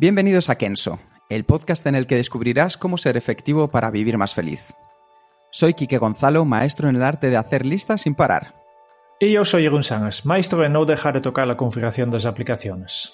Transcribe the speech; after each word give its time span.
Bienvenidos 0.00 0.48
a 0.48 0.54
Kenso, 0.54 1.00
el 1.28 1.44
podcast 1.44 1.84
en 1.88 1.96
el 1.96 2.06
que 2.06 2.14
descubrirás 2.14 2.76
cómo 2.76 2.98
ser 2.98 3.16
efectivo 3.16 3.66
para 3.66 3.90
vivir 3.90 4.16
más 4.16 4.32
feliz. 4.32 4.72
Soy 5.50 5.74
Quique 5.74 5.98
Gonzalo, 5.98 6.44
maestro 6.44 6.88
en 6.88 6.94
el 6.94 7.02
arte 7.02 7.30
de 7.30 7.36
hacer 7.36 7.66
listas 7.66 8.02
sin 8.02 8.14
parar. 8.14 8.54
Y 9.18 9.32
yo 9.32 9.44
soy 9.44 9.64
Jeroen 9.64 9.82
Sánchez, 9.82 10.24
maestro 10.24 10.64
en 10.64 10.74
no 10.74 10.84
dejar 10.84 11.14
de 11.14 11.20
tocar 11.20 11.48
la 11.48 11.56
configuración 11.56 12.10
de 12.10 12.18
las 12.18 12.26
aplicaciones. 12.26 13.12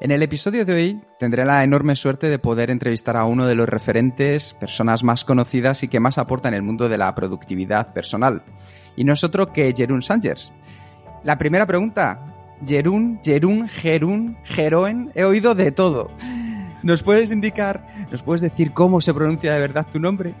En 0.00 0.10
el 0.10 0.22
episodio 0.22 0.64
de 0.64 0.72
hoy 0.72 1.00
tendré 1.18 1.44
la 1.44 1.62
enorme 1.62 1.94
suerte 1.96 2.30
de 2.30 2.38
poder 2.38 2.70
entrevistar 2.70 3.18
a 3.18 3.26
uno 3.26 3.46
de 3.46 3.54
los 3.54 3.68
referentes, 3.68 4.54
personas 4.54 5.04
más 5.04 5.26
conocidas 5.26 5.82
y 5.82 5.88
que 5.88 6.00
más 6.00 6.16
aporta 6.16 6.48
en 6.48 6.54
el 6.54 6.62
mundo 6.62 6.88
de 6.88 6.96
la 6.96 7.14
productividad 7.14 7.92
personal. 7.92 8.42
Y 8.96 9.04
no 9.04 9.12
es 9.12 9.22
otro 9.22 9.52
que 9.52 9.70
Jerún 9.76 10.00
Sánchez. 10.00 10.50
La 11.24 11.36
primera 11.36 11.66
pregunta, 11.66 12.35
Jerún, 12.64 13.20
Jerún, 13.22 13.68
Jerún, 13.68 14.36
Jeroen, 14.44 15.10
he 15.14 15.24
oído 15.24 15.54
de 15.54 15.72
todo. 15.72 16.10
¿Nos 16.82 17.02
puedes 17.02 17.32
indicar, 17.32 17.86
nos 18.10 18.22
puedes 18.22 18.42
decir 18.42 18.72
cómo 18.72 19.00
se 19.00 19.12
pronuncia 19.12 19.52
de 19.52 19.60
verdad 19.60 19.86
tu 19.90 19.98
nombre? 19.98 20.34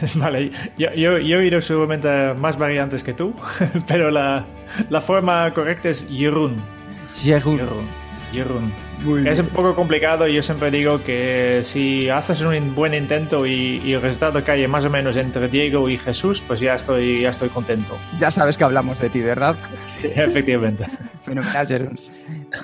Vale, 0.16 0.50
yo, 0.78 0.92
yo, 0.94 1.18
yo 1.18 1.36
he 1.36 1.40
oído 1.40 1.60
seguramente 1.60 2.34
más 2.34 2.58
variantes 2.58 3.02
que 3.02 3.12
tú, 3.12 3.34
pero 3.86 4.10
la, 4.10 4.44
la 4.90 5.00
forma 5.00 5.52
correcta 5.54 5.90
es 5.90 6.06
Jeroen. 6.08 6.62
Jerún. 7.14 7.60
Jeroen. 8.32 8.72
Es 9.26 9.38
un 9.40 9.48
poco 9.48 9.74
complicado 9.74 10.26
y 10.26 10.34
yo 10.34 10.42
siempre 10.42 10.70
digo 10.70 11.02
que 11.02 11.60
si 11.64 12.08
haces 12.08 12.40
un 12.40 12.74
buen 12.74 12.94
intento 12.94 13.46
y, 13.46 13.80
y, 13.84 13.92
el 13.92 14.02
resultado 14.02 14.42
cae 14.42 14.66
más 14.68 14.84
o 14.84 14.90
menos 14.90 15.16
entre 15.16 15.48
Diego 15.48 15.88
y 15.88 15.98
Jesús, 15.98 16.42
pues 16.46 16.60
ya 16.60 16.74
estoy, 16.74 17.22
ya 17.22 17.30
estoy 17.30 17.48
contento. 17.48 17.98
Ya 18.18 18.30
sabes 18.30 18.56
que 18.56 18.64
hablamos 18.64 18.98
de 19.00 19.10
ti, 19.10 19.20
¿verdad? 19.20 19.56
Sí, 19.86 20.08
efectivamente. 20.14 20.86
Fenomenal, 21.22 21.66
Jerún. 21.66 21.98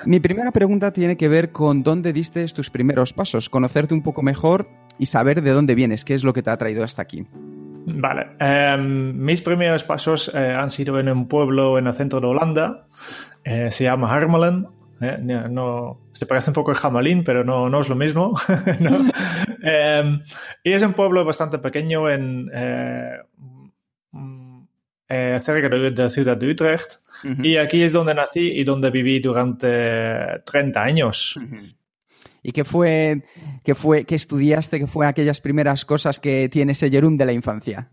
Mi 0.05 0.19
primera 0.19 0.51
pregunta 0.51 0.91
tiene 0.91 1.17
que 1.17 1.29
ver 1.29 1.51
con 1.51 1.83
dónde 1.83 2.13
diste 2.13 2.45
tus 2.47 2.69
primeros 2.69 3.13
pasos, 3.13 3.49
conocerte 3.49 3.93
un 3.93 4.01
poco 4.01 4.21
mejor 4.21 4.67
y 4.97 5.05
saber 5.05 5.41
de 5.41 5.51
dónde 5.51 5.75
vienes, 5.75 6.03
qué 6.03 6.13
es 6.13 6.23
lo 6.23 6.33
que 6.33 6.41
te 6.41 6.49
ha 6.49 6.57
traído 6.57 6.83
hasta 6.83 7.01
aquí. 7.01 7.25
Vale, 7.85 8.27
eh, 8.39 8.77
mis 8.77 9.41
primeros 9.41 9.83
pasos 9.83 10.31
eh, 10.33 10.37
han 10.37 10.69
sido 10.69 10.99
en 10.99 11.09
un 11.09 11.27
pueblo 11.27 11.77
en 11.77 11.87
el 11.87 11.93
centro 11.93 12.21
de 12.21 12.27
Holanda, 12.27 12.85
eh, 13.43 13.69
se 13.71 13.83
llama 13.85 14.13
Harmelen. 14.13 14.67
Eh, 15.03 15.17
no, 15.49 16.09
se 16.13 16.25
parece 16.25 16.51
un 16.51 16.53
poco 16.53 16.71
a 16.71 16.75
Jamalín, 16.75 17.23
pero 17.23 17.43
no, 17.43 17.69
no 17.69 17.81
es 17.81 17.89
lo 17.89 17.95
mismo. 17.95 18.33
¿no? 18.79 18.99
eh, 19.63 20.19
y 20.63 20.71
es 20.71 20.81
un 20.83 20.93
pueblo 20.93 21.25
bastante 21.25 21.59
pequeño 21.59 22.09
en, 22.09 22.49
eh, 22.53 23.17
eh, 25.09 25.37
cerca 25.39 25.69
de 25.69 25.91
la 25.91 26.09
ciudad 26.09 26.37
de 26.37 26.51
Utrecht. 26.51 26.99
Uh 27.23 27.27
-huh. 27.27 27.45
Y 27.45 27.57
aquí 27.57 27.81
es 27.83 27.91
donde 27.91 28.13
nací 28.13 28.51
y 28.51 28.63
donde 28.63 28.89
viví 28.89 29.19
durante 29.19 30.41
30 30.45 30.83
años. 30.83 31.35
Uh 31.37 31.41
-huh. 31.41 31.75
¿Y 32.45 32.51
qué 32.51 32.65
fue, 32.65 33.23
qué 33.63 33.73
fue, 33.73 34.03
qué 34.03 34.15
estudiaste, 34.15 34.77
qué 34.79 34.87
fue 34.87 35.07
aquellas 35.07 35.39
primeras 35.39 35.85
cosas 35.85 36.19
que 36.19 36.49
tiene 36.49 36.73
ese 36.73 36.89
Jerún 36.89 37.17
de 37.17 37.25
la 37.25 37.31
infancia? 37.31 37.89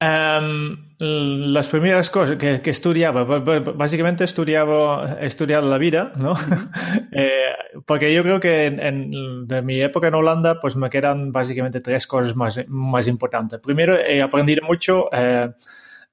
Um, 0.00 0.86
las 1.00 1.66
primeras 1.66 2.08
cosas 2.08 2.36
que, 2.36 2.62
que, 2.62 2.70
estudiaba, 2.70 3.24
básicamente 3.24 4.22
estudiaba, 4.22 5.18
estudiaba 5.20 5.66
la 5.66 5.78
vida, 5.78 6.12
¿no? 6.16 6.34
Eh, 7.12 7.82
porque 7.84 8.14
yo 8.14 8.22
creo 8.22 8.38
que 8.38 8.66
en, 8.66 8.80
en, 8.80 9.46
de 9.46 9.62
mi 9.62 9.80
época 9.80 10.08
en 10.08 10.14
Holanda, 10.14 10.60
pues 10.60 10.76
me 10.76 10.88
quedan 10.88 11.32
básicamente 11.32 11.80
tres 11.80 12.06
cosas 12.06 12.36
más, 12.36 12.60
más 12.68 13.08
importantes. 13.08 13.60
Primero, 13.60 13.96
he 13.98 14.22
aprendido 14.22 14.64
mucho 14.64 15.08
eh, 15.12 15.50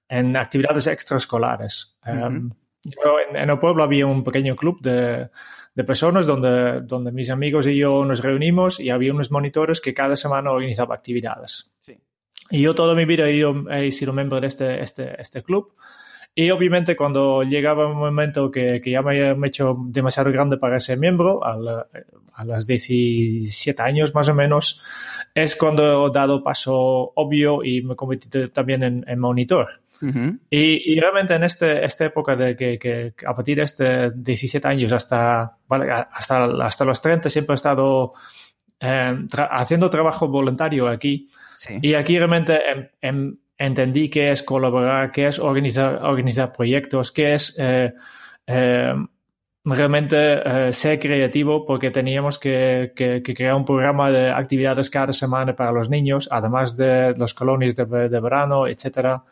en 0.10 0.36
actividades 0.36 0.88
extraescolares. 0.88 1.98
Uh 2.06 2.10
-huh. 2.10 2.28
um, 2.28 2.48
yo, 2.84 3.20
en, 3.30 3.36
en, 3.36 3.50
el 3.50 3.60
pueblo 3.60 3.84
había 3.84 4.08
un 4.08 4.24
pequeño 4.24 4.56
club 4.56 4.82
de, 4.82 5.30
de 5.76 5.84
personas 5.84 6.26
donde, 6.26 6.82
donde 6.82 7.12
mis 7.12 7.30
amigos 7.30 7.68
y 7.68 7.78
yo 7.78 8.04
nos 8.06 8.24
reunimos 8.24 8.80
y 8.80 8.90
había 8.90 9.14
unos 9.14 9.32
monitores 9.32 9.82
que 9.82 9.94
cada 9.94 10.16
semana 10.16 10.52
organizaban 10.52 10.98
actividades. 10.98 11.74
Sí. 11.80 12.00
Y 12.50 12.62
yo 12.62 12.76
toda 12.76 12.94
mi 12.94 13.06
vida 13.06 13.28
he, 13.28 13.34
ido, 13.34 13.70
he 13.72 13.92
sido 13.92 14.14
miembro 14.14 14.40
de 14.40 14.48
este, 14.48 14.82
este, 14.82 15.20
este 15.22 15.44
club. 15.44 15.74
Y 16.38 16.52
obviamente 16.52 16.98
cuando 16.98 17.44
llegaba 17.44 17.88
un 17.88 17.98
momento 17.98 18.52
que, 18.52 18.82
que 18.82 18.92
ya 18.92 19.02
me 19.02 19.18
he 19.18 19.48
hecho 19.48 19.78
demasiado 19.88 20.32
grande 20.34 20.58
para 20.58 20.80
ser 20.82 21.00
miembro, 21.00 21.44
a, 21.46 21.56
la, 21.56 21.88
a 22.34 22.44
los 22.44 22.68
17 22.68 23.82
años 23.82 24.14
más 24.14 24.28
o 24.28 24.34
menos, 24.34 24.82
es 25.34 25.56
cuando 25.56 26.08
he 26.08 26.12
dado 26.12 26.44
paso 26.44 26.76
obvio 27.16 27.64
y 27.64 27.82
me 27.84 27.96
convertí 27.96 28.28
también 28.50 28.84
en, 28.84 29.06
en 29.08 29.20
monitor. 29.20 29.68
Uh 30.02 30.08
-huh. 30.08 30.40
y, 30.50 30.94
y, 30.94 31.00
realmente 31.00 31.36
en 31.36 31.44
este, 31.46 31.86
esta 31.86 32.04
época 32.06 32.36
de 32.36 32.54
que, 32.54 32.78
que, 32.78 33.14
a 33.26 33.34
partir 33.34 33.56
de 33.56 33.64
este 33.64 34.12
17 34.12 34.68
años 34.68 34.92
hasta, 34.92 35.48
vale, 35.70 35.90
hasta, 35.90 36.44
hasta 36.66 36.84
los 36.84 37.02
30 37.02 37.30
siempre 37.30 37.54
he 37.54 37.56
estado 37.56 38.12
eh, 38.82 39.16
tra 39.30 39.46
haciendo 39.46 39.90
trabajo 39.90 40.28
voluntario 40.28 40.90
aquí. 40.90 41.28
Sí. 41.66 41.80
Y 41.82 41.94
aquí 41.94 42.18
realmente 42.18 42.60
em, 42.70 42.88
em, 43.02 43.38
entendí 43.58 44.10
qué 44.10 44.32
es 44.32 44.44
colaborar, 44.44 45.12
qué 45.12 45.28
es 45.28 45.40
organizar, 45.40 46.04
organizar 46.04 46.52
proyectos, 46.52 47.12
qué 47.12 47.34
es 47.34 47.56
eh, 47.60 47.94
eh, 48.48 48.94
realmente 49.64 50.18
eh, 50.18 50.74
ser 50.74 51.00
creativo 51.00 51.66
porque 51.66 51.90
teníamos 51.92 52.38
que, 52.38 52.94
que, 52.96 53.22
que, 53.24 53.34
crear 53.34 53.56
un 53.56 53.66
programa 53.66 54.12
de 54.12 54.30
actividades 54.30 54.90
cada 54.90 55.14
semana 55.14 55.56
para 55.56 55.72
los 55.72 55.90
niños, 55.90 56.30
además 56.32 56.78
de 56.78 57.14
los 57.18 57.34
colonias 57.34 57.76
de, 57.76 57.86
de 57.86 58.20
verano, 58.20 58.68
etcétera. 58.68 59.24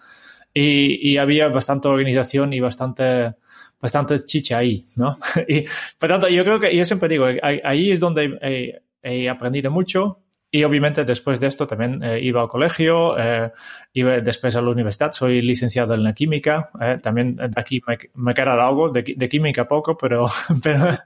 Y, 0.54 1.12
y, 1.12 1.18
había 1.18 1.48
bastante 1.50 1.88
organización 1.88 2.54
y 2.54 2.60
bastante, 2.60 3.34
bastante 3.82 4.24
chicha 4.24 4.60
ahí, 4.60 4.84
¿no? 4.98 5.18
y 5.48 5.66
por 5.98 6.10
tanto, 6.10 6.30
yo 6.30 6.44
creo 6.44 6.60
que, 6.60 6.76
yo 6.76 6.86
siempre 6.86 7.10
digo, 7.10 7.26
ahí, 7.42 7.92
es 7.92 8.00
donde 8.00 8.38
he, 8.42 8.82
he, 9.02 9.30
aprendido 9.30 9.72
mucho 9.72 10.23
y 10.56 10.64
obviamente 10.66 11.04
después 11.04 11.40
de 11.40 11.48
esto 11.48 11.66
también 11.66 12.04
eh, 12.04 12.20
iba 12.22 12.40
al 12.40 12.48
colegio, 12.48 13.18
eh, 13.18 13.52
iba 13.94 14.20
después 14.22 14.56
a 14.56 14.62
la 14.62 14.70
universidad, 14.70 15.12
soy 15.12 15.42
licenciado 15.42 15.96
en 15.96 16.04
la 16.04 16.14
química, 16.14 16.70
eh, 16.80 17.00
también 17.02 17.40
aquí 17.56 17.82
me, 17.88 17.98
me 18.14 18.36
queda 18.36 18.54
algo, 18.54 18.90
de, 18.90 19.02
de, 19.18 19.30
química 19.30 19.68
poco, 19.68 19.98
pero, 19.98 20.28
pero, 20.64 21.00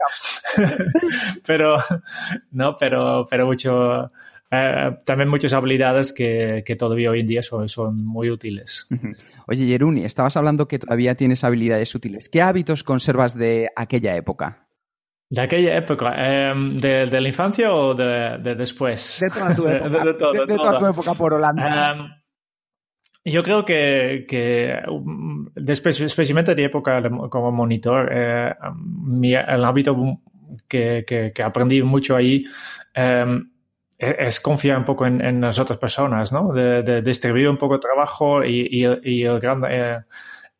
pero, 1.48 1.78
no, 2.52 2.76
pero, 2.76 3.26
pero 3.30 3.46
mucho, 3.46 4.12
eh, 4.52 4.98
también 5.06 5.30
muchas 5.30 5.54
habilidades 5.54 6.12
que, 6.12 6.62
que, 6.66 6.76
todavía 6.76 7.12
hoy 7.12 7.22
en 7.22 7.28
día 7.28 7.42
son, 7.42 7.70
son 7.70 8.06
muy 8.06 8.30
útiles. 8.30 8.86
Oye, 9.48 9.66
Yeruni, 9.66 10.04
estabas 10.04 10.36
hablando 10.36 10.68
que 10.68 10.78
todavía 10.78 11.16
tienes 11.16 11.46
habilidades 11.46 11.96
útiles. 11.96 12.28
¿Qué 12.28 12.42
hábitos 12.42 12.84
conservas 12.84 13.34
de 13.34 13.70
aquella 13.78 14.14
época? 14.18 14.67
¿De 15.30 15.42
aquella 15.42 15.76
época? 15.76 16.14
Eh, 16.18 16.54
de, 16.74 17.08
¿De, 17.08 17.22
la 17.22 17.28
infancia 17.28 17.74
o 17.74 17.94
de, 17.94 18.38
de 18.40 18.56
después? 18.56 19.20
De 19.20 19.30
toda 19.30 19.56
tu 19.56 19.68
época, 19.68 19.90
de, 19.90 20.14
todo, 20.14 20.48
toda 20.48 20.78
tu 20.78 20.86
época 20.86 21.14
por 21.14 21.34
Holanda. 21.34 21.94
Um, 21.94 22.10
yo 23.26 23.44
creo 23.44 23.66
que, 23.66 24.26
que 24.28 24.82
después, 25.56 26.00
especialmente 26.00 26.56
de 26.56 26.64
época 26.64 27.02
como 27.30 27.52
monitor, 27.52 28.10
eh, 28.10 28.56
mi, 28.74 29.34
el 29.34 29.66
hábito 29.66 30.22
que, 30.70 31.04
que, 31.06 31.34
que, 31.34 31.44
aprendí 31.44 31.84
mucho 31.84 32.16
ahí 32.16 32.46
eh, 32.96 33.26
es 34.00 34.40
confiar 34.40 34.78
un 34.78 34.86
poco 34.86 35.06
en, 35.06 35.20
en, 35.20 35.42
las 35.42 35.60
otras 35.60 35.78
personas, 35.78 36.32
¿no? 36.32 36.54
De, 36.54 36.84
de 36.84 37.02
distribuir 37.02 37.50
un 37.50 37.58
poco 37.58 37.74
el 37.74 37.80
trabajo 37.82 38.46
y, 38.46 38.68
y, 38.72 38.86
y 39.04 39.24
el 39.24 39.40
gran... 39.42 39.64
Eh, 39.68 40.00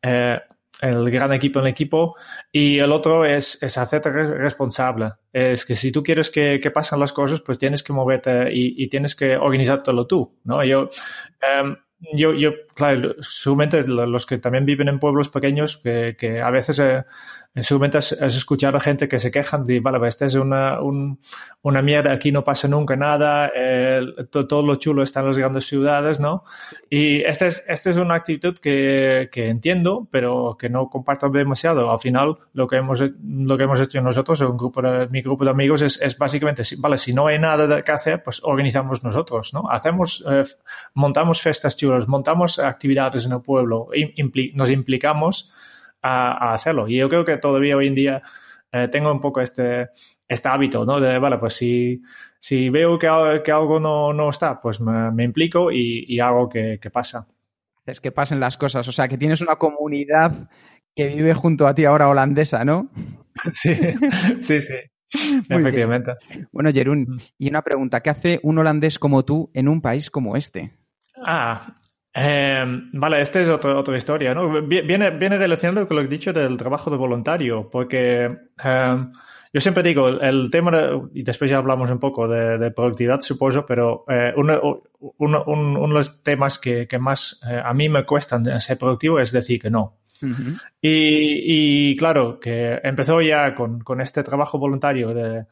eh, 0.02 0.40
el 0.80 1.10
gran 1.10 1.32
equipo 1.32 1.58
en 1.58 1.66
el 1.66 1.72
equipo 1.72 2.16
y 2.52 2.78
el 2.78 2.92
otro 2.92 3.24
es, 3.24 3.62
es 3.62 3.78
hacerte 3.78 4.10
responsable. 4.10 5.10
Es 5.32 5.64
que 5.64 5.74
si 5.74 5.92
tú 5.92 6.02
quieres 6.02 6.30
que, 6.30 6.60
que 6.60 6.70
pasen 6.70 7.00
las 7.00 7.12
cosas, 7.12 7.40
pues 7.40 7.58
tienes 7.58 7.82
que 7.82 7.92
moverte 7.92 8.52
y, 8.52 8.82
y 8.82 8.88
tienes 8.88 9.14
que 9.14 9.36
organizártelo 9.36 10.06
tú, 10.06 10.38
¿no? 10.44 10.64
Yo, 10.64 10.88
um, 11.62 11.76
yo, 12.12 12.32
yo, 12.32 12.52
claro, 12.76 13.16
seguramente 13.20 13.82
los 13.86 14.24
que 14.24 14.38
también 14.38 14.64
viven 14.64 14.88
en 14.88 15.00
pueblos 15.00 15.28
pequeños, 15.28 15.76
que, 15.78 16.14
que 16.16 16.40
a 16.40 16.50
veces 16.50 16.78
eh, 16.78 17.04
seguramente 17.62 17.98
has, 17.98 18.12
escuchado 18.12 18.76
a 18.76 18.80
gente 18.80 19.08
que 19.08 19.18
se 19.18 19.30
quejan 19.30 19.64
de, 19.64 19.80
vale, 19.80 20.06
esta 20.06 20.26
es 20.26 20.34
una, 20.34 20.78
una 21.62 21.82
mierda, 21.82 22.12
aquí 22.12 22.32
no 22.32 22.44
pasa 22.44 22.68
nunca 22.68 22.96
nada, 22.96 23.50
todo, 24.30 24.62
lo 24.62 24.76
chulo 24.76 25.02
está 25.02 25.20
en 25.20 25.26
las 25.26 25.38
grandes 25.38 25.66
ciudades, 25.66 26.20
¿no? 26.20 26.44
Y 26.90 27.22
esta 27.22 27.46
es, 27.46 27.64
esta 27.68 27.90
es 27.90 27.96
una 27.96 28.14
actitud 28.14 28.58
que, 28.58 29.28
que, 29.30 29.48
entiendo, 29.48 30.08
pero 30.10 30.56
que 30.58 30.68
no 30.68 30.88
comparto 30.88 31.28
demasiado. 31.28 31.90
Al 31.90 31.98
final, 31.98 32.34
lo 32.52 32.66
que 32.66 32.76
hemos, 32.76 33.00
lo 33.00 33.56
que 33.56 33.64
hemos 33.64 33.80
hecho 33.80 34.00
nosotros, 34.00 34.40
un 34.40 34.56
grupo 34.56 34.82
de, 34.82 35.08
mi 35.08 35.22
grupo 35.22 35.44
de 35.44 35.50
amigos, 35.50 35.82
es, 35.82 36.00
es 36.00 36.16
básicamente, 36.16 36.62
vale, 36.78 36.98
si 36.98 37.12
no 37.12 37.26
hay 37.26 37.38
nada 37.38 37.82
que 37.82 37.92
hacer, 37.92 38.22
pues 38.22 38.40
organizamos 38.42 39.02
nosotros, 39.02 39.54
¿no? 39.54 39.68
Hacemos, 39.70 40.24
eh, 40.28 40.42
montamos 40.94 41.40
fiestas 41.40 41.76
chulas, 41.76 42.08
montamos 42.08 42.58
actividades 42.58 43.26
en 43.26 43.32
el 43.32 43.42
pueblo, 43.42 43.88
nos 44.54 44.70
implicamos 44.70 45.50
a, 46.02 46.52
hacerlo. 46.54 46.88
Y 46.88 46.96
yo 46.96 47.08
creo 47.08 47.24
que 47.24 47.36
todavía 47.38 47.76
hoy 47.76 47.88
en 47.88 47.94
día 47.94 48.22
eh, 48.72 48.88
tengo 48.90 49.12
un 49.12 49.20
poco 49.20 49.40
este, 49.40 49.88
este 50.26 50.48
hábito, 50.48 50.84
¿no? 50.84 51.00
De, 51.00 51.18
vale, 51.18 51.38
pues 51.38 51.54
si, 51.54 52.00
si 52.40 52.70
veo 52.70 52.98
que, 52.98 53.08
que 53.44 53.52
algo 53.52 53.80
no, 53.80 54.12
no, 54.12 54.30
está, 54.30 54.60
pues 54.60 54.80
me, 54.80 55.24
implico 55.24 55.70
y, 55.72 56.18
hago 56.20 56.48
que, 56.48 56.78
que, 56.80 56.90
pasa. 56.90 57.26
Es 57.86 58.00
que 58.00 58.12
pasen 58.12 58.40
las 58.40 58.56
cosas, 58.56 58.86
o 58.88 58.92
sea, 58.92 59.08
que 59.08 59.18
tienes 59.18 59.40
una 59.40 59.56
comunidad 59.56 60.48
que 60.94 61.08
vive 61.08 61.34
junto 61.34 61.66
a 61.66 61.74
ti 61.74 61.84
ahora 61.84 62.08
holandesa, 62.08 62.64
¿no? 62.64 62.90
Sí, 63.52 63.72
sí, 64.40 64.60
sí. 64.60 64.74
Efectivamente. 65.48 66.12
Bueno, 66.52 66.70
Jerún, 66.72 67.02
mm. 67.02 67.16
y 67.38 67.48
una 67.48 67.62
pregunta, 67.62 68.00
¿qué 68.00 68.10
hace 68.10 68.40
un 68.42 68.58
holandés 68.58 68.98
como 68.98 69.24
tú 69.24 69.50
en 69.54 69.68
un 69.68 69.80
país 69.80 70.10
como 70.10 70.36
este? 70.36 70.72
Ah, 71.24 71.74
Em, 72.14 72.90
vale, 72.92 73.20
esta 73.20 73.40
es 73.40 73.48
otra, 73.48 73.78
otra 73.78 73.96
historia, 73.96 74.34
¿no? 74.34 74.62
Viene, 74.62 75.10
viene 75.10 75.38
relacionado 75.38 75.86
con 75.86 75.96
lo 75.96 76.02
que 76.02 76.08
he 76.08 76.18
dicho 76.18 76.32
del 76.32 76.56
trabajo 76.56 76.90
de 76.90 76.96
voluntario, 76.96 77.68
porque 77.70 78.24
em, 78.62 79.12
yo 79.52 79.60
siempre 79.60 79.82
digo, 79.82 80.08
el 80.08 80.50
tema, 80.50 80.72
y 81.14 81.22
después 81.22 81.50
ya 81.50 81.58
hablamos 81.58 81.90
un 81.90 81.98
poco 81.98 82.28
de, 82.28 82.70
productividad, 82.70 83.20
supongo, 83.20 83.64
pero 83.64 84.04
eh, 84.08 84.32
uno, 84.36 84.82
uno, 85.18 85.86
de 85.86 85.94
los 85.94 86.22
temas 86.22 86.58
que, 86.58 86.86
que 86.86 86.98
más 86.98 87.40
eh, 87.48 87.60
a 87.64 87.72
mí 87.72 87.88
me 87.88 88.04
cuestan 88.04 88.60
ser 88.60 88.76
productivo 88.78 89.18
es 89.18 89.32
decir 89.32 89.60
que 89.60 89.70
no. 89.70 89.98
y, 90.82 91.90
y, 91.90 91.96
claro, 91.96 92.40
que 92.40 92.80
empezó 92.82 93.20
ya 93.22 93.54
con, 93.54 93.80
con 93.80 94.00
este 94.00 94.22
trabajo 94.22 94.58
voluntario 94.58 95.14
de, 95.14 95.46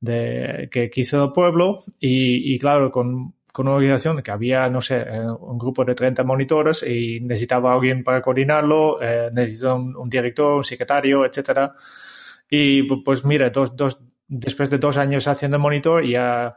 de, 0.00 0.68
que, 0.70 0.90
hizo 0.94 1.24
el 1.24 1.32
pueblo 1.32 1.82
y, 1.98 2.54
y 2.54 2.58
claro, 2.58 2.90
con 2.90 3.34
con 3.52 3.68
una 3.68 3.76
organización 3.76 4.22
que 4.22 4.30
había, 4.30 4.68
no 4.70 4.80
sé, 4.80 5.02
eh, 5.02 5.20
un 5.20 5.58
grupo 5.58 5.84
de 5.84 5.94
30 5.94 6.24
monitores 6.24 6.82
y 6.82 7.20
necesitaba 7.20 7.74
alguien 7.74 8.02
para 8.02 8.22
coordinarlo, 8.22 9.00
eh, 9.02 9.30
necesitaba 9.32 9.74
un, 9.74 10.08
director, 10.08 10.56
un 10.56 10.64
secretario, 10.64 11.26
etcétera. 11.26 11.74
Y 12.48 12.82
pues 13.02 13.24
mira, 13.24 13.50
dos, 13.50 13.76
dos, 13.76 14.00
después 14.26 14.70
de 14.70 14.78
dos 14.78 14.96
años 14.96 15.28
haciendo 15.28 15.58
monitor 15.58 16.02
ya, 16.04 16.50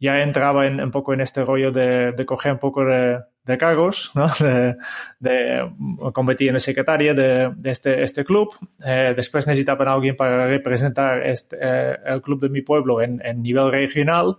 ya 0.00 0.22
entraba 0.22 0.66
en, 0.66 0.80
un 0.80 0.90
poco 0.90 1.12
en 1.12 1.20
este 1.20 1.44
rollo 1.44 1.70
de, 1.70 2.12
de 2.12 2.26
coger 2.26 2.52
un 2.52 2.58
poco 2.58 2.82
de, 2.82 3.18
de 3.44 3.58
cargos, 3.58 4.10
¿no? 4.14 4.28
de, 4.40 4.74
de 5.20 5.70
competir 6.14 6.48
en 6.48 6.54
el 6.54 6.60
secretario 6.62 7.14
de, 7.14 7.48
de 7.54 7.70
este, 7.70 8.02
este 8.02 8.24
club. 8.24 8.54
Eh, 8.82 9.12
después 9.14 9.46
necesitaban 9.46 9.86
a 9.88 9.92
alguien 9.92 10.16
para 10.16 10.46
representar 10.46 11.26
este, 11.26 11.58
eh, 11.60 11.98
el 12.06 12.22
club 12.22 12.40
de 12.40 12.48
mi 12.48 12.62
pueblo 12.62 13.02
en, 13.02 13.20
en 13.22 13.42
nivel 13.42 13.70
regional 13.70 14.38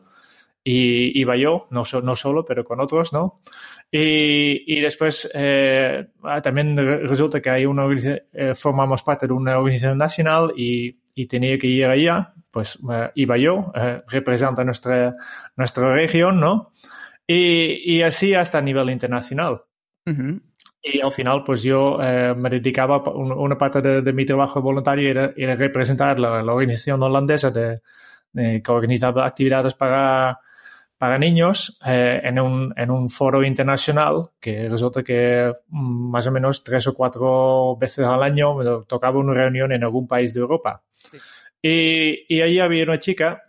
y 0.64 1.20
iba 1.20 1.36
yo, 1.38 1.68
no, 1.72 1.84
no 2.04 2.16
solo, 2.16 2.46
pero 2.46 2.64
con 2.64 2.80
otros, 2.80 3.14
¿no? 3.14 3.40
Y, 3.92 4.64
y 4.68 4.82
después 4.82 5.32
eh, 5.34 6.08
ah, 6.24 6.42
también 6.42 6.78
resulta 6.78 7.42
que 7.42 7.50
hay 7.50 7.66
una 7.66 7.88
eh, 8.34 8.54
formamos 8.56 9.02
parte 9.02 9.26
de 9.26 9.34
una 9.34 9.58
organización 9.58 9.98
nacional 9.98 10.54
y, 10.56 11.00
y 11.16 11.26
tenía 11.26 11.58
que 11.58 11.68
ir 11.68 11.86
allá, 11.86 12.34
pues 12.52 12.78
eh, 12.92 13.12
iba 13.16 13.38
yo, 13.38 13.72
eh, 13.76 14.02
representa 14.08 14.64
nuestra, 14.64 15.16
nuestra 15.56 15.94
región, 15.94 16.40
¿no? 16.40 16.72
Y, 17.26 17.96
y 17.96 18.02
así 18.02 18.34
hasta 18.34 18.58
a 18.60 18.62
nivel 18.62 18.90
internacional. 18.90 19.64
Y 20.82 21.02
al 21.02 21.12
final, 21.12 21.44
pues 21.44 21.62
yo 21.62 22.00
eh, 22.02 22.34
me 22.36 22.50
dedicaba, 22.50 23.04
una 23.12 23.58
parte 23.58 23.82
de, 23.82 24.02
de, 24.02 24.14
mi 24.14 24.26
trabajo 24.26 24.60
voluntario 24.60 25.10
era, 25.10 25.34
era 25.36 25.56
representar 25.56 26.20
la, 26.20 26.42
la 26.42 26.54
organización 26.54 27.04
holandesa 27.04 27.52
de, 27.52 27.82
de, 28.32 28.64
que 28.64 28.72
organizaba 28.72 29.28
actividades 29.28 29.76
para 29.76 30.40
para 31.00 31.18
niños 31.18 31.80
eh, 31.86 32.20
en, 32.24 32.40
un, 32.40 32.74
en, 32.76 32.92
un, 32.92 33.10
foro 33.10 33.42
internacional 33.44 34.32
que 34.40 34.68
resulta 34.68 35.02
que 35.02 35.52
mm, 35.70 36.12
más 36.12 36.28
o 36.28 36.32
menos 36.32 36.62
tres 36.62 36.86
o 36.88 36.94
cuatro 36.94 37.78
veces 37.78 38.06
al 38.06 38.22
año 38.22 38.54
me 38.54 38.66
tocaba 38.86 39.18
una 39.18 39.34
reunión 39.34 39.72
en 39.72 39.84
algún 39.84 40.08
país 40.08 40.34
de 40.34 40.42
Europa. 40.42 40.84
Sí. 40.92 41.18
Y, 41.62 42.36
y 42.36 42.42
ahí 42.42 42.60
había 42.60 42.84
una 42.84 43.00
chica 43.00 43.42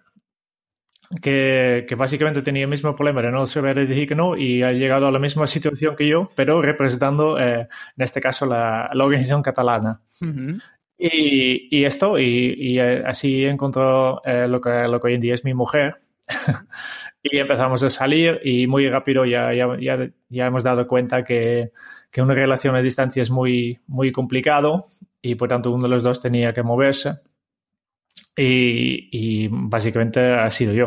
que, 1.20 1.87
que, 1.88 1.94
básicamente 1.97 2.43
tenía 2.43 2.62
el 2.62 2.70
mismo 2.70 2.94
problema 2.94 3.20
de 3.20 3.32
no 3.32 3.44
saber 3.47 3.85
decir 3.87 4.06
que 4.06 4.14
no 4.14 4.37
y 4.37 4.62
ha 4.62 4.73
llegado 4.73 5.08
a 5.08 5.11
la 5.11 5.19
misma 5.19 5.46
situación 5.49 5.96
que 5.96 6.06
yo, 6.06 6.31
pero 6.37 6.62
representando, 6.62 7.37
eh, 7.38 7.62
en 7.96 8.03
este 8.03 8.20
caso, 8.20 8.46
la, 8.46 8.91
la 8.94 9.05
organización 9.05 9.43
catalana. 9.43 10.00
Uh 10.20 10.26
-huh. 10.26 10.62
y, 10.99 11.79
y, 11.79 11.85
esto, 11.85 12.17
y, 12.17 12.55
y 12.56 12.79
eh, 12.79 13.03
así 13.05 13.44
encontró 13.44 14.23
eh, 14.25 14.46
lo, 14.46 14.61
que, 14.61 14.87
lo 14.87 15.00
que 15.00 15.08
hoy 15.08 15.14
en 15.14 15.20
día 15.20 15.35
es 15.35 15.44
mi 15.44 15.53
mujer. 15.55 15.96
Y 17.22 17.38
empezamos 17.38 17.82
a 17.82 17.90
salir 17.90 18.40
y 18.43 18.67
muy 18.67 18.88
rápido 18.88 19.25
ya, 19.26 19.52
ya, 19.52 19.67
ya, 19.78 20.11
ya 20.28 20.46
hemos 20.46 20.64
dado 20.64 20.87
cuenta 20.87 21.22
que, 21.22 21.70
que, 22.11 22.22
una 22.22 22.34
relación 22.34 22.75
a 22.75 22.81
distancia 22.81 23.22
es 23.22 23.31
muy, 23.31 23.78
muy 23.87 24.11
complicado 24.11 24.87
y 25.20 25.34
por 25.34 25.49
tanto 25.49 25.70
uno 25.70 25.82
de 25.82 25.90
los 25.90 26.02
dos 26.02 26.20
tenía 26.20 26.52
que 26.52 26.62
moverse. 26.62 27.14
Y, 28.37 29.08
y 29.12 29.49
básicamente 29.50 30.32
ha 30.32 30.49
sido 30.50 30.72
yo. 30.72 30.87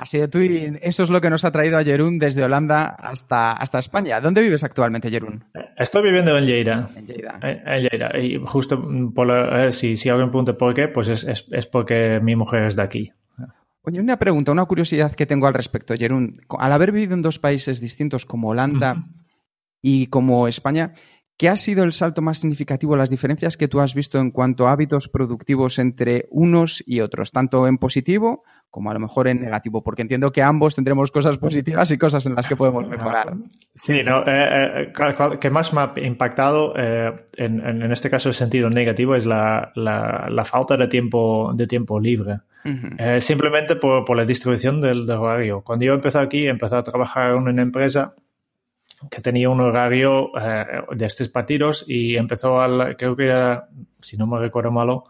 Ha 0.00 0.06
sido 0.06 0.30
tú 0.30 0.40
y 0.40 0.78
eso 0.80 1.02
es 1.02 1.10
lo 1.10 1.20
que 1.20 1.28
nos 1.28 1.44
ha 1.44 1.52
traído 1.52 1.76
a 1.76 1.84
Jerún 1.84 2.18
desde 2.18 2.42
Holanda 2.42 2.86
hasta, 2.86 3.52
hasta 3.52 3.78
España. 3.78 4.18
¿Dónde 4.22 4.40
vives 4.40 4.64
actualmente, 4.64 5.10
Jerún? 5.10 5.44
Estoy 5.76 6.02
viviendo 6.02 6.38
en 6.38 6.46
Lleida. 6.46 6.88
En 6.96 7.06
Lleida. 7.06 7.38
En 7.42 7.82
Lleida. 7.82 8.18
Y 8.18 8.40
justo 8.42 8.82
por 9.14 9.26
la, 9.26 9.66
eh, 9.66 9.72
si, 9.72 9.98
si 9.98 10.08
alguien 10.08 10.30
pregunta 10.30 10.54
por 10.54 10.72
qué, 10.72 10.88
pues 10.88 11.08
es, 11.08 11.24
es, 11.24 11.46
es 11.50 11.66
porque 11.66 12.18
mi 12.24 12.34
mujer 12.34 12.64
es 12.64 12.76
de 12.76 12.82
aquí. 12.82 13.12
Oye, 13.82 14.00
una 14.00 14.18
pregunta, 14.18 14.52
una 14.52 14.66
curiosidad 14.66 15.14
que 15.14 15.26
tengo 15.26 15.46
al 15.46 15.54
respecto, 15.54 15.94
Jerún. 15.96 16.40
Al 16.58 16.72
haber 16.72 16.92
vivido 16.92 17.14
en 17.14 17.22
dos 17.22 17.38
países 17.38 17.80
distintos 17.80 18.26
como 18.26 18.50
Holanda 18.50 18.92
uh 18.92 18.96
-huh. 18.96 19.26
y 19.80 20.06
como 20.08 20.48
España, 20.48 20.92
¿qué 21.38 21.48
ha 21.48 21.56
sido 21.56 21.82
el 21.84 21.94
salto 21.94 22.20
más 22.20 22.38
significativo, 22.38 22.94
las 22.94 23.08
diferencias 23.08 23.56
que 23.56 23.68
tú 23.68 23.80
has 23.80 23.94
visto 23.94 24.18
en 24.18 24.32
cuanto 24.32 24.68
a 24.68 24.72
hábitos 24.72 25.08
productivos 25.08 25.78
entre 25.78 26.26
unos 26.30 26.84
y 26.86 27.00
otros, 27.00 27.32
tanto 27.32 27.66
en 27.66 27.78
positivo 27.78 28.42
como 28.68 28.90
a 28.90 28.94
lo 28.94 29.00
mejor 29.00 29.28
en 29.28 29.40
negativo? 29.40 29.82
Porque 29.82 30.02
entiendo 30.02 30.30
que 30.30 30.42
ambos 30.42 30.74
tendremos 30.74 31.10
cosas 31.10 31.38
positivas 31.38 31.90
y 31.90 31.96
cosas 31.96 32.26
en 32.26 32.34
las 32.34 32.46
que 32.46 32.56
podemos 32.56 32.86
mejorar. 32.86 33.34
Sí, 33.74 34.02
no, 34.04 34.24
eh, 34.26 34.92
eh, 34.92 35.38
que 35.40 35.48
más 35.48 35.72
me 35.72 35.80
ha 35.80 35.94
impactado, 36.02 36.74
eh, 36.76 37.24
en, 37.38 37.66
en, 37.66 37.90
este 37.90 38.10
caso 38.10 38.28
el 38.28 38.34
sentido 38.34 38.68
negativo, 38.68 39.14
es 39.14 39.24
la, 39.24 39.72
la, 39.74 40.28
la 40.28 40.44
falta 40.44 40.76
de 40.76 40.86
tiempo, 40.86 41.50
de 41.54 41.66
tiempo 41.66 41.98
libre. 41.98 42.40
Uh 42.64 42.68
-huh. 42.68 42.96
eh, 42.98 43.20
simplemente 43.20 43.76
por, 43.76 44.04
por, 44.04 44.16
la 44.16 44.24
distribución 44.24 44.80
del, 44.80 45.06
del, 45.06 45.16
horario. 45.16 45.62
Cuando 45.62 45.84
yo 45.84 45.94
empecé 45.94 46.18
aquí, 46.18 46.46
empecé 46.46 46.76
a 46.76 46.82
trabajar 46.82 47.30
en 47.30 47.36
una 47.36 47.62
empresa 47.62 48.14
que 49.08 49.20
tenía 49.22 49.48
un 49.48 49.60
horario 49.60 50.30
eh, 50.38 50.66
de 50.94 51.06
estos 51.06 51.28
partidos 51.28 51.84
y 51.86 52.16
empezó 52.16 52.60
al, 52.60 52.96
creo 52.96 53.16
que 53.16 53.24
era, 53.24 53.68
si 53.98 54.16
no 54.18 54.26
me 54.26 54.38
recuerdo 54.38 54.70
malo, 54.70 55.04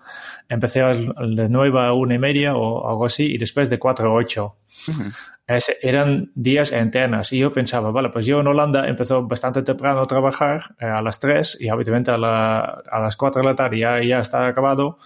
empecé 0.48 0.80
al, 0.80 1.12
de 1.34 1.48
9 1.48 1.80
a 1.80 1.92
1 1.92 2.14
y 2.14 2.18
media 2.18 2.54
o 2.54 2.88
algo 2.88 3.06
así 3.06 3.32
y 3.32 3.38
después 3.38 3.68
de 3.68 3.78
4 3.78 4.08
a 4.08 4.12
8. 4.12 4.44
Uh 4.46 4.90
-huh. 4.92 5.12
es, 5.48 5.76
eran 5.82 6.30
días 6.34 6.70
enteros 6.70 7.32
y 7.32 7.38
yo 7.38 7.52
pensaba, 7.52 7.90
vale, 7.90 8.10
pues 8.10 8.26
yo 8.26 8.40
en 8.40 8.46
Holanda 8.46 8.86
empezó 8.86 9.26
bastante 9.26 9.62
temprano 9.62 10.02
a 10.02 10.06
trabajar 10.06 10.76
eh, 10.78 10.84
a 10.86 11.02
las 11.02 11.18
3 11.18 11.60
y 11.60 11.68
habitualmente 11.68 12.12
a, 12.12 12.18
la, 12.18 12.60
a 12.60 13.00
las 13.00 13.16
4 13.16 13.42
de 13.42 13.48
la 13.48 13.54
tarde 13.56 13.78
ya, 13.78 14.00
ya 14.02 14.20
está 14.20 14.46
acabado 14.46 14.98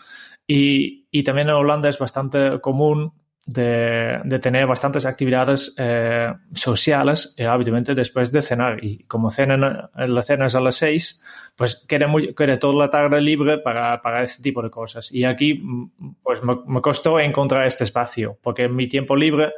y, 0.47 1.07
y, 1.11 1.23
también 1.23 1.49
en 1.49 1.55
Holanda 1.55 1.89
es 1.89 1.99
bastante 1.99 2.61
común 2.61 3.13
de, 3.47 4.21
de 4.25 4.39
tener 4.39 4.67
bastantes 4.67 5.05
actividades 5.07 5.75
eh, 5.79 6.33
sociales, 6.53 7.35
eh, 7.37 7.47
habitualmente 7.47 7.95
después 7.95 8.33
de 8.33 8.43
cenar. 8.43 8.83
Y 8.83 9.05
como 9.05 9.31
cenan, 9.31 9.91
la 9.95 10.23
cena 10.23 10.47
es 10.47 10.55
a 10.55 10.61
las 10.61 10.77
seis, 10.77 11.23
pues 11.57 11.85
queda, 11.87 12.07
muy, 12.07 12.35
queda 12.35 12.59
toda 12.59 12.75
la 12.75 12.91
tarde 12.91 13.21
libre 13.21 13.59
para, 13.59 14.01
para 14.03 14.23
este 14.23 14.43
tipo 14.43 14.63
de 14.63 14.71
cosas. 14.71 15.13
Y 15.13 15.25
aquí, 15.25 15.63
pues 16.23 16.43
me, 16.43 16.57
me 16.67 16.81
costó 16.81 17.21
encontrar 17.21 17.67
este 17.67 17.85
espacio, 17.85 18.39
porque 18.43 18.65
en 18.65 18.75
mi 18.75 18.87
tiempo 18.89 19.17
libre 19.17 19.53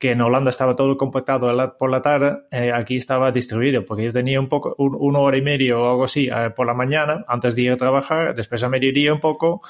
que 0.00 0.12
en 0.12 0.20
Holanda 0.22 0.48
estaba 0.48 0.74
todo 0.74 0.96
compactado 0.96 1.76
por 1.76 1.90
la 1.90 2.00
tarde, 2.00 2.38
eh, 2.50 2.72
aquí 2.72 2.96
estaba 2.96 3.30
distribuido, 3.30 3.84
porque 3.84 4.04
yo 4.04 4.12
tenía 4.12 4.40
un 4.40 4.48
poco, 4.48 4.74
un, 4.78 4.96
una 4.98 5.18
hora 5.18 5.36
y 5.36 5.42
media 5.42 5.78
o 5.78 5.90
algo 5.90 6.04
así 6.04 6.26
eh, 6.26 6.50
por 6.56 6.66
la 6.66 6.72
mañana, 6.72 7.22
antes 7.28 7.54
de 7.54 7.62
ir 7.62 7.72
a 7.72 7.76
trabajar, 7.76 8.34
después 8.34 8.62
a 8.62 8.70
mediodía 8.70 9.12
un 9.12 9.20
poco 9.20 9.60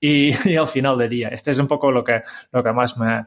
y, 0.00 0.32
al 0.56 0.66
final 0.68 0.96
del 0.96 1.10
día. 1.10 1.28
Este 1.28 1.50
es 1.50 1.58
un 1.58 1.68
poco 1.68 1.92
lo 1.92 2.02
que, 2.02 2.22
lo 2.50 2.62
que 2.62 2.72
más 2.72 2.96
me, 2.96 3.24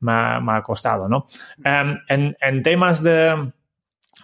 me, 0.00 0.40
me 0.40 0.52
ha 0.52 0.62
costado, 0.62 1.10
¿no? 1.10 1.26
Um, 1.58 1.98
en, 2.08 2.34
en, 2.40 2.62
temas 2.62 3.02
de, 3.02 3.52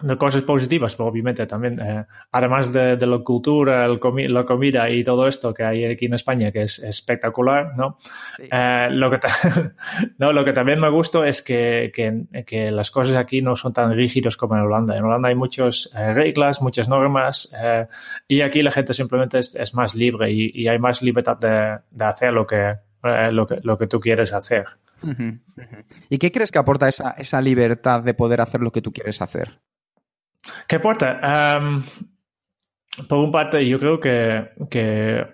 de 0.01 0.17
cosas 0.17 0.41
positivas, 0.41 0.95
pero 0.95 1.07
obviamente 1.07 1.45
también, 1.45 1.79
eh, 1.79 2.05
además 2.31 2.71
de, 2.73 2.97
de, 2.97 3.07
la 3.07 3.19
cultura, 3.19 3.85
el 3.85 3.99
comi 3.99 4.27
la 4.27 4.43
comida 4.43 4.89
y 4.89 5.03
todo 5.03 5.27
esto 5.27 5.53
que 5.53 5.63
hay 5.63 5.85
aquí 5.85 6.05
en 6.05 6.13
España, 6.13 6.51
que 6.51 6.63
es, 6.63 6.79
espectacular, 6.79 7.75
¿no? 7.77 7.97
Sí. 8.37 8.43
Eh, 8.51 8.87
lo, 8.91 9.09
que 9.09 9.19
no, 10.17 10.33
lo 10.33 10.43
que 10.43 10.53
también 10.53 10.79
me 10.79 10.89
gusta 10.89 11.27
es 11.27 11.41
que, 11.41 11.91
que, 11.93 12.25
que, 12.45 12.71
las 12.71 12.91
cosas 12.91 13.15
aquí 13.15 13.41
no 13.41 13.55
son 13.55 13.73
tan 13.73 13.93
rígidos 13.93 14.37
como 14.37 14.55
en 14.55 14.61
Holanda. 14.61 14.97
En 14.97 15.03
Holanda 15.03 15.29
hay 15.29 15.35
muchas 15.35 15.89
eh, 15.95 16.13
reglas, 16.13 16.61
muchas 16.61 16.89
normas, 16.89 17.55
eh, 17.61 17.87
y 18.27 18.41
aquí 18.41 18.61
la 18.63 18.71
gente 18.71 18.93
simplemente 18.93 19.39
es, 19.39 19.55
es 19.55 19.73
más 19.73 19.95
libre 19.95 20.31
y, 20.31 20.51
y, 20.53 20.67
hay 20.67 20.79
más 20.79 21.01
libertad 21.01 21.37
de, 21.37 21.79
de 21.89 22.05
hacer 22.05 22.33
lo 22.33 22.45
que, 22.45 22.75
eh, 23.03 23.31
lo, 23.31 23.45
que, 23.45 23.55
lo 23.63 23.77
que 23.77 23.87
tú 23.87 23.99
quieres 23.99 24.33
hacer. 24.33 24.65
Uh 25.03 25.09
-huh, 25.09 25.39
uh 25.57 25.61
-huh. 25.61 25.85
¿Y 26.09 26.17
qué 26.17 26.31
crees 26.31 26.51
que 26.51 26.59
aporta 26.59 26.89
esa, 26.89 27.11
esa 27.11 27.41
libertad 27.41 28.01
de 28.01 28.13
poder 28.13 28.41
hacer 28.41 28.61
lo 28.61 28.71
que 28.71 28.81
tú 28.81 28.91
quieres 28.91 29.21
hacer? 29.21 29.59
¿Qué 30.67 30.77
aporta? 30.77 31.59
Um, 31.59 31.83
por 33.07 33.19
un 33.19 33.31
parte, 33.31 33.67
yo 33.67 33.79
creo 33.79 33.99
que, 33.99 34.49
que, 34.69 35.25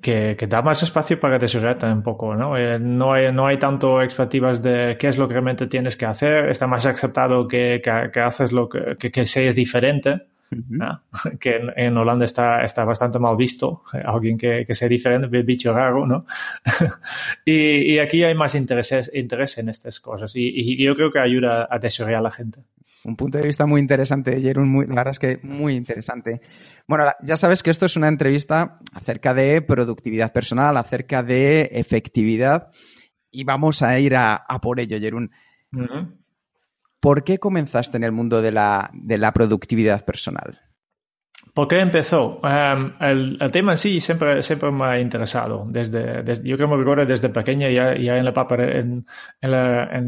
que, 0.00 0.46
da 0.46 0.62
más 0.62 0.82
espacio 0.82 1.18
para 1.18 1.38
desarrollarte 1.38 1.86
un 1.86 2.02
poco, 2.02 2.34
¿no? 2.34 2.56
Eh, 2.56 2.78
no, 2.78 3.12
hay, 3.12 3.32
no 3.32 3.46
hay 3.46 3.58
tanto 3.58 4.00
expectativas 4.00 4.62
de 4.62 4.96
qué 4.98 5.08
es 5.08 5.18
lo 5.18 5.26
que 5.26 5.34
realmente 5.34 5.66
tienes 5.66 5.96
que 5.96 6.06
hacer, 6.06 6.48
está 6.48 6.66
más 6.66 6.86
aceptado 6.86 7.48
que, 7.48 7.82
haces 8.24 8.52
lo 8.52 8.68
que, 8.68 8.96
que 8.96 9.26
seas 9.26 9.54
diferente. 9.54 10.29
Uh 10.52 10.56
-huh. 10.56 10.64
¿no? 10.68 11.02
que 11.38 11.56
en, 11.56 11.72
en, 11.76 11.96
Holanda 11.96 12.24
está, 12.24 12.64
está 12.64 12.84
bastante 12.84 13.18
mal 13.20 13.36
visto, 13.36 13.84
alguien 14.04 14.36
que, 14.36 14.64
que 14.66 14.74
sea 14.74 14.88
diferente, 14.88 15.42
bicho 15.42 15.72
raro, 15.72 16.06
¿no? 16.06 16.24
y, 17.44 17.92
y, 17.92 17.98
aquí 18.00 18.24
hay 18.24 18.34
más 18.34 18.54
interés, 18.56 19.10
interés 19.14 19.58
en 19.58 19.68
estas 19.68 20.00
cosas 20.00 20.34
y, 20.34 20.48
y, 20.48 20.82
yo 20.82 20.96
creo 20.96 21.12
que 21.12 21.20
ayuda 21.20 21.68
a 21.70 21.78
desarrollar 21.78 22.18
a 22.18 22.22
la 22.22 22.30
gente. 22.30 22.64
Un 23.04 23.16
punto 23.16 23.38
de 23.38 23.46
vista 23.46 23.64
muy 23.64 23.80
interesante, 23.80 24.40
Jerón, 24.40 24.68
muy, 24.68 24.86
la 24.86 24.96
verdad 24.96 25.12
es 25.12 25.18
que 25.18 25.38
muy 25.42 25.74
interesante. 25.74 26.40
Bueno, 26.86 27.06
ya 27.22 27.36
sabes 27.36 27.62
que 27.62 27.70
esto 27.70 27.86
es 27.86 27.96
una 27.96 28.08
entrevista 28.08 28.76
acerca 28.92 29.32
de 29.32 29.62
productividad 29.62 30.32
personal, 30.32 30.76
acerca 30.76 31.22
de 31.22 31.70
efectividad 31.72 32.70
y 33.30 33.44
vamos 33.44 33.82
a 33.82 33.98
ir 33.98 34.16
a, 34.16 34.34
a 34.34 34.60
por 34.60 34.80
ello, 34.80 34.98
Jerón. 34.98 35.30
Uh 35.72 35.78
-huh. 35.78 36.19
¿Por 37.00 37.24
qué 37.24 37.38
comenzaste 37.38 37.96
en 37.96 38.04
el 38.04 38.12
mundo 38.12 38.42
de 38.42 38.52
la, 38.52 38.90
de 38.92 39.18
la 39.18 39.32
productividad 39.32 40.04
personal? 40.04 40.60
¿Por 41.54 41.66
qué 41.66 41.80
empezó? 41.80 42.40
Um, 42.42 42.92
el, 43.00 43.38
el, 43.40 43.50
tema 43.50 43.72
en 43.72 43.78
sí 43.78 44.00
siempre, 44.00 44.42
siempre 44.42 44.70
me 44.70 44.84
ha 44.84 45.00
interesado. 45.00 45.66
Desde, 45.68 46.22
desde, 46.22 46.48
yo 46.48 46.56
creo 46.56 46.68
que 46.68 47.06
desde 47.06 47.28
pequeña, 47.30 47.68
ya, 47.70 47.96
ya 47.96 48.18
en 48.18 48.24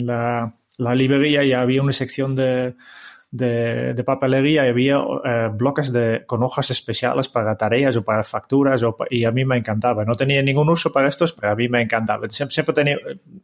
la, 0.07 0.55
la, 0.79 0.95
librería 0.95 1.43
ya 1.43 1.63
había 1.63 1.83
una 1.83 1.93
sección 1.93 2.37
de, 2.37 2.77
de, 3.33 3.95
de 3.95 4.05
papelería 4.05 4.65
había 4.65 5.01
uh, 5.01 5.51
bloques 5.53 5.91
de, 5.91 6.25
con 6.27 6.43
hojas 6.43 6.71
especiales 6.71 7.29
para 7.29 7.57
tareas 7.57 7.97
o 7.97 8.05
para 8.05 8.23
facturas 8.23 8.83
o, 8.83 8.95
y 9.09 9.25
a 9.25 9.33
mí 9.33 9.45
me 9.45 9.57
encantaba. 9.57 10.05
No 10.05 10.15
tenía 10.15 10.43
ningún 10.43 10.69
uso 10.69 10.93
para 10.93 11.09
estos, 11.09 11.33
pero 11.33 11.53
a 11.53 11.57
mí 11.57 11.67
me 11.69 11.81
encantaba. 11.81 12.29
Siempre, 12.29 12.55
siempre 12.55 12.75
tenía 12.75 12.99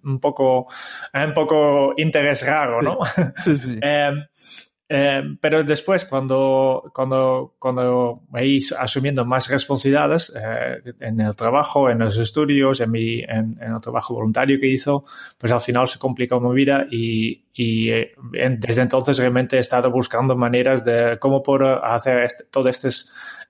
un 0.05 0.21
poco, 0.21 0.67
un 1.15 1.35
poco 1.35 1.95
interés 1.97 2.47
raro, 2.47 2.83
¿no? 2.83 2.99
Sí, 3.45 3.59
sí. 3.59 3.81
um, 3.83 4.23
eh, 4.91 5.23
pero 5.41 5.63
después, 5.65 6.07
cuando, 6.07 6.91
cuando, 6.95 7.57
cuando 7.59 8.23
me 8.33 8.45
he 8.47 8.61
asumiendo 8.79 9.27
más 9.27 9.49
responsabilidades 9.51 10.33
eh, 10.35 10.95
en 11.01 11.21
el 11.21 11.37
trabajo, 11.37 11.91
en 11.91 11.99
los 11.99 12.17
estudios, 12.17 12.81
en, 12.81 12.91
mi, 12.91 13.21
en, 13.21 13.59
en, 13.61 13.75
el 13.75 13.81
trabajo 13.83 14.15
voluntario 14.15 14.59
que 14.59 14.69
hizo, 14.69 15.05
pues 15.37 15.53
al 15.53 15.61
final 15.61 15.87
se 15.89 15.99
complicó 15.99 16.41
mi 16.41 16.55
vida 16.55 16.87
y, 16.91 17.45
y 17.53 17.91
eh, 17.91 18.15
desde 18.33 18.81
entonces 18.81 19.19
realmente 19.19 19.59
he 19.59 19.61
estado 19.61 19.91
buscando 19.91 20.35
maneras 20.37 20.83
de 20.83 21.19
cómo 21.21 21.43
puedo 21.43 21.85
hacer 21.85 22.23
este, 22.23 22.45
todo 22.45 22.71
este, 22.71 22.89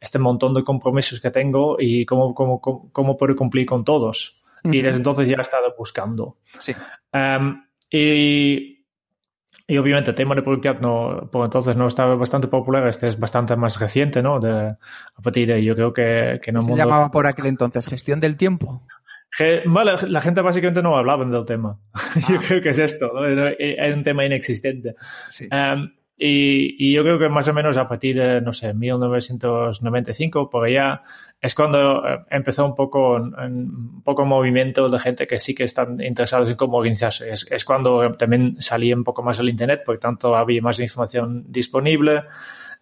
este 0.01 0.19
montón 0.19 0.55
de 0.55 0.65
compromisos 0.65 1.21
que 1.21 1.31
tengo 1.31 1.77
y 1.79 2.05
cómo, 2.05 2.35
cómo, 2.35 2.61
cómo, 2.61 2.91
cómo 2.91 3.17
puedo 3.17 3.37
cumplir 3.37 3.65
con 3.65 3.85
todos. 3.85 4.43
Uh 4.65 4.71
-huh. 4.71 4.75
Y 4.75 4.83
desde 4.83 4.99
entonces 4.99 5.29
ya 5.29 5.37
he 5.37 5.43
estado 5.43 5.73
buscando. 5.79 6.39
Sí. 6.59 6.75
Um, 7.13 7.63
y 7.91 8.78
y 9.71 9.77
obviamente 9.77 10.11
el 10.11 10.17
tema 10.17 10.35
de 10.35 10.41
productividad 10.41 10.81
no, 10.81 11.29
por 11.31 11.45
entonces 11.45 11.77
no 11.77 11.87
estaba 11.87 12.15
bastante 12.17 12.49
popular, 12.49 12.89
este 12.89 13.07
es 13.07 13.19
bastante 13.19 13.55
más 13.55 13.79
reciente, 13.79 14.23
¿no? 14.23 14.41
De, 14.41 14.51
a 14.71 15.23
partir 15.23 15.47
de 15.47 15.63
yo 15.63 15.75
creo 15.75 15.93
que, 15.93 16.41
que 16.43 16.53
no 16.53 16.63
Se 16.63 16.71
mundo... 16.71 16.83
llamaba 16.83 17.11
por 17.11 17.27
aquel 17.27 17.47
entonces 17.47 17.87
gestión 17.87 18.19
del 18.19 18.39
tiempo. 18.39 18.83
Que, 19.37 19.63
la 19.67 20.21
gente 20.23 20.41
básicamente 20.41 20.83
no 20.83 20.97
hablaba 20.97 21.23
del 21.27 21.47
tema. 21.47 21.79
Ah. 21.95 22.21
yo 22.31 22.41
creo 22.41 22.63
que 22.63 22.71
es 22.71 22.79
esto, 22.79 23.13
¿no? 23.13 23.27
Es 23.27 23.95
un 23.95 24.03
tema 24.03 24.25
inexistente. 24.25 24.95
Sí. 25.29 25.47
Um, 25.53 25.91
y, 26.19 26.75
y, 26.79 26.93
yo 26.93 27.03
creo 27.05 27.19
que 27.19 27.29
más 27.29 27.47
o 27.47 27.55
menos 27.55 27.77
a 27.77 27.87
partir 27.87 28.17
de, 28.17 28.41
no 28.41 28.53
sé, 28.53 28.75
1995, 28.75 30.51
por 30.51 30.67
allá, 30.67 31.03
es 31.41 31.55
cuando 31.55 32.05
eh, 32.05 32.19
empezó 32.31 32.67
un 32.67 32.75
poco, 32.75 33.15
un 33.15 34.03
poco 34.03 34.25
movimiento 34.25 34.89
de 34.89 34.99
gente 34.99 35.29
que 35.29 35.39
sí 35.39 35.55
que 35.55 35.63
están 35.63 36.01
interesados 36.03 36.51
en 36.51 36.57
cómo 36.57 36.79
organizarse. 36.79 37.31
Es, 37.31 37.51
es 37.53 37.65
cuando 37.65 38.11
también 38.13 38.57
salía 38.61 38.97
un 38.97 39.05
poco 39.05 39.23
más 39.23 39.39
el 39.39 39.49
Internet, 39.49 39.83
por 39.87 39.99
tanto 39.99 40.35
había 40.35 40.61
más 40.61 40.81
información 40.81 41.45
disponible. 41.49 42.23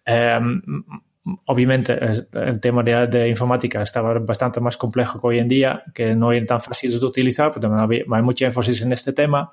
Um, 0.07 0.83
obviamente 1.45 1.93
el, 2.31 2.59
tema 2.59 2.81
de, 2.81 3.07
de, 3.07 3.29
informática 3.29 3.83
estaba 3.83 4.17
bastante 4.19 4.59
más 4.59 4.77
complejo 4.77 5.19
que 5.19 5.27
hoy 5.27 5.39
en 5.39 5.47
día, 5.47 5.83
que 5.93 6.15
no 6.15 6.31
eran 6.31 6.47
tan 6.47 6.61
fáciles 6.61 6.99
de 6.99 7.05
utilizar, 7.05 7.49
pero 7.51 7.61
también 7.61 7.83
había, 7.83 8.03
hay 8.09 8.21
mucha 8.23 8.45
énfasis 8.45 8.81
en 8.81 8.93
este 8.93 9.13
tema. 9.13 9.51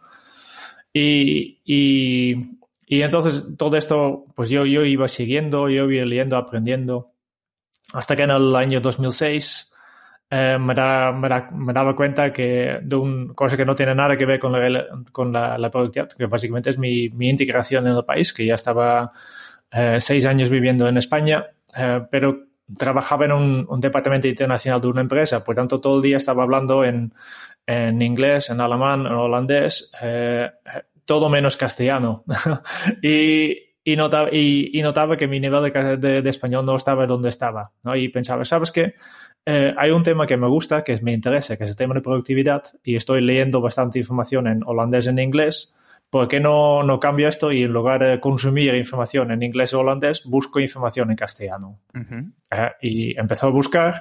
Y, 0.93 1.61
y, 1.64 2.38
y 2.87 3.03
entonces 3.03 3.45
todo 3.57 3.76
esto, 3.76 4.26
pues 4.35 4.50
yo, 4.50 4.67
yo 4.67 4.85
iba 4.85 5.09
siguiendo, 5.09 5.69
yo 5.69 5.91
iba 5.91 6.05
leyendo, 6.05 6.37
aprendiendo, 6.37 7.12
hasta 7.93 8.17
que 8.17 8.23
en 8.23 8.31
el 8.31 8.55
año 8.57 8.81
2006 8.81 9.73
eh, 10.31 10.59
me, 10.59 10.75
da, 10.75 11.12
me, 11.12 11.29
da, 11.29 11.49
me, 11.53 11.73
daba 11.73 11.95
cuenta 11.95 12.33
que 12.33 12.81
de 12.83 12.97
una 12.97 13.35
cosa 13.35 13.57
que 13.57 13.64
no 13.64 13.75
tiene 13.75 13.95
nada 13.95 14.17
que 14.17 14.26
ver 14.26 14.41
con 14.41 14.53
la, 14.53 14.87
con 15.12 15.33
la, 15.33 15.57
la 15.57 15.71
productividad, 15.71 16.11
que 16.11 16.26
básicamente 16.26 16.71
es 16.71 16.79
mi, 16.79 17.09
mi, 17.11 17.31
integración 17.31 17.87
en 17.87 17.97
el 17.97 18.05
país, 18.05 18.33
que 18.33 18.45
ya 18.45 18.55
estaba 18.55 19.11
eh, 19.71 19.99
seis 20.00 20.25
años 20.26 20.50
viviendo 20.50 20.88
en 20.88 20.97
España, 20.99 21.47
eh, 21.76 22.00
pero 22.11 22.47
trabajaba 22.76 23.26
en 23.26 23.33
un, 23.33 23.67
un, 23.69 23.81
departamento 23.81 24.26
internacional 24.26 24.81
de 24.81 24.88
una 24.88 25.03
empresa, 25.03 25.45
por 25.45 25.55
tanto 25.55 25.81
todo 25.81 25.97
el 25.97 26.03
día 26.03 26.17
estaba 26.17 26.43
hablando 26.43 26.83
en, 26.85 27.12
en 27.67 28.03
inglés, 28.03 28.50
en 28.50 28.61
alemán, 28.61 29.07
en 29.07 29.12
holandés 29.12 29.93
eh, 30.00 30.50
todo 31.05 31.29
menos 31.29 31.57
castellano. 31.57 32.25
y, 33.03 33.57
y, 33.85 33.97
notaba, 33.97 34.29
y, 34.33 34.71
y, 34.73 34.83
notaba 34.83 35.17
que 35.17 35.29
mi 35.29 35.41
nivel 35.41 35.73
de, 35.73 35.97
de, 35.97 36.23
de, 36.23 36.31
español 36.31 36.65
no 36.65 36.77
estaba 36.77 37.07
donde 37.07 37.29
estaba. 37.29 37.73
¿no? 37.83 37.95
Y 37.97 38.09
pensaba, 38.09 38.45
¿sabes 38.45 38.73
qué? 38.73 38.95
Eh, 39.47 39.75
hay 39.77 39.91
un 39.91 40.03
tema 40.03 40.27
que 40.27 40.37
me 40.37 40.49
gusta, 40.49 40.83
que 40.83 40.99
me 41.03 41.13
interesa, 41.13 41.57
que 41.57 41.65
es 41.65 41.71
el 41.71 41.77
tema 41.77 41.95
de 41.95 42.01
productividad, 42.01 42.63
y 42.83 42.97
estoy 42.97 43.21
leyendo 43.21 43.61
bastante 43.61 43.99
información 43.99 44.47
en 44.47 44.63
holandés 44.65 45.07
y 45.07 45.11
en 45.11 45.19
inglés. 45.19 45.75
¿Por 46.09 46.29
qué 46.29 46.39
no, 46.39 46.83
no 46.83 47.01
cambio 47.01 47.29
esto 47.29 47.51
y 47.51 47.65
en 47.65 47.73
lugar 47.73 48.03
de 48.03 48.21
consumir 48.21 48.75
información 48.75 49.33
en 49.33 49.43
inglés 49.43 49.75
o 49.75 49.81
holandés, 49.81 50.23
busco 50.25 50.61
información 50.61 51.11
en 51.11 51.17
castellano? 51.17 51.81
Uh 51.95 51.99
-huh. 51.99 52.33
eh, 52.53 52.71
y 52.81 53.19
empezó 53.19 53.49
a 53.49 53.51
buscar 53.51 54.01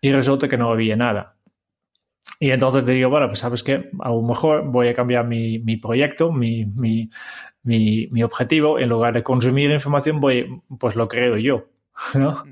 y 0.00 0.12
resulta 0.12 0.48
que 0.48 0.56
no 0.56 0.70
había 0.70 0.96
nada. 0.96 1.34
Y 2.40 2.50
entonces 2.50 2.84
le 2.84 2.94
digo, 2.94 3.10
bueno, 3.10 3.26
pues 3.26 3.40
sabes 3.40 3.62
que 3.62 3.90
a 4.00 4.08
lo 4.10 4.22
mejor 4.22 4.64
voy 4.66 4.88
a 4.88 4.94
cambiar 4.94 5.26
mi, 5.26 5.58
mi 5.58 5.76
proyecto, 5.76 6.32
mi, 6.32 6.66
mi, 6.66 7.10
mi, 7.62 8.06
mi, 8.10 8.22
objetivo, 8.22 8.78
en 8.78 8.88
lugar 8.88 9.14
de 9.14 9.22
consumir 9.22 9.70
información, 9.70 10.20
voy, 10.20 10.62
pues 10.78 10.94
lo 10.96 11.08
creo 11.08 11.36
yo. 11.36 11.66
¿no? 12.14 12.44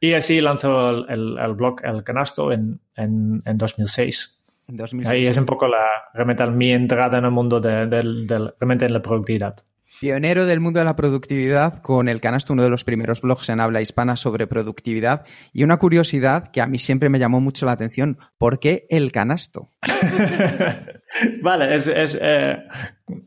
Y 0.00 0.12
así 0.12 0.40
lanzó 0.40 0.90
el, 0.90 1.06
el, 1.08 1.38
el 1.38 1.54
blog 1.54 1.80
El 1.84 2.04
Canasto 2.04 2.52
en, 2.52 2.80
en, 2.94 3.42
en 3.44 3.58
2006. 3.58 4.42
En 4.68 4.76
2006. 4.76 5.12
Ahí 5.12 5.28
es 5.28 5.38
un 5.38 5.46
poco 5.46 5.66
la, 5.66 5.86
realmente 6.14 6.46
mi 6.46 6.72
entrada 6.72 7.18
en 7.18 7.24
el 7.24 7.32
mundo 7.32 7.60
de, 7.60 7.86
de, 7.86 8.00
de, 8.26 8.52
realmente 8.60 8.86
en 8.86 8.92
la 8.92 9.02
productividad. 9.02 9.56
Pionero 10.02 10.46
del 10.46 10.58
mundo 10.58 10.80
de 10.80 10.84
la 10.84 10.96
productividad 10.96 11.78
con 11.78 12.08
El 12.08 12.20
Canasto, 12.20 12.54
uno 12.54 12.64
de 12.64 12.70
los 12.70 12.82
primeros 12.82 13.20
blogs 13.20 13.48
en 13.50 13.60
habla 13.60 13.80
hispana 13.80 14.16
sobre 14.16 14.48
productividad. 14.48 15.24
Y 15.52 15.62
una 15.62 15.76
curiosidad 15.76 16.48
que 16.48 16.60
a 16.60 16.66
mí 16.66 16.78
siempre 16.78 17.08
me 17.08 17.20
llamó 17.20 17.40
mucho 17.40 17.66
la 17.66 17.72
atención, 17.72 18.18
¿por 18.36 18.58
qué 18.58 18.84
El 18.90 19.12
Canasto? 19.12 19.70
vale, 21.40 21.76
es, 21.76 22.18
eh, 22.20 22.64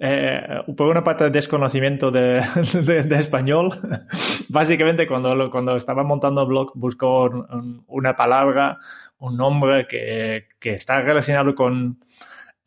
eh, 0.01 0.41
por 0.75 0.87
una 0.87 1.01
parte 1.01 1.23
de 1.23 1.29
desconocimiento 1.29 2.11
de, 2.11 2.45
de, 2.83 3.03
de, 3.03 3.19
español. 3.19 3.69
Básicamente 4.49 5.07
cuando, 5.07 5.49
cuando 5.49 5.77
estaba 5.77 6.03
montando 6.03 6.45
blog 6.45 6.73
busco 6.75 7.23
un, 7.23 7.85
una 7.87 8.17
palabra, 8.17 8.79
un 9.19 9.37
nombre 9.37 9.87
que, 9.87 10.49
que 10.59 10.73
está 10.73 10.99
relacionado 10.99 11.55
con 11.55 11.99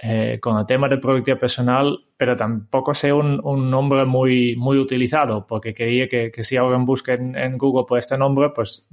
eh, 0.00 0.38
con 0.40 0.56
el 0.56 0.64
tema 0.64 0.88
de 0.88 0.98
productividad 0.98 1.40
personal, 1.40 1.98
pero 2.16 2.36
tampoco 2.36 2.94
sea 2.94 3.16
un, 3.16 3.40
un 3.42 3.68
nombre 3.68 4.04
muy, 4.04 4.54
muy 4.54 4.78
utilizado, 4.78 5.44
porque 5.44 5.74
quería 5.74 6.06
que, 6.06 6.30
que 6.30 6.44
si 6.44 6.56
alguien 6.56 6.84
busca 6.84 7.14
en, 7.14 7.36
en, 7.36 7.58
Google 7.58 7.84
por 7.84 7.98
este 7.98 8.16
nombre, 8.16 8.50
pues 8.54 8.88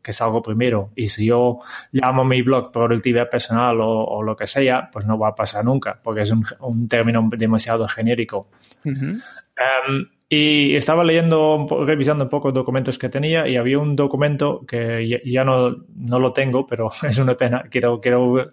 que 0.00 0.12
salga 0.12 0.40
primero. 0.42 0.90
Y 0.94 1.08
si 1.08 1.26
yo 1.26 1.58
llamo 1.90 2.24
mi 2.24 2.42
blog 2.42 2.70
productividad 2.70 3.28
personal 3.28 3.80
o, 3.80 4.04
o, 4.04 4.22
lo 4.22 4.36
que 4.36 4.46
sea, 4.46 4.88
pues 4.92 5.04
no 5.04 5.18
va 5.18 5.30
a 5.30 5.34
pasar 5.34 5.64
nunca, 5.64 5.98
porque 6.00 6.20
es 6.22 6.30
un, 6.30 6.44
un 6.60 6.86
término 6.86 7.28
demasiado 7.36 7.88
genérico. 7.88 8.48
Uh 8.84 8.90
-huh. 8.90 9.22
um, 9.88 10.06
y 10.28 10.74
estaba 10.74 11.04
leyendo, 11.04 11.66
revisando 11.84 12.24
un 12.24 12.30
poco 12.30 12.50
documentos 12.50 12.98
que 12.98 13.08
tenía 13.08 13.46
y 13.46 13.56
había 13.56 13.78
un 13.78 13.94
documento 13.94 14.64
que 14.66 15.22
ya, 15.24 15.44
no, 15.44 15.76
no, 15.94 16.18
lo 16.18 16.32
tengo, 16.32 16.66
pero 16.66 16.90
es 17.08 17.18
una 17.18 17.36
pena. 17.36 17.64
Quiero, 17.70 18.00
quiero 18.00 18.52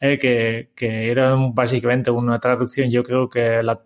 eh, 0.00 0.18
que, 0.18 0.70
que, 0.76 1.10
era 1.10 1.34
básicamente 1.36 2.10
una 2.10 2.38
traducción, 2.38 2.88
yo 2.90 3.02
creo 3.02 3.28
que 3.28 3.62
la 3.62 3.80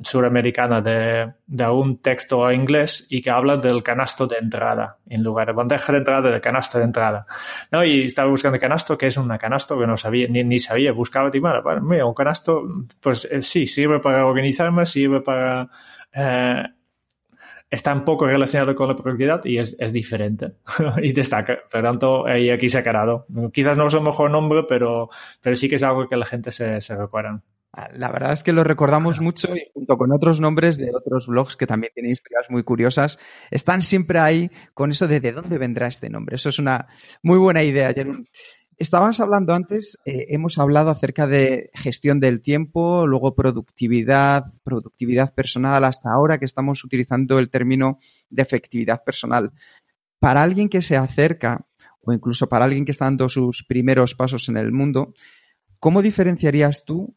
suramericana 0.00 0.80
de, 0.80 1.28
de 1.46 1.68
un 1.68 1.98
texto 1.98 2.46
a 2.46 2.54
inglés 2.54 3.06
y 3.10 3.20
que 3.20 3.30
habla 3.30 3.58
del 3.58 3.82
canasto 3.82 4.26
de 4.26 4.38
entrada 4.38 4.98
en 5.06 5.22
lugar 5.22 5.48
de 5.48 5.52
bandeja 5.52 5.92
de 5.92 5.98
entrada, 5.98 6.30
de 6.30 6.40
canasto 6.40 6.78
de 6.78 6.84
entrada. 6.84 7.22
¿no? 7.70 7.84
Y 7.84 8.04
estaba 8.04 8.30
buscando 8.30 8.58
canasto, 8.58 8.96
que 8.96 9.08
es 9.08 9.16
un 9.16 9.28
canasto 9.36 9.78
que 9.78 9.86
no 9.86 9.96
sabía, 9.96 10.28
ni, 10.28 10.44
ni 10.44 10.58
sabía, 10.58 10.92
buscaba, 10.92 11.30
y 11.32 11.38
bueno, 11.40 11.62
mira, 11.82 12.06
un 12.06 12.14
canasto, 12.14 12.62
pues 13.00 13.26
eh, 13.30 13.42
sí, 13.42 13.66
sirve 13.66 14.00
para 14.00 14.26
organizarme, 14.26 14.86
sirve 14.86 15.20
para 15.20 15.68
eh, 16.14 16.64
está 17.70 17.94
un 17.94 18.04
poco 18.04 18.26
relacionado 18.26 18.74
con 18.74 18.88
la 18.88 18.96
productividad 18.96 19.44
y 19.44 19.58
es, 19.58 19.76
es 19.78 19.92
diferente 19.92 20.50
y 21.02 21.12
destaca. 21.12 21.58
Por 21.70 21.82
tanto, 21.82 22.26
ahí 22.26 22.50
aquí 22.50 22.68
se 22.68 22.78
ha 22.78 22.82
quedado. 22.82 23.26
Quizás 23.52 23.76
no 23.76 23.86
es 23.86 23.94
el 23.94 24.02
mejor 24.02 24.30
nombre, 24.30 24.64
pero, 24.68 25.08
pero 25.40 25.56
sí 25.56 25.68
que 25.68 25.76
es 25.76 25.82
algo 25.82 26.08
que 26.08 26.16
la 26.16 26.26
gente 26.26 26.50
se, 26.50 26.80
se 26.80 26.96
recuerda. 26.96 27.42
La 27.96 28.10
verdad 28.10 28.32
es 28.32 28.42
que 28.42 28.52
lo 28.52 28.64
recordamos 28.64 29.20
mucho 29.20 29.54
y 29.54 29.70
junto 29.72 29.96
con 29.96 30.12
otros 30.12 30.40
nombres 30.40 30.76
de 30.76 30.90
otros 30.92 31.28
blogs 31.28 31.56
que 31.56 31.68
también 31.68 31.92
tienen 31.94 32.10
historias 32.10 32.50
muy 32.50 32.64
curiosas, 32.64 33.20
están 33.52 33.82
siempre 33.82 34.18
ahí 34.18 34.50
con 34.74 34.90
eso 34.90 35.06
de 35.06 35.20
de 35.20 35.30
dónde 35.30 35.56
vendrá 35.56 35.86
este 35.86 36.10
nombre. 36.10 36.34
Eso 36.34 36.48
es 36.48 36.58
una 36.58 36.88
muy 37.22 37.38
buena 37.38 37.62
idea, 37.62 37.92
Jerón. 37.92 38.26
Estabas 38.80 39.20
hablando 39.20 39.52
antes, 39.52 39.98
eh, 40.06 40.28
hemos 40.30 40.56
hablado 40.56 40.88
acerca 40.88 41.26
de 41.26 41.70
gestión 41.74 42.18
del 42.18 42.40
tiempo, 42.40 43.06
luego 43.06 43.34
productividad, 43.34 44.54
productividad 44.64 45.34
personal, 45.34 45.84
hasta 45.84 46.10
ahora 46.10 46.38
que 46.38 46.46
estamos 46.46 46.82
utilizando 46.82 47.38
el 47.38 47.50
término 47.50 47.98
de 48.30 48.40
efectividad 48.40 49.04
personal. 49.04 49.52
Para 50.18 50.42
alguien 50.42 50.70
que 50.70 50.80
se 50.80 50.96
acerca, 50.96 51.66
o 52.00 52.14
incluso 52.14 52.48
para 52.48 52.64
alguien 52.64 52.86
que 52.86 52.92
está 52.92 53.04
dando 53.04 53.28
sus 53.28 53.64
primeros 53.64 54.14
pasos 54.14 54.48
en 54.48 54.56
el 54.56 54.72
mundo, 54.72 55.12
¿cómo 55.78 56.00
diferenciarías 56.00 56.82
tú 56.86 57.14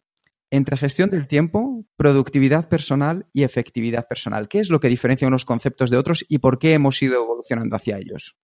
entre 0.52 0.76
gestión 0.76 1.12
del 1.12 1.28
tiempo, 1.28 1.86
productividad 1.96 2.68
personal 2.68 3.26
y 3.32 3.44
efectividad 3.44 4.06
personal? 4.06 4.50
¿Qué 4.50 4.60
es 4.60 4.70
lo 4.70 4.82
que 4.82 4.90
diferencia 4.90 5.30
unos 5.30 5.46
conceptos 5.46 5.90
de 5.90 5.96
otros 5.96 6.26
y 6.28 6.40
por 6.40 6.60
qué 6.60 6.74
hemos 6.74 7.02
ido 7.02 7.24
evolucionando 7.24 7.78
hacia 7.78 8.00
ellos? 8.00 8.36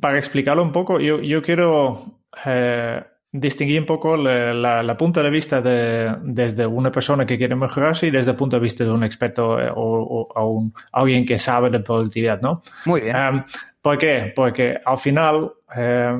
Para 0.00 0.18
explicarlo 0.18 0.62
un 0.62 0.72
poco, 0.72 1.00
yo, 1.00 1.20
yo 1.20 1.42
quiero 1.42 2.20
eh, 2.44 3.02
distinguir 3.32 3.80
un 3.80 3.86
poco 3.86 4.16
la, 4.16 4.82
la, 4.82 4.96
punto 4.96 5.22
de 5.22 5.30
vista 5.30 5.60
de, 5.62 6.16
desde 6.22 6.66
una 6.66 6.92
persona 6.92 7.24
que 7.24 7.38
quiere 7.38 7.56
mejorarse 7.56 8.06
y 8.06 8.10
desde 8.10 8.32
el 8.32 8.36
punto 8.36 8.56
de 8.56 8.62
vista 8.62 8.84
de 8.84 8.90
un 8.90 9.02
experto 9.04 9.58
eh, 9.58 9.70
o, 9.74 10.28
o, 10.34 10.46
un, 10.46 10.74
alguien 10.92 11.24
que 11.24 11.38
sabe 11.38 11.70
de 11.70 11.80
productividad, 11.80 12.40
¿no? 12.42 12.54
Muy 12.84 13.00
bien. 13.00 13.16
Um, 13.16 13.44
¿Por 13.80 13.98
qué? 13.98 14.32
Porque 14.36 14.78
al 14.84 14.98
final, 14.98 15.50
eh, 15.74 16.16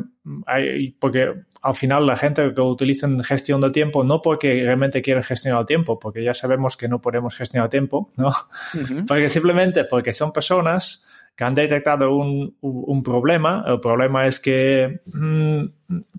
hay, 0.47 0.91
porque 0.93 1.33
al 1.63 1.75
final 1.75 2.07
la 2.07 2.17
gente 2.17 2.53
que 2.53 2.61
utiliza 2.61 3.09
gestión 3.23 3.61
del 3.61 3.71
tiempo 3.71 4.03
no 4.03 4.21
porque 4.21 4.63
realmente 4.65 5.01
quieren 5.01 5.23
gestionar 5.23 5.61
el 5.61 5.67
tiempo, 5.67 5.99
porque 5.99 6.25
ya 6.25 6.35
sabemos 6.35 6.77
que 6.77 6.89
no 6.89 7.01
podemos 7.01 7.37
gestionar 7.37 7.67
el 7.67 7.71
tiempo, 7.71 8.11
¿no? 8.17 8.29
Uh 8.29 8.33
-huh. 8.79 9.07
Porque 9.07 9.29
simplemente 9.29 9.85
porque 9.85 10.13
son 10.13 10.33
personas 10.33 11.07
que 11.37 11.45
han 11.45 11.55
detectado 11.55 12.15
un, 12.15 12.57
un 12.61 13.03
problema. 13.03 13.65
El 13.67 13.81
problema 13.81 14.27
es 14.27 14.39
que, 14.39 15.01
mm, 15.07 15.65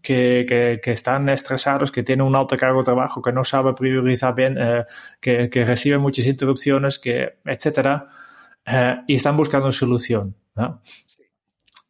que, 0.02 0.46
que, 0.48 0.80
que, 0.84 0.92
están 0.92 1.30
estresados, 1.30 1.92
que 1.92 2.04
tienen 2.04 2.26
un 2.26 2.36
alto 2.36 2.58
cargo 2.58 2.80
de 2.80 2.86
trabajo, 2.86 3.22
que 3.22 3.32
no 3.32 3.44
sabe 3.44 3.74
priorizar 3.74 4.34
bien, 4.34 4.58
eh, 4.60 4.86
que, 5.22 5.50
que 5.50 5.66
recibe 5.66 5.98
muchas 5.98 6.26
interrupciones, 6.26 7.00
que, 7.00 7.38
etcétera, 7.46 8.08
eh, 8.66 8.98
y 9.08 9.16
están 9.16 9.38
buscando 9.38 9.72
solución. 9.72 10.36
¿no? 10.56 10.82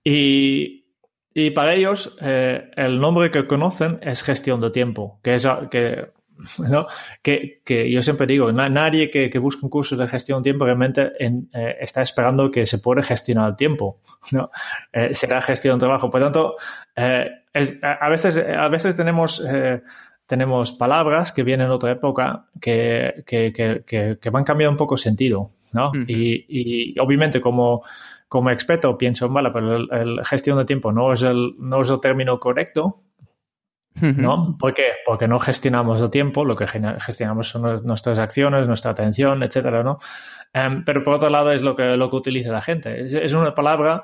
Y, 0.04 0.86
y, 1.34 1.52
para 1.52 1.76
ellos, 1.76 2.18
eh, 2.22 2.72
el 2.76 3.00
nombre 3.00 3.32
que 3.32 3.48
conocen 3.48 4.00
es 4.02 4.22
gestión 4.22 4.60
de 4.60 4.70
tiempo, 4.70 5.20
que 5.24 5.36
es 5.36 5.48
que 5.72 6.12
¿no? 6.70 6.88
Que, 7.22 7.62
que, 7.64 7.90
yo 7.90 8.02
siempre 8.02 8.28
digo, 8.28 8.52
nadie 8.52 9.10
que, 9.10 9.30
que, 9.30 9.40
busque 9.40 9.66
un 9.66 9.70
curso 9.70 9.96
de 9.96 10.08
gestión 10.08 10.40
de 10.40 10.44
tiempo 10.44 10.66
realmente 10.66 11.12
en, 11.20 11.50
eh, 11.54 11.78
está 11.80 12.02
esperando 12.02 12.52
que 12.52 12.66
se 12.66 12.80
puede 12.80 13.04
gestionar 13.04 13.50
el 13.50 13.56
tiempo, 13.56 14.00
¿no? 14.32 14.50
Eh, 14.92 15.14
será 15.14 15.42
gestión 15.42 15.78
de 15.78 15.86
trabajo. 15.86 16.10
Por 16.10 16.22
tanto, 16.22 16.54
eh, 16.96 17.30
es, 17.54 17.76
a, 17.82 18.10
veces, 18.10 18.38
a 18.38 18.68
veces 18.68 18.96
tenemos, 18.96 19.44
tenemos 20.26 20.72
palabras 20.72 21.32
que 21.32 21.44
vienen 21.44 21.68
de 21.68 21.74
otra 21.74 21.92
época 21.92 22.46
que, 22.60 23.24
que, 23.26 24.30
van 24.32 24.44
cambiando 24.44 24.72
un 24.72 24.78
poco 24.78 24.98
sentido, 24.98 25.52
¿no? 25.74 25.90
Uh 25.90 25.94
-huh. 25.94 26.06
y, 26.08 26.46
y, 26.94 27.00
obviamente 27.00 27.40
como, 27.40 27.82
como 28.28 28.50
experto 28.50 28.98
pienso, 28.98 29.30
vale, 29.30 29.52
pero 29.52 29.76
el, 29.76 29.88
el, 29.92 30.26
gestión 30.26 30.58
de 30.58 30.66
tiempo 30.66 30.92
no 30.92 31.14
es 31.14 31.22
el, 31.22 31.54
no 31.60 31.82
es 31.82 31.90
el 31.90 32.00
término 32.00 32.40
correcto, 32.40 33.02
¿No? 34.04 34.58
¿Por 34.58 34.74
qué? 34.74 34.92
Porque 35.06 35.28
no 35.28 35.40
gestionamos 35.40 36.02
el 36.02 36.10
tiempo, 36.10 36.44
lo 36.44 36.56
que 36.56 36.68
gestionamos 36.68 37.48
son 37.48 37.86
nuestras 37.86 38.20
acciones, 38.20 38.68
nuestra 38.68 38.92
atención, 38.92 39.44
etcétera, 39.44 39.82
¿no? 39.84 40.00
Um, 40.54 40.84
pero 40.84 41.02
por 41.02 41.14
otro 41.14 41.30
lado 41.30 41.52
es 41.52 41.62
lo 41.64 41.76
que, 41.76 41.98
lo 41.98 42.10
que 42.10 42.16
utiliza 42.16 42.52
la 42.52 42.62
gente. 42.62 43.02
Es, 43.02 43.14
es 43.14 43.34
una 43.34 43.56
palabra 43.56 44.04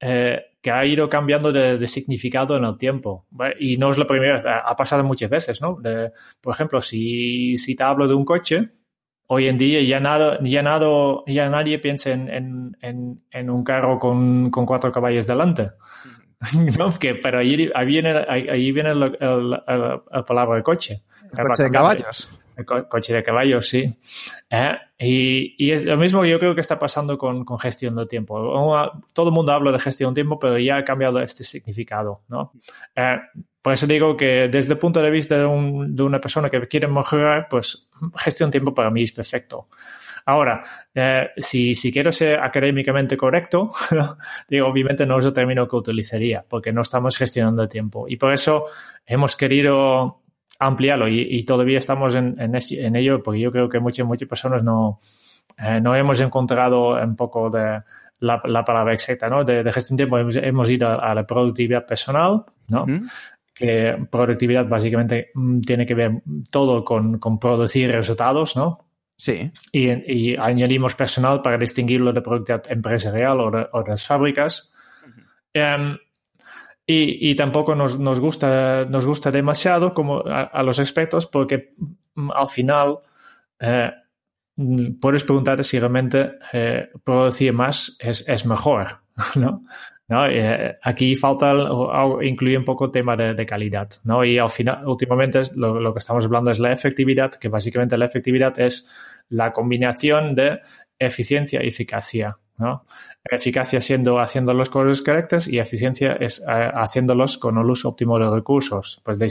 eh, 0.00 0.40
que 0.62 0.70
ha 0.70 0.86
ido 0.86 1.08
cambiando 1.08 1.52
de, 1.52 1.76
de, 1.76 1.86
significado 1.86 2.56
en 2.56 2.64
el 2.64 2.78
tiempo. 2.78 3.26
¿vale? 3.30 3.56
Y 3.58 3.76
no 3.76 3.90
es 3.90 3.98
la 3.98 4.06
primera 4.06 4.36
vez, 4.36 4.46
ha 4.46 4.74
pasado 4.76 5.04
muchas 5.04 5.28
veces, 5.28 5.60
¿no? 5.60 5.76
De, 5.80 6.12
por 6.40 6.54
ejemplo, 6.54 6.80
si, 6.80 7.58
si 7.58 7.74
te 7.74 7.82
hablo 7.82 8.08
de 8.08 8.14
un 8.14 8.24
coche, 8.24 8.62
hoy 9.26 9.48
en 9.48 9.58
día 9.58 9.82
ya, 9.82 9.98
nada, 9.98 10.38
ya, 10.42 10.62
nada, 10.62 10.86
ya 11.26 11.48
nadie 11.48 11.78
piensa 11.78 12.10
en, 12.10 12.28
en, 12.28 12.76
en, 12.80 13.16
en 13.30 13.50
un 13.50 13.64
carro 13.64 13.98
con, 13.98 14.50
con, 14.50 14.66
cuatro 14.66 14.92
caballos 14.92 15.26
delante. 15.26 15.70
¿no? 16.78 16.98
Que, 16.98 17.14
pero 17.14 17.38
ahí, 17.38 17.70
ahí 17.74 17.86
viene, 17.86 18.24
ahí 18.28 18.72
viene 18.72 18.94
la, 18.94 20.02
palabra 20.26 20.56
de 20.56 20.62
coche. 20.62 21.02
El 21.36 21.46
coche 21.46 21.62
de 21.64 21.70
caballos. 21.70 22.30
El 22.56 22.66
co 22.66 22.88
coche 22.88 23.14
de 23.14 23.22
caballos, 23.22 23.68
sí. 23.68 23.94
¿Eh? 24.50 24.76
Y, 24.98 25.54
y, 25.58 25.70
es 25.72 25.84
lo 25.84 25.96
mismo 25.96 26.24
yo 26.24 26.38
creo 26.38 26.54
que 26.54 26.60
está 26.60 26.78
pasando 26.78 27.16
con, 27.16 27.44
con, 27.44 27.58
gestión 27.58 27.96
de 27.96 28.06
tiempo. 28.06 28.92
Todo 29.12 29.28
el 29.28 29.32
mundo 29.32 29.52
habla 29.52 29.72
de 29.72 29.78
gestión 29.78 30.12
de 30.12 30.20
tiempo, 30.20 30.38
pero 30.38 30.58
ya 30.58 30.76
ha 30.76 30.84
cambiado 30.84 31.20
este 31.20 31.44
significado, 31.44 32.22
¿no? 32.28 32.52
Eh, 32.94 33.18
por 33.62 33.72
eso 33.72 33.86
digo 33.86 34.16
que 34.16 34.48
desde 34.48 34.72
el 34.72 34.78
punto 34.78 35.00
de 35.00 35.10
vista 35.10 35.38
de, 35.38 35.46
un, 35.46 35.94
de 35.94 36.02
una 36.02 36.20
persona 36.20 36.50
que 36.50 36.66
quiere 36.66 36.88
mejorar, 36.88 37.46
pues 37.48 37.88
gestión 38.16 38.50
de 38.50 38.52
tiempo 38.52 38.74
para 38.74 38.90
mí 38.90 39.04
es 39.04 39.12
perfecto. 39.12 39.66
Ahora, 40.26 40.62
eh, 40.94 41.30
si, 41.36 41.74
si, 41.74 41.92
quiero 41.92 42.12
ser 42.12 42.40
académicamente 42.40 43.16
correcto, 43.16 43.70
digo, 44.48 44.68
obviamente 44.68 45.06
no 45.06 45.18
es 45.18 45.24
el 45.24 45.32
término 45.32 45.66
que 45.66 45.76
utilizaría, 45.76 46.44
porque 46.48 46.72
no 46.72 46.82
estamos 46.82 47.16
gestionando 47.16 47.62
el 47.62 47.68
tiempo. 47.68 48.06
Y 48.08 48.16
por 48.16 48.32
eso 48.32 48.66
hemos 49.04 49.36
querido 49.36 50.22
ampliarlo 50.58 51.08
y, 51.08 51.20
y 51.20 51.44
todavía 51.44 51.78
estamos 51.78 52.14
en, 52.14 52.40
en, 52.40 52.54
en, 52.54 52.96
ello, 52.96 53.22
porque 53.22 53.40
yo 53.40 53.50
creo 53.50 53.68
que 53.68 53.80
muchas, 53.80 54.06
muchas 54.06 54.28
personas 54.28 54.62
no, 54.62 54.98
eh, 55.58 55.80
no 55.80 55.94
hemos 55.94 56.20
encontrado 56.20 57.02
un 57.02 57.16
poco 57.16 57.50
de 57.50 57.78
la, 58.20 58.40
la 58.44 58.64
palabra 58.64 58.92
exacta, 58.92 59.28
¿no? 59.28 59.44
De, 59.44 59.64
de, 59.64 59.72
gestión 59.72 59.96
de 59.96 60.04
tiempo 60.04 60.18
hemos, 60.18 60.36
hemos 60.36 60.70
ido 60.70 60.88
a, 60.88 61.10
a, 61.10 61.14
la 61.14 61.26
productividad 61.26 61.84
personal, 61.84 62.44
¿no? 62.68 62.86
Que 63.52 63.96
productividad 64.10 64.66
básicamente 64.66 65.30
mm, 65.34 65.60
tiene 65.60 65.84
que 65.84 65.94
ver 65.94 66.22
todo 66.50 66.84
con, 66.84 67.18
con 67.18 67.40
producir 67.40 67.90
resultados, 67.90 68.56
¿no? 68.56 68.78
Sí. 69.22 69.52
Y, 69.70 70.32
y, 70.32 70.36
añadimos 70.36 70.96
personal 70.96 71.42
para 71.42 71.56
distinguirlo 71.56 72.12
de 72.12 72.22
productividad 72.22 72.64
empresarial 72.72 73.38
o 73.38 73.50
de, 73.52 73.68
o 73.70 73.84
de 73.84 73.90
las 73.90 74.04
fábricas. 74.04 74.72
Uh 75.54 75.58
-huh. 75.60 75.92
um, 75.92 75.98
y, 76.84 77.30
y, 77.30 77.36
tampoco 77.36 77.76
nos, 77.76 78.00
nos, 78.00 78.18
gusta, 78.18 78.84
nos 78.84 79.06
gusta 79.06 79.30
demasiado 79.30 79.94
como 79.94 80.26
a, 80.26 80.42
a 80.42 80.64
los 80.64 80.80
expertos 80.80 81.28
porque 81.28 81.72
mm, 82.16 82.32
al 82.32 82.48
final 82.48 82.98
eh, 83.60 83.92
puedes 85.00 85.22
preguntarte 85.22 85.62
si 85.62 85.78
realmente 85.78 86.32
eh, 86.52 86.90
producir 87.04 87.52
más 87.52 87.96
es, 88.00 88.28
es 88.28 88.44
mejor, 88.44 89.02
¿no? 89.36 89.62
¿no? 90.08 90.26
Eh, 90.26 90.78
aquí 90.82 91.16
falta 91.16 91.54
incluir 92.22 92.58
un 92.58 92.64
poco 92.64 92.86
el 92.86 92.90
tema 92.90 93.16
de, 93.16 93.34
de, 93.34 93.46
calidad, 93.46 93.88
¿no? 94.04 94.24
Y 94.24 94.36
al 94.38 94.50
final, 94.50 94.86
últimamente 94.86 95.42
lo, 95.54 95.80
lo, 95.80 95.92
que 95.92 96.00
estamos 96.00 96.24
hablando 96.24 96.50
es 96.50 96.58
la 96.58 96.72
efectividad, 96.72 97.32
que 97.32 97.48
básicamente 97.48 97.96
la 97.96 98.04
efectividad 98.04 98.58
es 98.60 98.88
la 99.28 99.52
combinación 99.52 100.34
de 100.34 100.60
eficiencia 100.98 101.62
y 101.62 101.68
eficacia, 101.68 102.38
¿no? 102.58 102.84
Eficacia 103.24 103.80
siendo 103.80 104.18
haciendo 104.18 104.52
los 104.54 104.68
cosas 104.68 105.02
correctas 105.02 105.48
y 105.48 105.58
eficiencia 105.58 106.14
es 106.14 106.40
eh, 106.40 106.70
haciéndolos 106.74 107.38
con 107.38 107.58
el 107.58 107.68
uso 107.68 107.90
óptimo 107.90 108.18
de 108.18 108.30
recursos. 108.30 109.00
Pues 109.04 109.18
de, 109.18 109.30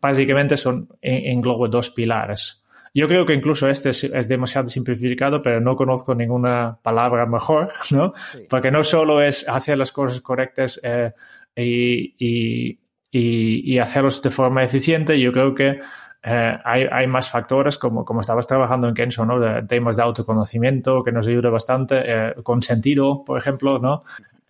básicamente 0.00 0.56
son 0.56 0.88
englobo 1.00 1.68
dos 1.68 1.90
pilares. 1.90 2.62
Yo 2.94 3.08
creo 3.08 3.24
que 3.24 3.32
incluso 3.32 3.68
este 3.70 3.90
es, 3.90 4.04
es, 4.04 4.28
demasiado 4.28 4.66
simplificado, 4.66 5.40
pero 5.40 5.60
no 5.60 5.76
conozco 5.76 6.14
ninguna 6.14 6.78
palabra 6.82 7.24
mejor, 7.24 7.72
¿no? 7.90 8.12
Sí. 8.32 8.44
Porque 8.48 8.70
no 8.70 8.84
solo 8.84 9.22
es 9.22 9.48
hacer 9.48 9.78
las 9.78 9.92
cosas 9.92 10.20
correctas 10.20 10.78
eh, 10.82 11.12
y, 11.56 12.14
y, 12.18 12.78
y, 13.10 13.74
y, 13.74 13.78
hacerlos 13.78 14.20
de 14.20 14.30
forma 14.30 14.62
eficiente, 14.62 15.18
yo 15.18 15.32
creo 15.32 15.54
que 15.54 15.80
eh, 16.24 16.56
hay, 16.64 16.86
hay, 16.90 17.06
más 17.06 17.28
factores, 17.28 17.78
como, 17.78 18.04
como 18.04 18.20
estabas 18.20 18.46
trabajando 18.46 18.88
en 18.88 18.94
Kenzo, 18.94 19.26
¿no? 19.26 19.40
De 19.40 19.62
temas 19.62 19.96
de 19.96 20.04
autoconocimiento 20.04 21.02
que 21.02 21.10
nos 21.10 21.26
ayuda 21.26 21.50
bastante, 21.50 21.96
eh, 22.04 22.34
con 22.42 22.62
sentido, 22.62 23.24
por 23.24 23.38
ejemplo, 23.38 23.78
¿no? 23.80 24.04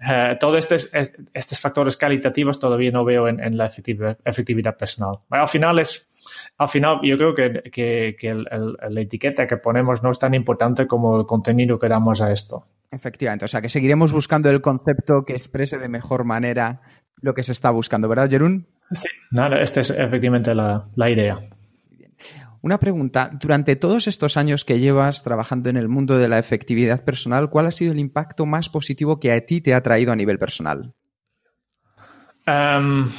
Eh, 0.07 0.37
todos 0.39 0.57
estos, 0.57 0.91
estos 1.33 1.61
factores 1.61 1.97
calitativos 1.97 2.59
todavía 2.59 2.91
no 2.91 3.05
veo 3.05 3.29
en, 3.29 3.43
en 3.43 3.57
la 3.57 3.67
efectividad, 3.67 4.19
efectividad 4.25 4.77
personal. 4.77 5.17
Al 5.31 5.49
final 5.49 5.79
es, 5.79 6.11
al 6.59 6.69
final 6.69 6.99
yo 7.03 7.17
creo 7.17 7.35
que, 7.35 7.63
que, 7.71 8.17
que 8.19 8.29
el, 8.29 8.47
el, 8.51 8.77
la 8.95 9.01
etiqueta 9.01 9.47
que 9.47 9.57
ponemos 9.57 10.03
no 10.03 10.11
es 10.11 10.19
tan 10.19 10.35
importante 10.35 10.87
como 10.87 11.21
el 11.21 11.27
contenido 11.27 11.79
que 11.79 11.89
damos 11.89 12.21
a 12.21 12.33
esto. 12.33 12.67
Efectivamente, 12.91 13.47
o 13.47 13.49
sea 13.49 13.63
que 13.63 13.71
seguiremos 13.71 14.13
buscando 14.13 14.51
el 14.51 14.61
concepto 14.61 15.25
que 15.25 15.33
exprese 15.33 15.79
de 15.79 15.89
mejor 15.89 16.25
manera 16.25 16.83
lo 17.23 17.33
que 17.33 17.43
se 17.45 17.53
está 17.53 17.71
buscando, 17.71 18.09
¿verdad, 18.09 18.29
Jerún? 18.29 18.67
Sí, 18.91 19.09
nada, 19.31 19.63
esta 19.63 19.81
es 19.81 19.91
efectivamente 19.91 20.55
la, 20.55 20.85
la 20.97 21.09
idea. 21.09 21.39
Una 22.63 22.79
pregunta, 22.79 23.29
durante 23.33 23.75
todos 23.75 24.07
estos 24.07 24.37
años 24.37 24.65
que 24.65 24.79
llevas 24.79 25.25
trabajando 25.25 25.69
en 25.69 25.77
el 25.77 25.89
mundo 25.89 26.17
de 26.17 26.29
la 26.29 26.39
efectividad 26.39 27.05
personal, 27.05 27.51
¿cuál 27.51 27.67
ha 27.67 27.73
sido 27.73 27.91
el 27.91 27.99
impacto 27.99 28.47
más 28.47 28.69
positivo 28.69 29.19
que 29.19 29.33
a 29.33 29.41
ti 29.45 29.61
te 29.61 29.75
ha 29.75 29.83
traído 29.83 30.13
a 30.13 30.17
nivel 30.17 30.39
personal? 30.39 30.95
Um, 32.47 33.11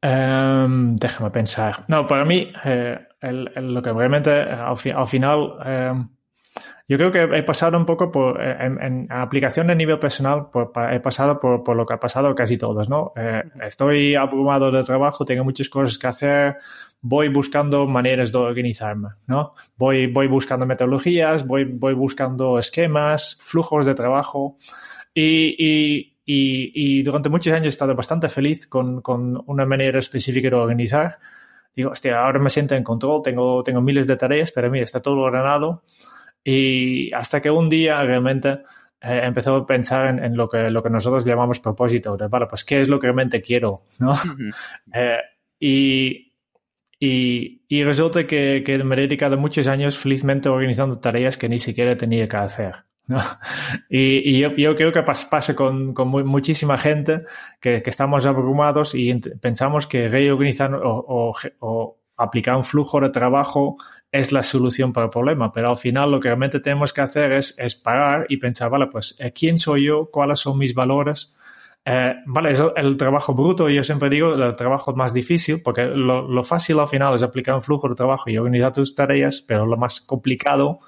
um, 0.00 0.96
déjame 0.96 1.30
pensar. 1.32 1.84
No, 1.88 2.06
para 2.06 2.24
mí, 2.24 2.52
eh, 2.64 2.98
el, 3.20 3.50
el, 3.52 3.74
lo 3.74 3.82
que 3.82 3.92
realmente 3.92 4.30
al, 4.30 4.76
fi 4.76 4.90
al 4.90 5.08
final 5.08 5.58
um, 5.92 6.08
yo 6.88 6.96
creo 6.96 7.12
que 7.12 7.22
he 7.36 7.42
pasado 7.42 7.76
un 7.76 7.84
poco 7.84 8.10
por, 8.10 8.40
en, 8.40 8.82
en 8.82 9.12
aplicación 9.12 9.66
de 9.66 9.76
nivel 9.76 9.98
personal, 9.98 10.48
por, 10.50 10.72
he 10.90 11.00
pasado 11.00 11.38
por, 11.38 11.62
por, 11.62 11.76
lo 11.76 11.84
que 11.84 11.92
ha 11.92 12.00
pasado 12.00 12.34
casi 12.34 12.56
todos, 12.56 12.88
¿no? 12.88 13.12
Eh, 13.14 13.42
estoy 13.62 14.14
abrumado 14.14 14.70
de 14.70 14.82
trabajo, 14.84 15.26
tengo 15.26 15.44
muchas 15.44 15.68
cosas 15.68 15.98
que 15.98 16.06
hacer, 16.06 16.56
voy 17.00 17.28
buscando 17.28 17.86
maneras 17.86 18.32
de 18.32 18.38
organizarme, 18.38 19.10
¿no? 19.26 19.54
Voy, 19.76 20.06
voy 20.06 20.26
buscando 20.26 20.66
metodologías, 20.66 21.46
voy, 21.46 21.64
voy 21.64 21.94
buscando 21.94 22.58
esquemas, 22.58 23.38
flujos 23.44 23.86
de 23.86 23.94
trabajo 23.94 24.56
y, 25.14 25.54
y, 25.58 26.16
y, 26.24 26.72
y 26.74 27.02
durante 27.02 27.28
muchos 27.28 27.52
años 27.52 27.66
he 27.66 27.70
estado 27.70 27.94
bastante 27.94 28.28
feliz 28.28 28.66
con, 28.66 29.00
con 29.00 29.42
una 29.46 29.64
manera 29.64 29.98
específica 29.98 30.50
de 30.50 30.56
organizar. 30.56 31.18
Digo, 31.74 31.90
hostia, 31.90 32.20
ahora 32.20 32.40
me 32.40 32.50
siento 32.50 32.74
en 32.74 32.82
control, 32.82 33.22
tengo, 33.22 33.62
tengo 33.62 33.80
miles 33.80 34.06
de 34.06 34.16
tareas, 34.16 34.50
pero 34.50 34.70
mira, 34.70 34.84
está 34.84 35.00
todo 35.00 35.18
ordenado. 35.18 35.84
Y 36.42 37.12
hasta 37.12 37.40
que 37.40 37.50
un 37.50 37.68
día 37.68 38.02
realmente 38.02 38.62
eh, 39.00 39.20
empezó 39.22 39.54
a 39.54 39.66
pensar 39.66 40.08
en, 40.08 40.24
en, 40.24 40.36
lo, 40.36 40.48
que, 40.48 40.70
lo 40.70 40.82
que 40.82 40.90
nosotros 40.90 41.24
llamamos 41.24 41.60
propósito, 41.60 42.16
de, 42.16 42.26
vale, 42.26 42.46
pues 42.46 42.64
qué 42.64 42.80
es 42.80 42.88
lo 42.88 42.98
que 42.98 43.06
realmente 43.06 43.40
quiero, 43.40 43.82
¿no? 44.00 44.12
Uh 44.12 44.14
-huh. 44.16 44.54
eh, 44.92 45.20
y, 45.60 46.27
y, 46.98 47.62
y, 47.68 47.84
resulta 47.84 48.26
que, 48.26 48.62
que, 48.64 48.82
me 48.82 48.96
he 48.96 49.00
dedicado 49.02 49.38
muchos 49.38 49.66
años 49.66 49.96
felizmente 49.96 50.48
organizando 50.48 50.98
tareas 50.98 51.36
que 51.36 51.48
ni 51.48 51.58
siquiera 51.58 51.96
tenía 51.96 52.26
que 52.26 52.36
hacer. 52.36 52.74
¿no? 53.06 53.18
Y, 53.88 54.36
y 54.36 54.40
yo, 54.40 54.54
yo, 54.56 54.76
creo 54.76 54.92
que 54.92 55.02
pasa 55.02 55.54
con, 55.54 55.94
con 55.94 56.08
muy, 56.08 56.24
muchísima 56.24 56.76
gente 56.76 57.24
que, 57.60 57.82
que, 57.82 57.90
estamos 57.90 58.26
abrumados 58.26 58.94
y 58.94 59.14
pensamos 59.40 59.86
que 59.86 60.08
reorganizar 60.08 60.74
o, 60.74 61.04
o, 61.08 61.32
o 61.60 61.98
aplicar 62.16 62.56
un 62.56 62.64
flujo 62.64 63.00
de 63.00 63.10
trabajo 63.10 63.76
es 64.10 64.32
la 64.32 64.42
solución 64.42 64.92
para 64.92 65.06
el 65.06 65.10
problema, 65.10 65.52
pero 65.52 65.70
al 65.70 65.76
final 65.76 66.10
lo 66.10 66.20
que 66.20 66.28
realmente 66.28 66.60
tenemos 66.60 66.92
que 66.92 67.02
hacer 67.02 67.32
es, 67.32 67.58
es 67.58 67.74
parar 67.74 68.26
y 68.28 68.38
pensar, 68.38 68.70
vale, 68.70 68.86
pues, 68.86 69.14
eh, 69.18 69.32
¿quién 69.32 69.58
soy 69.58 69.84
yo? 69.84 70.10
¿Cuáles 70.10 70.40
son 70.40 70.58
mis 70.58 70.74
valores? 70.74 71.34
Eh, 71.90 72.16
vale, 72.26 72.50
es 72.50 72.62
el 72.76 72.98
trabajo 72.98 73.32
bruto, 73.32 73.70
yo 73.70 73.82
siempre 73.82 74.10
digo, 74.10 74.34
el 74.34 74.56
trabajo 74.56 74.94
más 74.94 75.14
difícil, 75.14 75.62
porque 75.62 75.86
lo, 75.86 76.28
lo, 76.28 76.44
fácil 76.44 76.78
al 76.80 76.86
final 76.86 77.14
es 77.14 77.22
aplicar 77.22 77.54
un 77.54 77.62
flujo 77.62 77.88
de 77.88 77.94
trabajo 77.94 78.28
y 78.28 78.36
organizar 78.36 78.74
tus 78.74 78.94
tareas, 78.94 79.40
pero 79.40 79.64
lo 79.64 79.78
más 79.78 80.02
complicado 80.02 80.80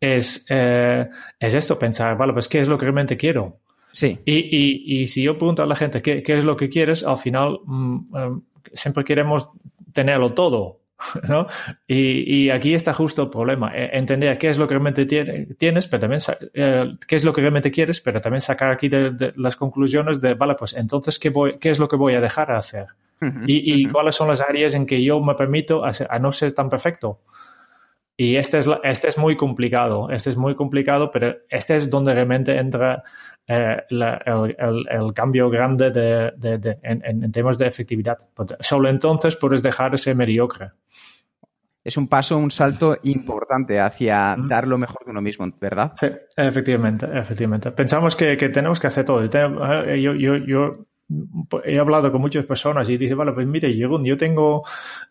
es, 0.00 0.46
eh, 0.48 1.06
es 1.38 1.52
esto, 1.52 1.78
pensar, 1.78 2.16
vale, 2.16 2.32
pues, 2.32 2.48
¿qué 2.48 2.60
es 2.60 2.68
lo 2.68 2.78
que 2.78 2.86
realmente 2.86 3.18
quiero? 3.18 3.52
Sí. 3.92 4.18
Y, 4.24 4.36
y, 4.36 5.02
y 5.02 5.06
si 5.06 5.22
yo 5.22 5.36
pregunto 5.36 5.62
a 5.62 5.66
la 5.66 5.76
gente, 5.76 6.00
¿qué, 6.00 6.22
qué 6.22 6.38
es 6.38 6.46
lo 6.46 6.56
que 6.56 6.70
quieres? 6.70 7.04
Al 7.04 7.18
final, 7.18 7.60
mmm, 7.66 8.38
siempre 8.72 9.04
queremos 9.04 9.50
tenerlo 9.92 10.32
todo, 10.32 10.80
¿no? 11.28 11.46
Y, 11.86 12.44
y, 12.44 12.50
aquí 12.50 12.74
está 12.74 12.92
justo 12.92 13.22
el 13.22 13.30
problema, 13.30 13.72
e, 13.74 13.98
entender 13.98 14.38
qué 14.38 14.48
es 14.48 14.58
lo 14.58 14.66
que 14.66 14.74
realmente 14.74 15.04
tienes, 15.04 15.88
pero 15.88 16.00
también 16.00 16.20
eh, 16.54 16.94
qué 17.06 17.16
es 17.16 17.24
lo 17.24 17.32
que 17.32 17.42
realmente 17.42 17.70
quieres, 17.70 18.00
pero 18.00 18.20
también 18.20 18.40
sacar 18.40 18.72
aquí 18.72 18.88
de, 18.88 19.10
de 19.10 19.32
las 19.36 19.56
conclusiones 19.56 20.20
de, 20.20 20.34
vale, 20.34 20.54
pues 20.54 20.72
entonces, 20.74 21.18
¿qué, 21.18 21.30
voy, 21.30 21.58
qué 21.58 21.70
es 21.70 21.78
lo 21.78 21.88
que 21.88 21.96
voy 21.96 22.14
a 22.14 22.20
dejar 22.20 22.48
de 22.48 22.54
hacer? 22.54 22.86
Uh 23.20 23.26
-huh, 23.26 23.44
y, 23.46 23.80
y 23.80 23.84
uh 23.84 23.88
-huh. 23.88 23.92
cuáles 23.92 24.14
son 24.14 24.28
las 24.28 24.40
áreas 24.40 24.74
en 24.74 24.86
que 24.86 25.02
yo 25.02 25.20
me 25.20 25.34
permito 25.34 25.84
a, 25.84 25.90
a 26.08 26.18
no 26.18 26.32
ser 26.32 26.52
tan 26.52 26.70
perfecto. 26.70 27.20
Y 28.18 28.36
este 28.36 28.58
es, 28.58 28.68
este 28.82 29.08
es 29.08 29.18
muy 29.18 29.36
complicado, 29.36 30.08
este 30.10 30.30
es 30.30 30.38
muy 30.38 30.54
complicado, 30.54 31.10
pero 31.10 31.36
este 31.50 31.76
es 31.76 31.90
donde 31.90 32.14
realmente 32.14 32.56
entra 32.56 33.02
eh, 33.48 33.76
la, 33.90 34.22
el, 34.26 34.56
el, 34.58 34.86
el, 34.90 35.14
cambio 35.14 35.48
grande 35.48 35.90
de, 35.90 36.32
de, 36.36 36.58
de, 36.58 36.78
en, 36.82 37.02
en, 37.04 37.30
temas 37.30 37.56
de 37.56 37.66
efectividad. 37.66 38.18
Solo 38.60 38.88
entonces 38.88 39.36
puedes 39.36 39.62
dejar 39.62 39.92
de 39.92 39.98
ser 39.98 40.16
mediocre. 40.16 40.70
Es 41.84 41.96
un 41.96 42.08
paso, 42.08 42.36
un 42.36 42.50
salto 42.50 42.98
importante 43.04 43.78
hacia 43.78 44.36
mm. 44.36 44.48
dar 44.48 44.66
lo 44.66 44.78
mejor 44.78 45.04
de 45.04 45.12
uno 45.12 45.22
mismo, 45.22 45.46
¿verdad? 45.60 45.92
Sí, 45.94 46.08
efectivamente, 46.36 47.06
efectivamente. 47.12 47.70
Pensamos 47.70 48.16
que, 48.16 48.36
que 48.36 48.48
tenemos 48.48 48.80
que 48.80 48.88
hacer 48.88 49.04
todo. 49.04 49.22
Eh, 49.22 50.02
yo, 50.02 50.14
yo, 50.14 50.36
yo 50.36 50.72
he 51.64 51.78
hablado 51.78 52.10
con 52.10 52.20
muchas 52.20 52.44
personas 52.44 52.88
y 52.88 52.96
dice, 52.96 53.14
vale, 53.14 53.32
pues 53.32 53.46
mire, 53.46 53.76
yo, 53.76 54.02
yo 54.02 54.16
tengo, 54.16 54.64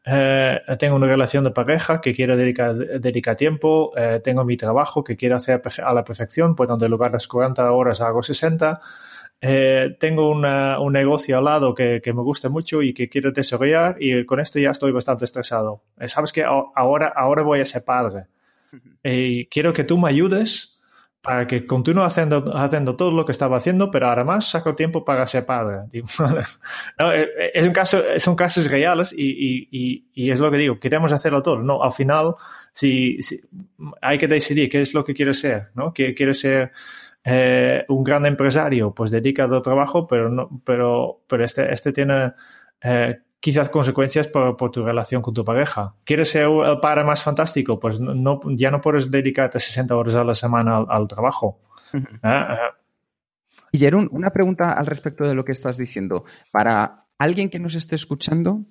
eh, 0.06 0.60
tengo 0.78 0.98
una 0.98 1.08
relación 1.08 1.44
de 1.44 1.52
pareja 1.52 2.02
que 2.02 2.14
quiero 2.14 2.36
dedicar, 2.36 2.76
dedicar 2.76 3.36
tiempo, 3.36 3.94
eh, 3.96 4.20
tengo 4.24 4.44
mi 4.44 4.58
trabajo 4.58 5.04
que 5.04 5.16
quiero 5.16 5.38
hacer 5.38 5.62
a 5.84 5.94
la 5.94 6.04
perfección, 6.04 6.56
pues 6.56 6.68
donde 6.68 6.86
en 6.86 6.92
lugar 6.92 7.12
de 7.12 7.16
las 7.16 7.28
40 7.28 7.72
horas 7.72 8.02
hago 8.02 8.22
60. 8.22 8.80
Eh, 9.42 9.96
tengo 10.00 10.32
una, 10.32 10.80
un 10.80 10.94
negocio 10.94 11.38
al 11.38 11.44
lado 11.46 11.76
que, 11.76 12.02
que, 12.02 12.14
me 12.14 12.22
gusta 12.22 12.50
mucho 12.50 12.82
y 12.82 12.94
que 12.94 13.10
quiero 13.10 13.32
desarrollar 13.32 13.98
y 14.00 14.26
con 14.26 14.40
esto 14.40 14.60
ya 14.60 14.72
estoy 14.72 14.92
bastante 14.92 15.26
estresado. 15.26 15.84
Eh, 16.00 16.08
Sabes 16.08 16.34
que 16.34 16.44
ahora, 16.44 17.14
ahora 17.16 17.44
voy 17.44 17.60
a 17.60 17.66
ser 17.66 17.84
padre 17.84 18.26
y 19.04 19.46
quiero 19.48 19.72
que 19.72 19.84
tú 19.84 19.98
me 19.98 20.10
ayudes 20.10 20.75
para 21.26 21.48
que 21.48 21.66
continúe 21.66 22.04
haciendo, 22.04 22.56
haciendo 22.56 22.96
todo 22.96 23.10
lo 23.10 23.26
que 23.26 23.32
estaba 23.32 23.58
haciendo, 23.58 23.90
pero 23.90 24.08
además 24.08 24.48
saco 24.48 24.76
tiempo 24.76 25.04
para 25.04 25.26
ser 25.26 25.46
padre. 25.46 25.80
no, 27.00 27.12
es 27.12 27.66
un 27.66 27.74
caso, 27.74 28.04
son 28.18 28.36
casos 28.36 28.70
reales 28.70 29.12
y, 29.12 29.24
y, 29.24 29.68
y, 29.72 30.06
y, 30.14 30.32
es 30.32 30.40
lo 30.40 30.52
que 30.52 30.58
digo, 30.58 30.80
queremos 30.80 31.12
hacerlo 31.12 31.42
todo. 31.42 31.58
No, 31.58 31.82
al 31.82 31.94
final, 31.94 32.36
si, 32.72 33.20
si 33.24 33.42
hay 34.02 34.20
que 34.20 34.28
decidir 34.28 34.70
qué 34.70 34.82
es 34.82 34.94
lo 34.94 35.04
que 35.04 35.16
quieres 35.16 35.40
ser, 35.40 35.70
¿no? 35.74 35.92
¿Quieres 35.92 36.40
ser 36.40 36.72
eh, 37.24 37.84
un 37.88 38.04
gran 38.04 38.28
empresario? 38.28 38.94
Pues 38.94 39.10
dedicado 39.10 39.56
al 39.56 39.64
trabajo, 39.64 40.06
pero, 40.06 40.30
no, 40.30 40.62
pero, 40.64 41.24
pero 41.28 41.44
este, 41.44 41.74
este 41.74 41.92
tiene 41.92 42.34
eh, 42.82 43.20
quizás 43.46 43.70
consecuencias 43.70 44.28
por, 44.28 44.58
por, 44.58 44.72
tu 44.72 44.84
relación 44.84 45.22
con 45.22 45.32
tu 45.32 45.46
pareja. 45.46 45.94
¿Quieres 46.04 46.32
ser 46.32 46.50
el 46.50 46.80
padre 46.80 47.04
más 47.04 47.22
fantástico? 47.22 47.80
Pues 47.80 48.00
no, 48.00 48.40
ya 48.56 48.72
no 48.72 48.82
puedes 48.82 49.12
dedicarte 49.12 49.60
60 49.60 49.96
horas 49.96 50.16
a 50.16 50.24
la 50.24 50.34
semana 50.34 50.78
al, 50.78 50.88
al 50.90 51.08
trabajo. 51.08 51.60
Y 53.72 53.78
Jerón, 53.78 54.10
una 54.12 54.32
pregunta 54.32 54.74
al 54.74 54.88
respecto 54.88 55.28
de 55.28 55.36
lo 55.36 55.46
que 55.46 55.52
estás 55.52 55.78
diciendo. 55.78 56.26
Para 56.52 57.06
alguien 57.20 57.52
que 57.52 57.60
nos 57.60 57.76
esté 57.76 57.94
escuchando, 57.94 58.64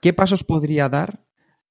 ¿qué 0.00 0.12
pasos 0.12 0.42
podría 0.42 0.88
dar 0.88 1.20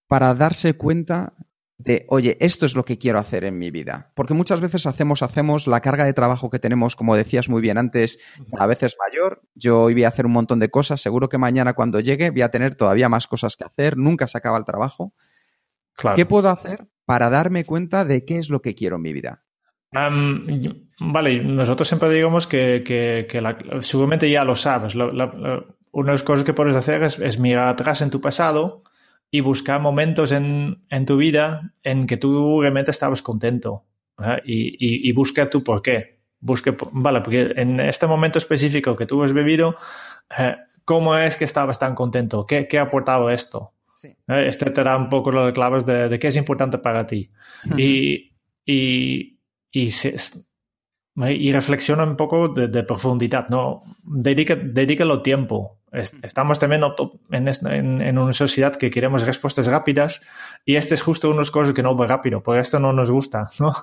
para 0.08 0.34
darse 0.34 0.78
cuenta 0.78 1.34
de, 1.78 2.06
oye, 2.10 2.38
esto 2.40 2.66
es 2.66 2.76
lo 2.76 2.86
que 2.86 2.98
quiero 2.98 3.20
hacer 3.20 3.44
en 3.44 3.60
mi 3.60 3.70
vida. 3.70 4.12
Porque 4.16 4.34
muchas 4.34 4.62
veces 4.62 4.86
hacemos, 4.88 5.22
hacemos, 5.22 5.68
la 5.68 5.82
carga 5.82 6.06
de 6.06 6.14
trabajo 6.14 6.50
que 6.50 6.60
tenemos, 6.60 6.96
como 6.96 7.16
decías 7.16 7.50
muy 7.50 7.62
bien 7.62 7.78
antes, 7.78 8.20
a 8.58 8.66
veces 8.66 8.98
mayor. 9.08 9.42
Yo 9.54 9.84
hoy 9.84 9.94
voy 9.94 10.04
a 10.04 10.08
hacer 10.08 10.26
un 10.26 10.32
montón 10.32 10.60
de 10.60 10.70
cosas, 10.70 11.02
seguro 11.02 11.30
que 11.30 11.38
mañana 11.38 11.74
cuando 11.74 12.00
llegue 12.00 12.32
voy 12.32 12.42
a 12.42 12.50
tener 12.50 12.76
todavía 12.76 13.10
más 13.10 13.28
cosas 13.28 13.56
que 13.56 13.64
hacer, 13.64 13.98
nunca 13.98 14.28
se 14.28 14.38
acaba 14.38 14.58
el 14.58 14.66
trabajo. 14.66 15.14
Claro. 15.96 16.16
¿Qué 16.16 16.26
puedo 16.26 16.50
hacer 16.50 16.88
para 17.06 17.30
darme 17.30 17.64
cuenta 17.64 18.06
de 18.06 18.26
qué 18.26 18.40
es 18.40 18.50
lo 18.50 18.62
que 18.62 18.76
quiero 18.76 18.96
en 18.96 19.04
mi 19.04 19.14
vida? 19.14 19.44
Um, 19.94 20.46
vale, 21.00 21.44
nosotros 21.44 21.88
siempre 21.88 22.10
digamos 22.10 22.46
que, 22.48 22.84
que, 22.86 23.28
que 23.30 23.40
la, 23.40 23.58
seguramente 23.82 24.30
ya 24.30 24.44
lo 24.44 24.56
sabes. 24.56 24.96
La, 24.96 25.06
la, 25.08 25.64
una 25.92 26.08
de 26.08 26.12
las 26.12 26.24
cosas 26.24 26.44
que 26.44 26.54
puedes 26.54 26.76
hacer 26.76 27.04
es, 27.04 27.20
es 27.20 27.40
mirar 27.40 27.68
atrás 27.68 28.02
en 28.02 28.10
tu 28.10 28.20
pasado 28.20 28.84
y 29.30 29.42
buscar 29.42 29.82
momentos 29.82 30.32
en, 30.32 30.80
en, 30.90 31.06
tu 31.06 31.18
vida 31.18 31.74
en 31.84 32.08
que 32.08 32.18
tú 32.18 32.62
realmente 32.62 32.92
estabas 32.92 33.22
contento 33.22 33.84
y, 34.46 34.70
y, 34.80 35.10
y, 35.10 35.12
busca 35.12 35.50
tu 35.50 35.64
por 35.64 35.82
qué. 35.82 36.18
Busque, 36.40 36.76
vale, 36.92 37.22
porque 37.22 37.54
en 37.56 37.80
este 37.80 38.08
momento 38.08 38.38
específico 38.38 38.96
que 38.96 39.06
tú 39.06 39.22
has 39.24 39.34
vivido, 39.34 39.76
eh, 40.38 40.56
¿cómo 40.86 41.16
es 41.18 41.36
que 41.38 41.46
estabas 41.46 41.78
tan 41.78 41.94
contento? 41.94 42.46
¿Qué, 42.46 42.68
qué 42.68 42.80
ha 42.80 42.84
aportado 42.84 43.30
esto? 43.30 43.74
Sí. 44.00 44.08
¿Eh? 44.28 44.46
Este 44.48 44.70
te 44.70 44.84
da 44.84 44.98
un 44.98 45.10
poco 45.10 45.32
las 45.32 45.54
claves 45.54 45.86
de, 45.86 46.10
de, 46.10 46.20
qué 46.20 46.28
es 46.28 46.36
importante 46.36 46.78
para 46.78 47.06
ti. 47.06 47.30
Uh 47.66 47.70
-huh. 47.70 47.80
Y, 47.80 48.32
y, 48.66 49.92
y 51.26 51.52
reflexiona 51.52 52.04
un 52.04 52.16
poco 52.16 52.50
de, 52.50 52.84
profundidad, 52.84 53.50
¿no? 53.50 53.82
Dedica, 54.04 54.56
dedícalo 54.56 55.24
tiempo. 55.24 55.78
Estamos 55.92 56.60
también 56.60 56.84
en, 57.32 58.02
en, 58.02 58.18
una 58.20 58.34
sociedad 58.34 58.76
que 58.76 58.92
queremos 58.92 59.26
respuestas 59.26 59.66
rápidas 59.68 60.22
y 60.64 60.76
este 60.76 60.94
es 60.94 61.02
justo 61.02 61.30
de 61.30 61.36
los 61.36 61.50
cosas 61.50 61.74
que 61.74 61.82
no 61.82 61.98
va 61.98 62.06
rápido, 62.06 62.44
porque 62.44 62.60
esto 62.60 62.78
no 62.80 62.94
nos 62.94 63.10
gusta, 63.10 63.50
¿no? 63.60 63.74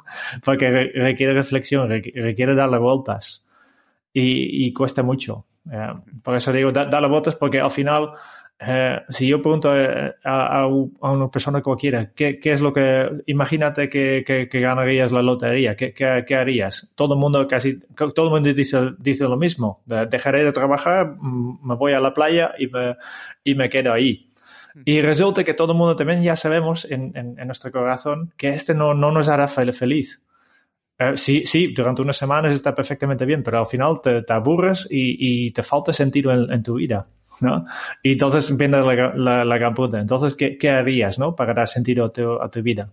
Porque 0.44 0.92
requiere 0.94 1.35
reflexión, 1.35 1.88
requiere 1.88 2.55
darle 2.55 2.79
vueltas 2.79 3.44
y, 4.12 4.66
y 4.66 4.73
cuesta 4.73 5.03
mucho. 5.03 5.47
Eh, 5.73 5.94
por 6.23 6.37
eso 6.37 6.53
digo, 6.53 6.70
darle 6.70 7.09
vueltas 7.09 7.35
porque 7.35 7.61
al 7.61 7.70
final 7.70 8.11
eh, 8.58 9.02
si 9.08 9.26
yo 9.26 9.42
pregunto 9.42 9.76
eh, 9.76 10.14
a, 10.24 10.66
una 10.66 11.28
persona 11.28 11.60
cualquiera, 11.60 12.12
¿qué, 12.14 12.38
¿qué, 12.38 12.52
es 12.52 12.60
lo 12.60 12.72
que, 12.72 13.10
imagínate 13.26 13.88
que, 13.88 14.24
que, 14.24 14.60
ganarías 14.60 15.12
la 15.12 15.22
lotería, 15.22 15.74
¿qué, 15.74 15.92
¿qué, 15.92 16.34
harías? 16.34 16.88
Todo 16.94 17.14
el 17.14 17.20
mundo 17.20 17.46
casi, 17.48 17.80
todo 18.14 18.26
el 18.26 18.32
mundo 18.32 18.52
dice, 18.52 18.92
dice 18.98 19.24
lo 19.24 19.36
mismo, 19.36 19.80
dejaré 19.86 20.44
de 20.44 20.52
trabajar, 20.52 21.16
mm, 21.18 21.66
me 21.66 21.74
voy 21.74 21.92
a 21.92 22.00
la 22.00 22.14
playa 22.14 22.54
y 22.58 22.68
me, 22.68 22.96
y 23.42 23.54
me 23.54 23.68
quedo 23.68 23.92
ahí. 23.92 24.30
Y 24.84 25.00
resulta 25.02 25.44
que 25.44 25.54
todo 25.54 25.72
el 25.72 25.78
mundo 25.78 25.94
también 25.94 26.22
ya 26.22 26.36
sabemos 26.36 26.84
en, 26.90 27.12
en, 27.16 27.46
nuestro 27.46 27.70
corazón 27.70 28.32
que 28.36 28.50
este 28.50 28.74
no, 28.74 28.94
no 28.94 29.12
nos 29.12 29.28
hará 29.28 29.46
feliz. 29.46 30.20
Eh, 30.98 31.16
sí, 31.16 31.44
sí, 31.46 31.72
durante 31.74 32.02
unas 32.02 32.16
semanas 32.16 32.52
está 32.52 32.74
perfectamente 32.74 33.24
bien, 33.24 33.42
pero 33.42 33.60
al 33.60 33.66
final 33.66 34.00
te, 34.02 34.22
te 34.22 34.32
aburres 34.32 34.88
y, 34.90 35.46
y, 35.46 35.50
te 35.52 35.62
falta 35.62 35.92
sentido 35.92 36.32
en, 36.32 36.52
en 36.52 36.62
tu 36.62 36.74
vida. 36.74 37.06
¿No? 37.40 37.66
Y 38.03 38.12
entonces 38.12 38.57
viene 38.57 38.81
la, 38.81 39.14
la, 39.14 39.44
la 39.44 39.75
pregunta. 39.75 40.01
Entonces, 40.01 40.35
¿qué, 40.35 40.57
¿qué, 40.57 40.70
harías, 40.70 41.18
¿no? 41.18 41.35
Para 41.35 41.55
dar 41.55 41.68
sentido 41.68 42.07
a 42.07 42.12
tu, 42.12 42.33
a 42.40 42.51
tu, 42.51 42.62
vida. 42.62 42.87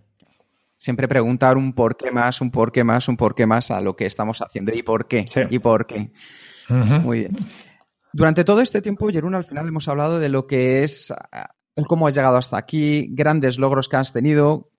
Siempre 0.78 1.08
preguntar 1.08 1.56
un 1.56 1.72
por 1.72 1.96
qué 1.96 2.10
más, 2.10 2.40
un 2.40 2.50
por 2.50 2.72
qué 2.72 2.84
más, 2.84 3.08
un 3.08 3.16
por 3.16 3.34
qué 3.34 3.46
más 3.46 3.70
a 3.70 3.80
lo 3.80 3.94
que 3.94 4.06
estamos 4.06 4.40
haciendo. 4.42 4.74
¿Y 4.74 4.82
por 4.82 5.06
qué? 5.06 5.26
Sí. 5.28 5.42
¿Y 5.50 5.58
por 5.58 5.86
qué? 5.86 6.10
Muy 6.68 7.20
bien. 7.20 7.36
Durante 8.12 8.44
todo 8.44 8.60
este 8.60 8.82
tiempo, 8.82 9.08
Jerún, 9.08 9.34
al 9.34 9.44
final 9.44 9.66
hemos 9.68 9.88
hablado 9.88 10.18
de 10.18 10.28
lo 10.28 10.46
que 10.46 10.82
es 10.82 11.12
el 11.76 11.86
cómo 11.86 12.06
has 12.06 12.14
llegado 12.14 12.36
hasta 12.36 12.56
aquí, 12.56 13.08
grandes 13.10 13.58
logros 13.58 13.88
que 13.88 13.96
has 13.96 14.12
tenido, 14.12 14.71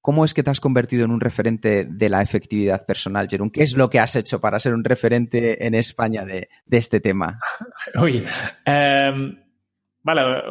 ¿Cómo 0.00 0.24
es 0.24 0.32
que 0.32 0.42
te 0.42 0.50
has 0.50 0.60
convertido 0.60 1.04
en 1.04 1.10
un 1.10 1.20
referente 1.20 1.84
de 1.84 2.08
la 2.08 2.22
efectividad 2.22 2.86
personal, 2.86 3.28
Jerón? 3.28 3.50
¿Qué 3.50 3.62
es 3.62 3.76
lo 3.76 3.90
que 3.90 4.00
has 4.00 4.16
hecho 4.16 4.40
para 4.40 4.58
ser 4.58 4.72
un 4.72 4.82
referente 4.82 5.66
en 5.66 5.74
España 5.74 6.24
de, 6.24 6.48
este 6.70 7.00
tema? 7.00 7.38
Uy, 8.00 8.24
um, 8.66 9.36
vale, 10.02 10.42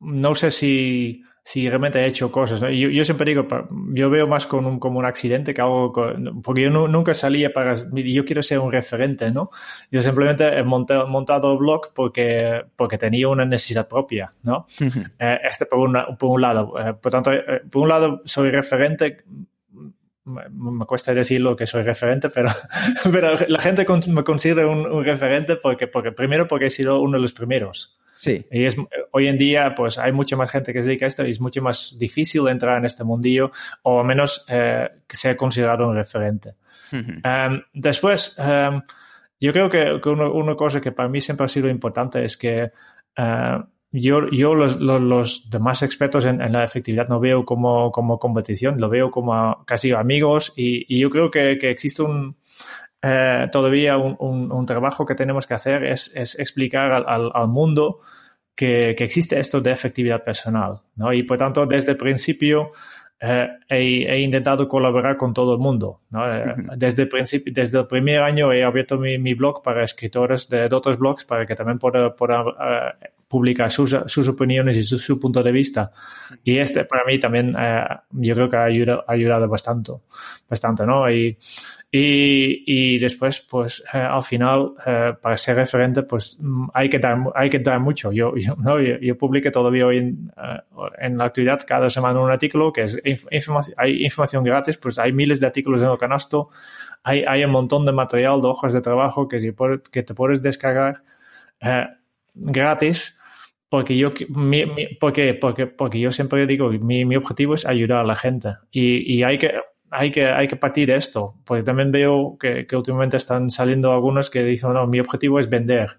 no 0.00 0.34
sé 0.34 0.50
si 0.50 1.22
si 1.46 1.68
realmente 1.68 2.00
he 2.00 2.06
hecho 2.06 2.32
cosas. 2.32 2.60
Yo, 2.60 2.68
yo, 2.68 3.04
siempre 3.04 3.24
digo, 3.24 3.46
yo 3.92 4.10
veo 4.10 4.26
más 4.26 4.46
con 4.46 4.66
un, 4.66 4.80
como 4.80 4.98
un 4.98 5.04
accidente 5.04 5.54
que 5.54 5.60
algo, 5.60 5.92
porque 6.42 6.62
yo 6.62 6.70
nunca 6.70 7.14
salía 7.14 7.52
para, 7.52 7.76
yo 7.92 8.24
quiero 8.24 8.42
ser 8.42 8.58
un 8.58 8.72
referente, 8.72 9.30
¿no? 9.30 9.50
Yo 9.92 10.02
simplemente 10.02 10.44
he 10.44 10.64
montado, 10.64 11.06
montado 11.06 11.56
blog 11.56 11.92
porque, 11.94 12.64
porque 12.74 12.98
tenía 12.98 13.28
una 13.28 13.44
necesidad 13.44 13.88
propia, 13.88 14.26
¿no? 14.42 14.66
eh, 15.20 15.38
este 15.48 15.66
por, 15.66 15.78
una, 15.78 16.16
por 16.16 16.30
un 16.30 16.40
lado. 16.40 16.74
Eh, 16.80 16.94
por 16.94 17.12
tanto, 17.12 17.32
eh, 17.32 17.62
por 17.70 17.82
un 17.82 17.90
lado 17.90 18.22
soy 18.24 18.50
referente, 18.50 19.18
me, 20.24 20.48
me, 20.48 20.84
cuesta 20.84 21.14
decirlo 21.14 21.54
que 21.54 21.68
soy 21.68 21.84
referente, 21.84 22.28
pero, 22.28 22.50
pero 23.12 23.36
la 23.46 23.60
gente 23.60 23.86
me 24.08 24.24
considera 24.24 24.66
un, 24.66 24.84
un, 24.84 25.04
referente 25.04 25.54
porque, 25.54 25.86
porque, 25.86 26.10
primero 26.10 26.48
porque 26.48 26.66
he 26.66 26.70
sido 26.70 27.00
uno 27.00 27.18
de 27.18 27.22
los 27.22 27.32
primeros. 27.32 28.00
Sí. 28.16 28.46
Y 28.50 28.64
es, 28.64 28.76
hoy 29.12 29.28
en 29.28 29.38
día, 29.38 29.74
pues 29.74 29.98
hay 29.98 30.10
mucha 30.10 30.36
más 30.36 30.50
gente 30.50 30.72
que 30.72 30.80
se 30.80 30.88
dedica 30.88 31.04
a 31.04 31.08
esto 31.08 31.24
y 31.24 31.30
es 31.30 31.40
mucho 31.40 31.62
más 31.62 31.96
difícil 31.98 32.48
entrar 32.48 32.78
en 32.78 32.86
este 32.86 33.04
mundillo 33.04 33.50
o 33.82 34.00
al 34.00 34.06
menos 34.06 34.44
eh, 34.48 34.88
que 35.06 35.16
sea 35.16 35.36
considerado 35.36 35.86
un 35.86 35.94
referente. 35.94 36.54
Uh 36.92 36.96
-huh. 36.96 37.50
um, 37.50 37.62
después, 37.74 38.36
um, 38.38 38.80
yo 39.38 39.52
creo 39.52 39.68
que, 39.68 40.00
que 40.02 40.08
una, 40.08 40.28
una, 40.30 40.54
cosa 40.54 40.80
que 40.80 40.92
para 40.92 41.08
mí 41.08 41.20
siempre 41.20 41.44
ha 41.44 41.48
sido 41.48 41.68
importante 41.68 42.24
es 42.24 42.36
que 42.36 42.70
uh, 43.18 43.62
yo, 43.92 44.30
yo 44.30 44.54
los, 44.54 44.80
los, 44.80 45.00
los, 45.00 45.50
demás 45.50 45.82
expertos 45.82 46.24
en, 46.24 46.40
en, 46.40 46.52
la 46.52 46.64
efectividad 46.64 47.08
no 47.08 47.20
veo 47.20 47.44
como, 47.44 47.90
como 47.90 48.18
competición, 48.18 48.76
lo 48.78 48.88
veo 48.88 49.10
como 49.10 49.64
casi 49.66 49.92
amigos 49.92 50.52
y, 50.56 50.86
y 50.88 51.00
yo 51.00 51.10
creo 51.10 51.30
que, 51.30 51.58
que 51.58 51.70
existe 51.70 52.02
un, 52.02 52.36
eh, 53.08 53.48
todavía 53.52 53.96
un, 53.98 54.16
un, 54.18 54.50
un, 54.50 54.66
trabajo 54.66 55.06
que 55.06 55.14
tenemos 55.14 55.46
que 55.46 55.54
hacer 55.54 55.84
es, 55.84 56.14
es 56.16 56.38
explicar 56.38 56.90
al, 56.90 57.04
al, 57.06 57.30
al 57.32 57.48
mundo 57.48 58.00
que, 58.54 58.94
que, 58.98 59.04
existe 59.04 59.38
esto 59.38 59.60
de 59.60 59.70
efectividad 59.70 60.24
personal. 60.24 60.80
¿no? 60.96 61.12
Y 61.12 61.22
por 61.22 61.38
tanto, 61.38 61.66
desde 61.66 61.92
el 61.92 61.96
principio 61.96 62.70
eh, 63.20 63.48
he, 63.68 64.06
he, 64.12 64.20
intentado 64.20 64.66
colaborar 64.66 65.16
con 65.16 65.32
todo 65.32 65.52
el 65.52 65.58
mundo. 65.58 66.00
¿no? 66.10 66.20
Uh 66.20 66.24
-huh. 66.24 66.76
desde, 66.76 67.02
el 67.02 67.08
principio, 67.08 67.52
desde 67.54 67.78
el 67.78 67.86
primer 67.86 68.22
año 68.22 68.52
he 68.52 68.64
abierto 68.64 68.98
mi, 68.98 69.18
mi 69.18 69.34
blog 69.34 69.62
para 69.62 69.84
escritores 69.84 70.48
de, 70.48 70.68
de, 70.68 70.76
otros 70.76 70.98
blogs 70.98 71.24
para 71.24 71.46
que 71.46 71.54
también 71.54 71.78
puedan 71.78 72.06
uh, 72.06 72.12
publicar 73.28 73.70
sus, 73.72 73.96
sus, 74.06 74.28
opiniones 74.28 74.76
y 74.76 74.82
su, 74.82 74.98
su, 74.98 75.18
punto 75.18 75.42
de 75.42 75.52
vista. 75.52 75.92
Y 76.44 76.58
este 76.58 76.84
para 76.84 77.04
mí 77.04 77.18
también 77.18 77.54
yo 78.10 78.34
creo 78.34 78.48
que 78.48 78.56
ha 78.56 78.64
ayudado, 78.64 79.04
ha 79.06 79.12
ayudado 79.12 79.48
bastante, 79.48 79.92
bastante, 80.48 80.86
¿no? 80.86 81.10
Y, 81.10 81.36
y, 81.98 82.62
y, 82.66 82.98
después, 82.98 83.40
pues 83.40 83.82
eh, 83.94 83.96
al 83.96 84.22
final, 84.22 84.74
eh, 84.84 85.14
para 85.18 85.34
ser 85.38 85.56
referente, 85.56 86.02
pues 86.02 86.36
mm, 86.38 86.68
hay 86.74 86.90
que 86.90 86.98
dar, 86.98 87.18
hay 87.34 87.48
que 87.48 87.58
dar 87.58 87.80
mucho. 87.80 88.12
Yo, 88.12 88.36
yo, 88.36 88.54
¿no? 88.58 88.78
yo, 88.82 88.98
yo 88.98 89.16
publiqué 89.16 89.50
todavía 89.50 89.86
hoy 89.86 89.98
en, 89.98 90.30
uh, 90.36 90.88
en, 90.98 91.16
la 91.16 91.24
actividad 91.24 91.60
cada 91.66 91.88
semana 91.88 92.20
un 92.20 92.30
artículo 92.30 92.70
que 92.70 92.82
es 92.82 93.00
información, 93.30 93.74
hay 93.78 94.04
información 94.04 94.44
gratis, 94.44 94.76
pues 94.76 94.98
hay 94.98 95.14
miles 95.14 95.40
de 95.40 95.46
artículos 95.46 95.80
en 95.80 95.88
el 95.88 95.96
canasto, 95.96 96.50
hay, 97.02 97.24
hay 97.24 97.42
un 97.44 97.52
montón 97.52 97.86
de 97.86 97.92
material, 97.92 98.42
de 98.42 98.48
hojas 98.48 98.74
de 98.74 98.82
trabajo 98.82 99.26
que, 99.26 99.54
que 99.90 100.02
te 100.02 100.12
puedes 100.12 100.42
descargar 100.42 101.02
uh, 101.62 101.86
gratis. 102.34 103.18
Porque 103.70 103.96
yo, 103.96 104.12
mi, 104.28 104.66
mi, 104.66 104.86
porque, 105.00 105.32
porque, 105.32 105.66
porque 105.66 105.98
yo 105.98 106.12
siempre 106.12 106.46
digo, 106.46 106.68
mi, 106.70 107.06
mi 107.06 107.16
objetivo 107.16 107.54
es 107.54 107.64
ayudar 107.64 108.00
a 108.00 108.04
la 108.04 108.16
gente 108.16 108.50
y, 108.70 109.12
y 109.12 109.22
hay 109.24 109.38
que, 109.38 109.54
hay 109.96 110.10
que, 110.10 110.26
hay 110.26 110.46
que 110.46 110.56
partir 110.56 110.88
de 110.88 110.96
esto, 110.96 111.34
porque 111.44 111.62
también 111.62 111.90
veo 111.90 112.36
que, 112.38 112.66
que, 112.66 112.76
últimamente 112.76 113.16
están 113.16 113.50
saliendo 113.50 113.92
algunos 113.92 114.28
que 114.28 114.42
dicen, 114.42 114.74
no, 114.74 114.86
mi 114.86 115.00
objetivo 115.00 115.40
es 115.40 115.48
vender. 115.48 115.98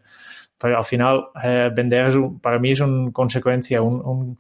Pero 0.60 0.78
al 0.78 0.84
final, 0.84 1.30
eh, 1.44 1.70
vender 1.76 2.08
es 2.08 2.16
un, 2.16 2.40
para 2.40 2.60
mí 2.60 2.72
es 2.72 2.80
una 2.80 3.12
consecuencia, 3.12 3.82
un, 3.82 4.02
un, 4.06 4.38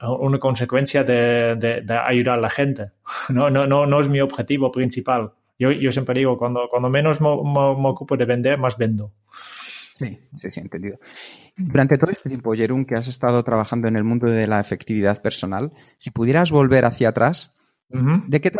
una 0.00 0.38
consecuencia 0.38 1.04
de, 1.04 1.56
de, 1.56 1.82
de, 1.82 1.98
ayudar 1.98 2.38
a 2.38 2.40
la 2.40 2.50
gente. 2.50 2.86
No, 3.28 3.50
no, 3.50 3.66
no, 3.66 3.86
no 3.86 4.00
es 4.00 4.08
mi 4.08 4.20
objetivo 4.20 4.70
principal. 4.72 5.32
Yo, 5.58 5.70
yo 5.70 5.92
siempre 5.92 6.18
digo, 6.18 6.38
cuando, 6.38 6.68
cuando 6.70 6.88
menos 6.88 7.20
me, 7.20 7.28
me, 7.28 7.82
me, 7.82 7.88
ocupo 7.88 8.16
de 8.16 8.24
vender, 8.24 8.58
más 8.58 8.76
vendo. 8.76 9.12
Sí, 9.92 10.18
sí, 10.36 10.50
sí, 10.50 10.60
entendido. 10.60 10.98
Durante 11.56 11.96
todo 11.96 12.10
este 12.10 12.28
tiempo, 12.28 12.54
Jerún, 12.54 12.84
que 12.84 12.94
has 12.94 13.06
estado 13.06 13.42
trabajando 13.44 13.86
en 13.86 13.96
el 13.96 14.02
mundo 14.02 14.26
de 14.28 14.46
la 14.46 14.60
efectividad 14.60 15.22
personal, 15.22 15.72
si 15.98 16.10
pudieras 16.10 16.50
volver 16.50 16.84
hacia 16.84 17.10
atrás, 17.10 17.54
uh 17.90 17.98
-huh. 17.98 18.24
¿de 18.26 18.40
qué 18.40 18.50
te 18.50 18.58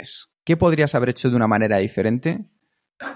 arrepientes? 0.00 0.28
¿Qué 0.44 0.56
podrías 0.56 0.94
haber 0.94 1.10
hecho 1.10 1.30
de 1.30 1.36
una 1.36 1.46
manera 1.46 1.78
diferente 1.78 2.44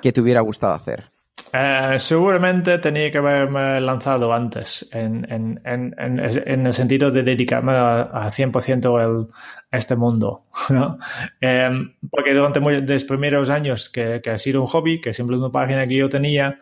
que 0.03 0.13
te 0.13 0.21
hubiera 0.21 0.41
gustado 0.41 0.75
hacer? 0.75 1.11
Uh, 1.53 1.99
seguramente 1.99 2.79
tenía 2.79 3.11
que 3.11 3.19
haberme 3.19 3.81
lanzado 3.81 4.33
antes, 4.33 4.89
en, 4.93 5.25
en, 5.31 5.61
en, 5.65 5.95
en, 5.99 6.67
el 6.67 6.73
sentido 6.73 7.11
de 7.11 7.23
dedicarme 7.23 7.73
a, 7.73 8.03
a 8.03 8.27
100% 8.27 9.01
el, 9.03 9.29
a 9.71 9.77
este 9.77 9.97
mundo. 9.97 10.47
¿no? 10.71 10.99
Um, 11.43 11.91
porque 12.11 12.35
durante 12.35 12.61
los 12.61 13.05
primeros 13.05 13.51
años 13.51 13.89
que, 13.89 14.21
que, 14.23 14.31
ha 14.31 14.39
sido 14.39 14.61
un 14.61 14.67
hobby, 14.67 15.01
que 15.01 15.15
siempre 15.15 15.37
una 15.37 15.51
página 15.51 15.87
que 15.87 15.97
yo 15.97 16.09
tenía, 16.09 16.61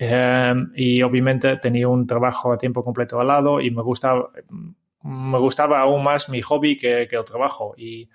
um, 0.00 0.72
y 0.74 1.02
obviamente 1.02 1.56
tenía 1.56 1.88
un 1.88 2.06
trabajo 2.06 2.52
a 2.52 2.58
tiempo 2.58 2.84
completo 2.84 3.20
al 3.20 3.28
lado 3.28 3.60
y 3.60 3.70
me 3.70 3.82
gustaba, 3.82 4.30
me 5.02 5.38
gustaba 5.38 5.80
aún 5.80 6.04
más 6.04 6.28
mi 6.28 6.42
hobby 6.42 6.76
que, 6.76 7.06
que 7.08 7.16
el 7.16 7.24
trabajo. 7.24 7.74
Y, 7.76 8.08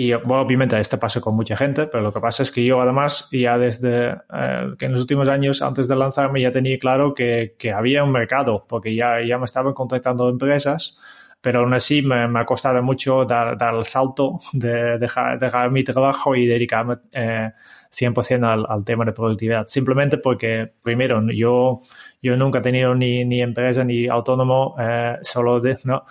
y 0.00 0.12
bueno, 0.12 0.42
obviamente 0.42 0.78
este 0.78 0.96
pasa 0.96 1.20
con 1.20 1.34
mucha 1.34 1.56
gente, 1.56 1.88
pero 1.88 2.04
lo 2.04 2.12
que 2.12 2.20
pasa 2.20 2.44
es 2.44 2.52
que 2.52 2.64
yo 2.64 2.80
además 2.80 3.28
ya 3.32 3.58
desde 3.58 4.10
eh, 4.32 4.74
que 4.78 4.86
en 4.86 4.92
los 4.92 5.00
últimos 5.00 5.26
años 5.26 5.60
antes 5.60 5.88
de 5.88 5.96
lanzarme 5.96 6.40
ya 6.40 6.52
tenía 6.52 6.78
claro 6.78 7.14
que, 7.14 7.56
que 7.58 7.72
había 7.72 8.04
un 8.04 8.12
mercado, 8.12 8.64
porque 8.68 8.94
ya, 8.94 9.20
ya 9.26 9.38
me 9.38 9.44
estaban 9.44 9.74
contactando 9.74 10.28
empresas, 10.28 11.00
pero 11.40 11.62
aún 11.62 11.74
así 11.74 12.02
me, 12.02 12.28
me 12.28 12.38
ha 12.38 12.46
costado 12.46 12.80
mucho 12.80 13.24
dar, 13.24 13.58
dar 13.58 13.74
el 13.74 13.84
salto 13.84 14.38
de 14.52 14.98
dejar, 14.98 15.40
dejar 15.40 15.72
mi 15.72 15.82
trabajo 15.82 16.36
y 16.36 16.46
dedicarme 16.46 16.98
eh, 17.10 17.50
100% 17.90 18.44
al, 18.44 18.66
al, 18.68 18.84
tema 18.84 19.04
de 19.04 19.12
productividad. 19.12 19.66
Simplemente 19.66 20.18
porque, 20.18 20.74
primero, 20.80 21.20
yo, 21.32 21.80
yo 22.22 22.36
nunca 22.36 22.60
he 22.60 22.62
tenido 22.62 22.94
ni, 22.94 23.24
ni 23.24 23.42
empresa 23.42 23.82
ni 23.82 24.06
autónomo, 24.06 24.76
eh, 24.78 25.16
solo 25.22 25.58
de, 25.58 25.76
¿no? 25.82 26.04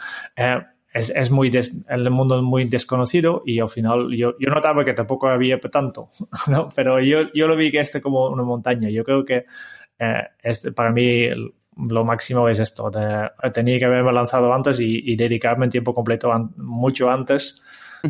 Eh, 0.97 0.99
es, 0.99 1.09
es 1.09 1.31
muy 1.31 1.49
des, 1.49 1.73
el 1.87 2.09
mundo 2.09 2.37
es 2.37 2.43
muy 2.43 2.65
desconocido 2.65 3.43
y 3.45 3.59
al 3.59 3.69
final 3.69 4.09
yo, 4.15 4.33
yo 4.39 4.49
notaba 4.49 4.83
que 4.83 4.93
tampoco 4.93 5.27
había 5.27 5.59
tanto, 5.59 6.09
¿no? 6.47 6.69
Pero 6.75 6.99
yo, 6.99 7.31
yo 7.33 7.47
lo 7.47 7.55
vi 7.55 7.71
que 7.71 7.79
este 7.79 8.01
como 8.01 8.27
una 8.29 8.43
montaña. 8.43 8.89
Yo 8.89 9.03
creo 9.03 9.25
que 9.25 9.45
eh, 9.99 10.23
este, 10.41 10.71
para 10.71 10.91
mí 10.91 11.27
lo 11.89 12.05
máximo 12.05 12.49
es 12.49 12.59
esto. 12.59 12.89
De, 12.89 13.29
tenía 13.51 13.79
que 13.79 13.85
haberme 13.85 14.11
lanzado 14.11 14.53
antes 14.53 14.79
y, 14.79 15.01
y 15.11 15.15
dedicarme 15.15 15.65
en 15.65 15.71
tiempo 15.71 15.93
completo 15.93 16.31
an, 16.31 16.51
mucho 16.57 17.09
antes 17.09 17.61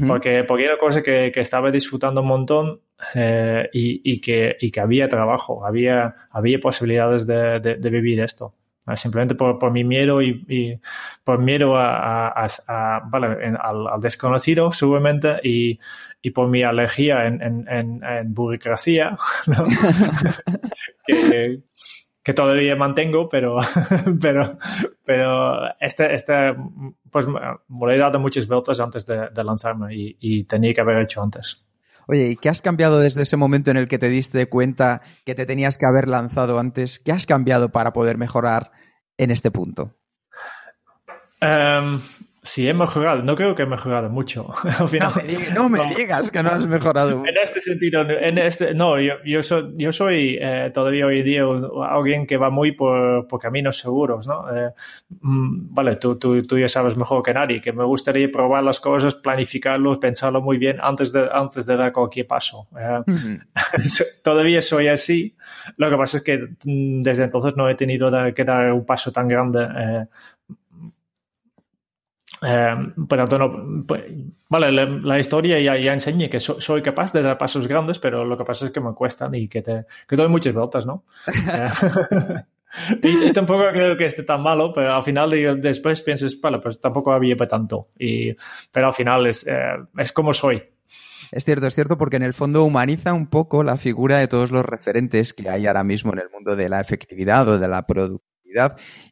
porque, 0.07 0.43
porque 0.43 0.65
era 0.65 0.77
cosa 0.77 1.01
que, 1.01 1.31
que 1.33 1.41
estaba 1.41 1.71
disfrutando 1.71 2.21
un 2.21 2.27
montón 2.27 2.81
eh, 3.15 3.69
y, 3.73 4.01
y, 4.11 4.19
que, 4.19 4.57
y 4.59 4.71
que 4.71 4.79
había 4.79 5.07
trabajo, 5.07 5.65
había, 5.65 6.15
había 6.31 6.59
posibilidades 6.59 7.25
de, 7.25 7.59
de, 7.59 7.75
de 7.75 7.89
vivir 7.89 8.19
esto. 8.19 8.53
Simplemente 8.95 9.35
por, 9.35 9.59
por 9.59 9.71
mi 9.71 9.83
miedo 9.83 10.21
y, 10.21 10.45
y 10.47 10.79
por 11.23 11.39
miedo 11.39 11.75
a, 11.75 12.29
a, 12.29 12.47
a 12.67 13.01
vale, 13.05 13.45
en, 13.45 13.57
al, 13.59 13.87
al, 13.87 13.99
desconocido, 13.99 14.71
seguramente, 14.71 15.39
y, 15.43 15.77
y, 16.21 16.31
por 16.31 16.49
mi 16.49 16.63
alergia 16.63 17.27
en, 17.27 17.41
en, 17.67 18.33
burocracia, 18.33 19.17
¿no? 19.47 19.65
que, 21.05 21.61
que 22.23 22.33
todavía 22.33 22.75
mantengo, 22.75 23.27
pero, 23.27 23.57
pero, 24.21 24.57
pero 25.03 25.75
este, 25.79 26.13
este, 26.13 26.55
pues 27.11 27.27
me 27.27 27.95
he 27.95 27.97
dado 27.97 28.19
muchas 28.19 28.47
vueltas 28.47 28.79
antes 28.79 29.05
de, 29.05 29.29
de 29.29 29.43
lanzarme 29.43 29.93
y, 29.95 30.17
y, 30.19 30.43
tenía 30.45 30.73
que 30.73 30.81
haber 30.81 31.01
hecho 31.01 31.21
antes. 31.21 31.66
Oye, 32.07 32.29
¿y 32.29 32.35
qué 32.37 32.49
has 32.49 32.61
cambiado 32.61 32.99
desde 32.99 33.23
ese 33.23 33.35
momento 33.35 33.69
en 33.69 33.77
el 33.77 33.89
que 33.89 33.99
te 33.99 34.07
diste 34.07 34.47
cuenta 34.47 35.01
que 35.25 35.35
te 35.35 35.45
tenías 35.45 35.77
que 35.77 35.85
haber 35.85 36.07
lanzado 36.07 36.57
antes? 36.57 36.99
¿Qué 36.99 37.11
has 37.11 37.25
cambiado 37.25 37.69
para 37.69 37.91
poder 37.91 38.17
mejorar 38.17 38.71
en 39.17 39.29
este 39.29 39.51
punto? 39.51 39.93
Um, 41.41 41.99
Sí, 42.43 42.67
he 42.67 42.73
mejorado. 42.73 43.23
No 43.23 43.35
creo 43.35 43.55
que 43.55 43.63
he 43.63 43.65
mejorado 43.65 44.09
mucho. 44.09 44.53
Al 44.79 44.87
final, 44.87 45.11
no, 45.13 45.21
me 45.21 45.27
digas, 45.27 45.53
no 45.53 45.69
me 45.69 45.95
digas 45.95 46.31
que 46.31 46.43
no 46.43 46.49
has 46.49 46.67
mejorado. 46.67 47.23
En 47.27 47.35
este 47.43 47.59
sentido, 47.61 48.01
en 48.09 48.37
este, 48.37 48.73
no, 48.73 48.99
yo, 48.99 49.15
yo 49.25 49.43
soy, 49.43 49.73
yo 49.75 49.91
soy 49.91 50.37
eh, 50.39 50.71
todavía 50.73 51.05
hoy 51.05 51.23
día 51.23 51.43
alguien 51.89 52.25
que 52.25 52.37
va 52.37 52.49
muy 52.49 52.71
por, 52.71 53.27
por 53.27 53.39
caminos 53.39 53.77
seguros, 53.77 54.27
¿no? 54.27 54.45
Eh, 54.55 54.71
vale, 55.09 55.97
tú, 55.97 56.17
tú, 56.17 56.41
tú, 56.43 56.57
ya 56.57 56.69
sabes 56.69 56.95
mejor 56.95 57.21
que 57.21 57.33
nadie 57.33 57.59
que 57.59 57.73
me 57.73 57.83
gustaría 57.83 58.31
probar 58.31 58.63
las 58.63 58.79
cosas, 58.79 59.15
planificarlo, 59.15 59.99
pensarlo 59.99 60.41
muy 60.41 60.57
bien 60.57 60.77
antes 60.81 61.11
de, 61.11 61.27
antes 61.31 61.65
de 61.65 61.75
dar 61.75 61.91
cualquier 61.91 62.27
paso. 62.27 62.67
Eh, 62.79 62.99
uh 62.99 63.11
-huh. 63.11 64.21
todavía 64.23 64.61
soy 64.61 64.87
así. 64.87 65.35
Lo 65.75 65.89
que 65.89 65.97
pasa 65.97 66.17
es 66.17 66.23
que 66.23 66.47
desde 66.63 67.23
entonces 67.23 67.53
no 67.57 67.67
he 67.67 67.75
tenido 67.75 68.09
que 68.33 68.43
dar 68.45 68.71
un 68.71 68.85
paso 68.85 69.11
tan 69.11 69.27
grande 69.27 70.07
eh, 72.41 72.75
por 73.07 73.17
tanto, 73.17 73.39
no, 73.39 73.85
pues, 73.85 74.03
vale, 74.49 74.71
la, 74.71 74.85
la, 74.85 75.19
historia 75.19 75.59
ya, 75.59 75.77
ya 75.77 75.93
enseña 75.93 76.29
que 76.29 76.39
so, 76.39 76.61
soy 76.61 76.81
capaz 76.81 77.11
de 77.13 77.21
dar 77.21 77.37
pasos 77.37 77.67
grandes, 77.67 77.99
pero 77.99 78.25
lo 78.25 78.37
que 78.37 78.43
pasa 78.43 78.67
es 78.67 78.71
que 78.71 78.79
me 78.79 78.93
cuestan 78.93 79.33
y 79.35 79.47
que, 79.47 79.61
te, 79.61 79.85
que 80.07 80.15
doy 80.15 80.27
muchas 80.27 80.53
vueltas, 80.53 80.85
¿no? 80.85 81.03
y, 83.01 83.27
y, 83.29 83.33
tampoco 83.33 83.63
creo 83.71 83.97
que 83.97 84.05
esté 84.05 84.23
tan 84.23 84.41
malo, 84.41 84.71
pero 84.73 84.93
al 84.93 85.03
final 85.03 85.29
de, 85.29 85.55
después 85.55 86.01
piensas, 86.01 86.39
vale, 86.39 86.59
pues 86.59 86.79
tampoco 86.79 87.11
había 87.11 87.35
para 87.35 87.47
tanto. 87.47 87.89
Y, 87.97 88.35
pero 88.71 88.87
al 88.87 88.93
final 88.93 89.25
es, 89.27 89.45
eh, 89.47 89.75
es 89.97 90.11
como 90.11 90.33
soy. 90.33 90.61
Es 91.31 91.43
cierto, 91.43 91.67
es 91.67 91.75
cierto, 91.75 91.97
porque 91.97 92.17
en 92.17 92.23
el 92.23 92.33
fondo 92.33 92.63
humaniza 92.63 93.13
un 93.13 93.27
poco 93.27 93.63
la 93.63 93.77
figura 93.77 94.19
de 94.19 94.27
todos 94.27 94.51
los 94.51 94.65
referentes 94.65 95.33
que 95.33 95.49
hay 95.49 95.67
ahora 95.67 95.83
mismo 95.83 96.13
en 96.13 96.19
el 96.19 96.29
mundo 96.29 96.55
de 96.55 96.69
la 96.69 96.79
efectividad 96.79 97.47
o 97.49 97.59
de 97.59 97.67
la 97.67 97.85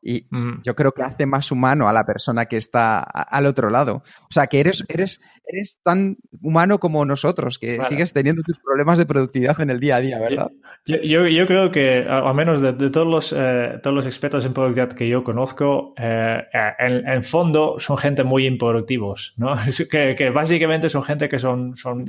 y 0.02 0.26
mm. 0.30 0.62
yo 0.64 0.76
creo 0.76 0.92
que 0.92 1.04
hace 1.04 1.26
más 1.26 1.52
humano 1.52 1.88
a 1.88 1.94
la 1.94 2.06
persona 2.06 2.46
que 2.46 2.58
está 2.58 3.00
al 3.00 3.46
otro 3.46 3.70
lado. 3.70 4.04
O 4.24 4.32
sea, 4.34 4.48
que 4.48 4.60
eres, 4.60 4.84
eres, 4.88 5.22
eres 5.48 5.80
tan 5.84 6.18
humano 6.42 6.80
como 6.80 7.06
nosotros, 7.06 7.60
que 7.60 7.78
vale. 7.78 7.90
sigues 7.90 8.14
teniendo 8.14 8.42
tus 8.44 8.58
problemas 8.60 8.98
de 8.98 9.06
productividad 9.06 9.60
en 9.62 9.70
el 9.70 9.80
día 9.80 9.98
a 9.98 10.02
día, 10.02 10.20
¿verdad? 10.20 10.52
Yo, 10.86 10.98
yo, 10.98 11.28
yo 11.28 11.48
creo 11.48 11.72
que, 11.72 12.06
al 12.08 12.34
menos 12.36 12.62
de, 12.62 12.74
de 12.74 12.90
todos, 12.90 13.08
los, 13.08 13.34
eh, 13.36 13.80
todos 13.82 13.96
los 13.96 14.06
expertos 14.06 14.46
en 14.46 14.54
productividad 14.54 14.94
que 14.94 15.08
yo 15.08 15.24
conozco, 15.24 15.94
eh, 15.98 16.44
en, 16.80 17.08
en, 17.08 17.24
fondo 17.24 17.76
son 17.80 17.98
gente 17.98 18.24
muy 18.24 18.46
improductivos, 18.46 19.34
¿no? 19.38 19.56
que, 19.92 20.16
que, 20.16 20.30
básicamente 20.30 20.90
son 20.90 21.04
gente 21.04 21.30
que 21.30 21.40
son... 21.40 21.76
son 21.76 22.06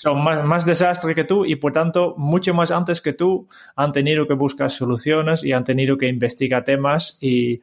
son 0.00 0.24
más, 0.24 0.42
más, 0.44 0.64
desastre 0.64 1.14
que 1.14 1.24
tú 1.24 1.44
y 1.44 1.56
por 1.56 1.72
tanto 1.72 2.14
mucho 2.16 2.54
más 2.54 2.70
antes 2.70 3.02
que 3.02 3.12
tú 3.12 3.48
han 3.76 3.92
tenido 3.92 4.26
que 4.26 4.32
buscar 4.32 4.70
soluciones 4.70 5.44
y 5.44 5.52
han 5.52 5.62
tenido 5.62 5.98
que 5.98 6.08
investigar 6.08 6.64
temas 6.64 7.18
y, 7.20 7.60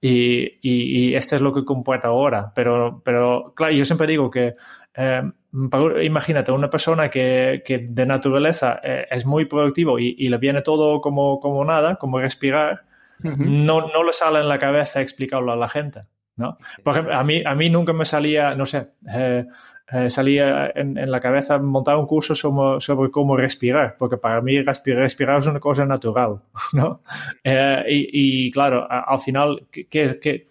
y, 0.00 0.60
y, 0.62 1.08
y 1.08 1.14
este 1.16 1.34
es 1.34 1.42
lo 1.42 1.52
que 1.52 1.64
comporta 1.64 2.06
ahora. 2.06 2.52
Pero, 2.54 3.02
pero 3.04 3.52
claro, 3.56 3.72
yo 3.72 3.84
siempre 3.84 4.06
digo 4.06 4.30
que 4.30 4.54
eh, 4.94 5.22
imagínate 6.04 6.52
una 6.52 6.70
persona 6.70 7.10
que, 7.10 7.62
que 7.64 7.78
de 7.78 8.06
naturaleza 8.06 8.78
eh, 8.84 9.08
es 9.10 9.26
muy 9.26 9.46
productivo 9.46 9.98
y, 9.98 10.14
y, 10.16 10.28
le 10.28 10.38
viene 10.38 10.62
todo 10.62 11.00
como, 11.00 11.40
como 11.40 11.64
nada, 11.64 11.96
como 11.96 12.20
respirar, 12.20 12.84
uh 13.24 13.30
-huh. 13.30 13.64
no, 13.64 13.88
no 13.88 14.04
le 14.04 14.12
sale 14.12 14.38
en 14.38 14.48
la 14.48 14.58
cabeza 14.58 15.00
explicarlo 15.00 15.50
a 15.50 15.56
la 15.56 15.66
gente. 15.66 16.02
¿no? 16.36 16.56
Por 16.82 16.94
ejemplo, 16.94 17.14
a 17.14 17.22
mí, 17.24 17.42
a 17.44 17.54
mí 17.54 17.68
nunca 17.68 17.92
me 17.92 18.04
salía, 18.04 18.54
no 18.54 18.64
sé, 18.64 18.84
eh, 19.12 19.44
eh, 19.92 20.08
salía 20.08 20.70
en, 20.74 21.10
la 21.10 21.18
cabeza 21.18 21.58
montar 21.58 21.96
un 21.96 22.06
curso 22.06 22.34
sobre, 22.34 22.80
sobre, 22.80 23.10
cómo 23.10 23.36
respirar, 23.36 23.96
porque 23.98 24.18
para 24.18 24.40
mí 24.40 24.62
respirar, 24.62 25.38
es 25.38 25.46
una 25.46 25.58
cosa 25.58 25.84
natural, 25.84 26.42
¿no? 26.72 27.02
Eh, 27.42 27.84
y, 27.88 28.50
claro, 28.52 28.86
al 28.88 29.18
final, 29.18 29.66
¿qué, 29.70 29.86
qué, 29.88 30.46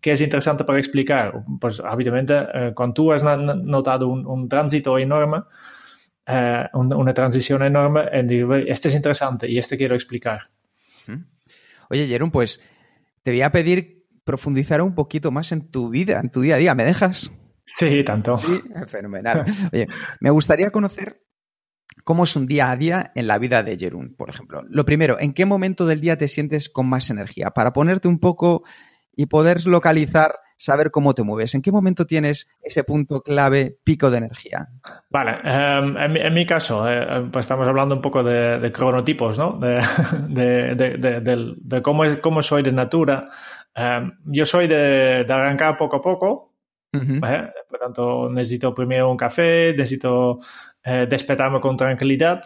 qué, 0.00 0.12
es 0.12 0.20
interesante 0.22 0.64
para 0.64 0.78
explicar? 0.78 1.44
Pues, 1.60 1.80
obviamente, 1.80 2.34
eh, 2.34 2.72
cuando 2.74 2.94
tú 2.94 3.12
has 3.12 3.22
notado 3.22 4.08
un, 4.08 4.26
un 4.26 4.48
tránsito 4.48 4.98
enorme, 4.98 5.40
una, 6.26 6.96
una, 6.96 7.12
transición 7.12 7.62
enorme, 7.62 8.04
este 8.68 8.88
es 8.88 8.94
interesante 8.94 9.50
y 9.50 9.58
este 9.58 9.76
quiero 9.76 9.94
explicar. 9.94 10.44
Oye, 11.90 12.06
Jerón, 12.06 12.30
pues 12.30 12.62
te 13.22 13.32
voy 13.32 13.42
a 13.42 13.52
pedir 13.52 14.06
profundizar 14.24 14.80
un 14.80 14.94
poquito 14.94 15.30
más 15.30 15.52
en 15.52 15.70
tu 15.70 15.90
vida, 15.90 16.20
en 16.20 16.30
tu 16.30 16.40
día 16.40 16.54
a 16.54 16.58
día. 16.58 16.74
¿Me 16.74 16.84
dejas? 16.84 17.30
Sí, 17.78 18.04
tanto. 18.04 18.36
Sí, 18.38 18.60
fenomenal. 18.86 19.44
Oye, 19.72 19.86
me 20.20 20.30
gustaría 20.30 20.70
conocer 20.70 21.22
cómo 22.04 22.24
es 22.24 22.36
un 22.36 22.46
día 22.46 22.70
a 22.70 22.76
día 22.76 23.12
en 23.14 23.26
la 23.26 23.38
vida 23.38 23.62
de 23.62 23.78
Jerún, 23.78 24.14
por 24.16 24.28
ejemplo. 24.28 24.62
Lo 24.68 24.84
primero, 24.84 25.18
¿en 25.20 25.32
qué 25.32 25.46
momento 25.46 25.86
del 25.86 26.00
día 26.00 26.16
te 26.16 26.28
sientes 26.28 26.68
con 26.68 26.88
más 26.88 27.10
energía? 27.10 27.50
Para 27.50 27.72
ponerte 27.72 28.08
un 28.08 28.18
poco 28.18 28.64
y 29.14 29.26
poder 29.26 29.66
localizar, 29.66 30.34
saber 30.56 30.90
cómo 30.90 31.14
te 31.14 31.22
mueves. 31.22 31.54
¿En 31.54 31.62
qué 31.62 31.72
momento 31.72 32.06
tienes 32.06 32.48
ese 32.62 32.84
punto 32.84 33.20
clave, 33.22 33.78
pico 33.84 34.10
de 34.10 34.18
energía? 34.18 34.68
Vale, 35.10 35.32
um, 35.44 35.96
en, 35.96 36.12
mi, 36.12 36.20
en, 36.20 36.34
mi, 36.34 36.46
caso, 36.46 36.88
eh, 36.88 37.28
pues 37.32 37.44
estamos 37.44 37.66
hablando 37.68 37.94
un 37.94 38.00
poco 38.00 38.22
de, 38.22 38.58
de 38.58 38.72
cronotipos, 38.72 39.38
¿no? 39.38 39.58
De, 39.58 39.82
de, 40.28 41.56
de, 41.60 41.82
cómo, 41.82 42.04
es, 42.04 42.18
cómo 42.18 42.42
soy 42.42 42.62
de 42.62 42.72
natura. 42.72 43.24
Um, 43.76 44.12
yo 44.26 44.46
soy 44.46 44.66
de, 44.68 45.26
arrancar 45.28 45.76
poco 45.76 45.96
a 45.96 46.02
poco, 46.02 46.51
Uh 46.92 46.98
-huh. 46.98 47.46
¿eh? 47.46 47.52
Por 47.68 47.78
tanto, 47.78 48.28
necesito 48.30 48.74
primero 48.74 49.10
un 49.10 49.16
café, 49.16 49.74
necesito 49.76 50.38
eh, 50.84 51.06
despertarme 51.08 51.60
con 51.60 51.76
tranquilidad 51.76 52.42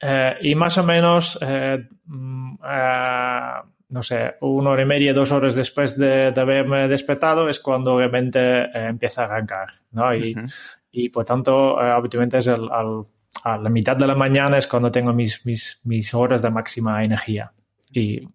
eh, 0.00 0.36
y 0.42 0.54
más 0.54 0.78
o 0.78 0.84
menos, 0.84 1.38
eh, 1.40 1.78
no 2.06 4.02
sé, 4.02 4.34
una 4.40 4.70
hora 4.70 4.82
y 4.82 4.86
media, 4.86 5.12
dos 5.12 5.32
horas 5.32 5.54
después 5.54 5.96
de, 5.98 6.30
de 6.30 6.40
haberme 6.40 6.88
despertado 6.88 7.48
es 7.48 7.58
cuando 7.58 7.98
realmente 7.98 8.40
eh, 8.40 8.70
empieza 8.88 9.22
a 9.22 9.24
arrancar. 9.24 9.68
¿no? 9.92 10.14
Y, 10.14 10.34
uh 10.34 10.38
-huh. 10.38 10.54
y 10.92 11.08
por 11.08 11.24
tanto, 11.24 11.78
habitualmente 11.78 12.38
es 12.38 12.46
el, 12.46 12.68
al, 12.70 13.04
a 13.42 13.58
la 13.58 13.70
mitad 13.70 13.96
de 13.96 14.06
la 14.06 14.14
mañana 14.14 14.58
es 14.58 14.68
cuando 14.68 14.90
tengo 14.90 15.12
mis, 15.12 15.44
mis, 15.44 15.80
mis 15.84 16.14
horas 16.14 16.42
de 16.42 16.50
máxima 16.50 17.02
energía. 17.02 17.52
Y, 17.92 18.28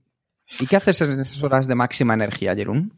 ¿Y 0.60 0.68
qué 0.68 0.76
haces 0.76 1.02
en 1.02 1.22
esas 1.22 1.42
horas 1.44 1.68
de 1.68 1.76
máxima 1.76 2.14
energía, 2.14 2.56
Jerón? 2.56 2.92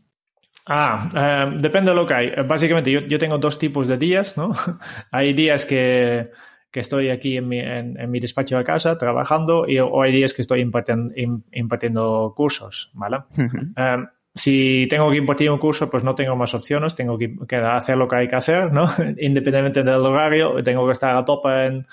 Ah, 0.65 1.10
eh, 1.15 1.58
depende 1.60 1.91
de 1.91 1.95
lo 1.95 2.06
que 2.06 2.13
hay. 2.13 2.32
Básicamente, 2.47 2.91
yo, 2.91 3.01
yo, 3.01 3.19
tengo 3.19 3.38
dos 3.38 3.60
tipos 3.60 3.88
de 3.88 3.97
días, 3.97 4.36
¿no? 4.36 4.54
hay 5.12 5.34
días 5.34 5.65
que, 5.65 6.32
que 6.71 6.80
estoy 6.80 7.10
aquí 7.10 7.38
en 7.38 7.47
mi, 7.47 7.60
en, 7.60 7.99
en 7.99 8.10
mi, 8.10 8.19
despacho 8.19 8.58
de 8.58 8.63
casa 8.63 8.97
trabajando 8.97 9.67
y 9.67 9.78
o 9.80 10.01
hay 10.01 10.12
días 10.12 10.34
que 10.34 10.41
estoy 10.41 10.62
impartiendo, 10.62 11.13
impartiendo 11.51 12.34
cursos, 12.36 12.91
¿vale? 12.93 13.17
Uh 13.38 13.41
-huh. 13.41 13.97
um, 13.99 14.08
si 14.34 14.88
tengo 14.89 15.10
que 15.12 15.17
impartir 15.17 15.49
un 15.49 15.60
curso, 15.60 15.89
pues 15.89 16.04
no 16.04 16.13
tengo 16.13 16.36
más 16.36 16.54
opciones, 16.54 16.93
tengo 16.95 17.17
que, 17.17 17.34
que, 17.47 17.56
hacer 17.56 17.95
lo 17.95 18.08
que 18.08 18.15
hay 18.17 18.28
que 18.28 18.36
hacer, 18.36 18.73
¿no? 18.73 18.86
Independientemente 19.19 19.84
del 19.84 20.06
horario, 20.06 20.62
tengo 20.62 20.86
que 20.86 20.91
estar 20.91 21.15
a 21.15 21.23
tope 21.23 21.65
en, 21.65 21.88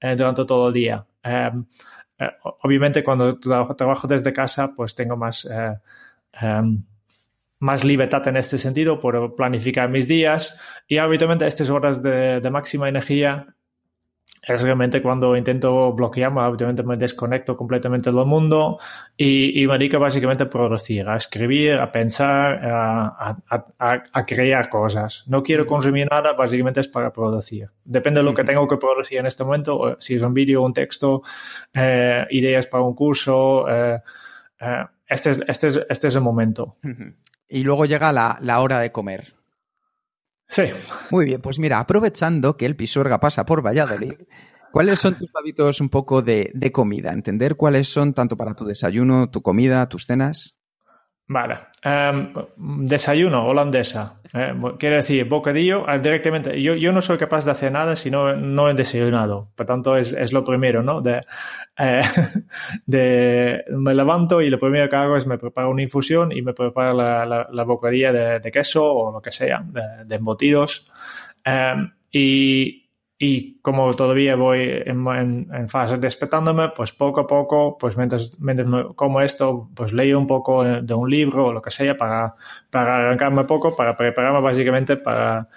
en, 0.00 0.18
durante 0.18 0.44
todo 0.44 0.68
el 0.68 0.74
día. 0.74 1.06
Obviamente, 2.62 3.02
cuando 3.02 3.38
trabajo, 3.38 3.74
trabajo, 3.74 4.08
desde 4.08 4.32
casa, 4.32 4.72
pues 4.74 4.94
tengo 4.94 5.16
más... 5.16 5.48
Um, 6.42 6.84
más 7.58 7.84
libertad 7.84 8.26
en 8.28 8.36
este 8.36 8.58
sentido, 8.58 9.00
por 9.00 9.34
planificar 9.34 9.88
mis 9.88 10.06
días 10.06 10.60
y 10.86 10.98
habitualmente 10.98 11.46
estas 11.46 11.70
horas 11.70 12.02
de, 12.02 12.40
de 12.40 12.50
máxima 12.50 12.88
energía 12.88 13.56
es 14.46 14.62
realmente 14.62 15.02
cuando 15.02 15.36
intento 15.36 15.92
bloquearme, 15.92 16.40
habitualmente 16.40 16.84
me 16.84 16.96
desconecto 16.96 17.56
completamente 17.56 18.12
del 18.12 18.24
mundo 18.26 18.78
y, 19.16 19.60
y 19.60 19.66
me 19.66 19.76
dedico 19.76 19.98
básicamente 19.98 20.44
a 20.44 20.48
producir, 20.48 21.08
a 21.08 21.16
escribir, 21.16 21.74
a 21.74 21.90
pensar, 21.90 22.64
a, 22.64 23.06
a, 23.08 23.66
a, 23.78 24.02
a, 24.12 24.26
crear 24.26 24.68
cosas. 24.68 25.24
No 25.26 25.42
quiero 25.42 25.66
consumir 25.66 26.06
nada, 26.08 26.34
básicamente 26.34 26.78
es 26.78 26.86
para 26.86 27.12
producir. 27.12 27.70
Depende 27.84 28.20
de 28.20 28.24
lo 28.24 28.34
que 28.34 28.44
tengo 28.44 28.68
que 28.68 28.76
producir 28.76 29.18
en 29.18 29.26
este 29.26 29.42
momento, 29.42 29.96
si 29.98 30.14
es 30.14 30.22
un 30.22 30.32
vídeo, 30.32 30.62
un 30.62 30.72
texto, 30.72 31.22
eh, 31.74 32.24
ideas 32.30 32.68
para 32.68 32.84
un 32.84 32.94
curso, 32.94 33.68
eh, 33.68 34.00
eh, 34.60 34.84
este, 35.08 35.30
es, 35.30 35.44
este, 35.48 35.66
es, 35.66 35.80
este 35.88 36.06
es 36.06 36.14
el 36.14 36.22
momento. 36.22 36.76
Y 37.48 37.62
luego 37.62 37.84
llega 37.84 38.12
la, 38.12 38.38
la 38.40 38.60
hora 38.60 38.80
de 38.80 38.92
comer. 38.92 39.34
Sí. 40.48 40.64
Muy 41.10 41.24
bien, 41.24 41.40
pues 41.40 41.58
mira, 41.58 41.78
aprovechando 41.78 42.56
que 42.56 42.66
el 42.66 42.76
Pisuerga 42.76 43.20
pasa 43.20 43.44
por 43.44 43.64
Valladolid, 43.64 44.12
¿cuáles 44.72 45.00
son 45.00 45.16
tus 45.16 45.30
hábitos 45.34 45.80
un 45.80 45.88
poco 45.88 46.22
de, 46.22 46.50
de 46.54 46.72
comida? 46.72 47.12
Entender 47.12 47.56
cuáles 47.56 47.88
son 47.88 48.14
tanto 48.14 48.36
para 48.36 48.54
tu 48.54 48.64
desayuno, 48.64 49.30
tu 49.30 49.42
comida, 49.42 49.88
tus 49.88 50.06
cenas. 50.06 50.55
Vale. 51.28 51.58
Um, 51.84 52.86
desayuno 52.86 53.46
holandesa. 53.46 54.20
Eh, 54.32 54.54
quiere 54.78 54.96
decir, 54.96 55.24
bocadillo 55.24 55.88
eh, 55.88 55.98
directamente. 55.98 56.60
Yo, 56.62 56.74
yo, 56.74 56.92
no 56.92 57.00
soy 57.00 57.18
capaz 57.18 57.44
de 57.44 57.50
hacer 57.50 57.72
nada 57.72 57.96
si 57.96 58.10
no, 58.10 58.36
no 58.36 58.68
he 58.68 58.74
desayunado. 58.74 59.48
Por 59.56 59.66
tanto, 59.66 59.96
es, 59.96 60.12
es 60.12 60.32
lo 60.32 60.44
primero, 60.44 60.82
¿no? 60.82 61.00
De, 61.00 61.22
eh, 61.78 62.02
de, 62.86 63.64
me 63.70 63.94
levanto 63.94 64.40
y 64.40 64.50
lo 64.50 64.60
primero 64.60 64.88
que 64.88 64.96
hago 64.96 65.16
es 65.16 65.26
me 65.26 65.38
preparo 65.38 65.70
una 65.70 65.82
infusión 65.82 66.30
y 66.30 66.42
me 66.42 66.54
preparo 66.54 66.94
la, 66.94 67.26
la, 67.26 67.48
la 67.50 67.64
bocadilla 67.64 68.12
de, 68.12 68.38
de, 68.38 68.52
queso 68.52 68.84
o 68.84 69.12
lo 69.12 69.20
que 69.20 69.32
sea, 69.32 69.64
de, 69.66 70.04
de 70.04 70.14
embutidos. 70.14 70.86
Um, 71.44 71.90
y 72.12 72.85
y 73.18 73.58
como 73.60 73.94
todavía 73.94 74.36
voy 74.36 74.82
en, 74.84 75.06
en, 75.06 75.48
en, 75.52 75.68
fase 75.68 75.96
despertándome, 75.96 76.68
pues 76.70 76.92
poco 76.92 77.20
a 77.20 77.26
poco, 77.26 77.78
pues 77.78 77.96
mientras, 77.96 78.38
mientras 78.40 78.68
como 78.94 79.22
esto, 79.22 79.70
pues 79.74 79.92
leo 79.92 80.18
un 80.18 80.26
poco 80.26 80.64
de 80.64 80.94
un 80.94 81.08
libro 81.08 81.46
o 81.46 81.52
lo 81.52 81.62
que 81.62 81.70
sea 81.70 81.96
para, 81.96 82.34
para 82.70 82.98
arrancarme 82.98 83.44
poco, 83.44 83.74
para 83.74 83.96
prepararme 83.96 84.40
básicamente 84.40 84.96
para 84.98 85.48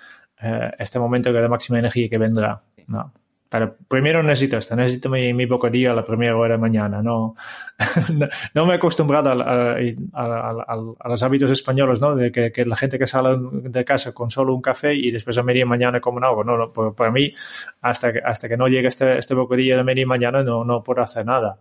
eh, 0.42 0.72
este 0.80 1.00
momento 1.00 1.34
de 1.34 1.50
máxima 1.50 1.80
energía 1.80 2.10
que 2.10 2.18
vendrá. 2.18 2.62
¿no? 2.88 3.14
Pero 3.50 3.76
primero 3.88 4.22
necesito 4.22 4.58
esto, 4.58 4.76
necesito 4.76 5.10
mi, 5.10 5.34
mi 5.34 5.48
bocadillo 5.48 5.92
a 5.92 5.96
la 5.96 6.06
primera 6.06 6.38
hora 6.38 6.54
de 6.54 6.60
mañana. 6.60 7.02
No, 7.02 7.36
no, 8.54 8.66
me 8.68 8.74
he 8.74 8.76
acostumbrado 8.76 9.32
a, 9.32 9.74
a, 9.74 9.76
a, 10.14 10.96
a, 11.00 11.10
los 11.10 11.24
hábitos 11.24 11.50
españoles, 11.50 12.00
¿no? 12.00 12.16
De 12.16 12.32
que, 12.32 12.52
que, 12.52 12.64
la 12.64 12.76
gente 12.76 13.00
que 13.00 13.08
sale 13.08 13.38
de 13.40 13.84
casa 13.84 14.14
con 14.14 14.30
solo 14.30 14.54
un 14.54 14.62
café 14.62 14.94
y 14.94 15.10
después 15.10 15.36
a 15.40 15.44
media 15.44 15.66
mañana 15.66 16.00
comen 16.00 16.24
algo. 16.24 16.44
No, 16.44 16.58
no 16.58 16.94
para, 16.94 17.10
mí, 17.10 17.34
hasta 17.82 18.14
que, 18.14 18.20
hasta 18.20 18.48
que 18.48 18.56
no 18.56 18.68
llegue 18.68 18.88
este, 18.88 19.18
este 19.18 19.34
bocadillo 19.34 19.78
de 19.78 19.84
media 19.84 20.06
mañana, 20.06 20.44
no, 20.44 20.64
no 20.64 20.84
puedo 20.84 21.02
hacer 21.02 21.26
nada. 21.26 21.58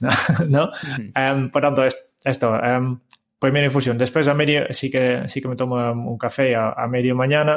¿No? 0.48 0.70
um, 1.14 1.50
por 1.50 1.60
tanto, 1.60 1.84
esto, 2.24 2.50
um, 2.50 2.98
primera 3.38 3.66
infusión. 3.66 3.98
Después 3.98 4.26
a 4.26 4.32
media, 4.32 4.68
sí 4.70 4.90
que, 4.90 5.24
sí 5.28 5.42
que 5.42 5.48
me 5.48 5.56
tomo 5.56 5.76
un 5.92 6.16
café 6.16 6.56
a, 6.56 6.70
a 6.70 6.88
media 6.88 7.14
mañana 7.14 7.56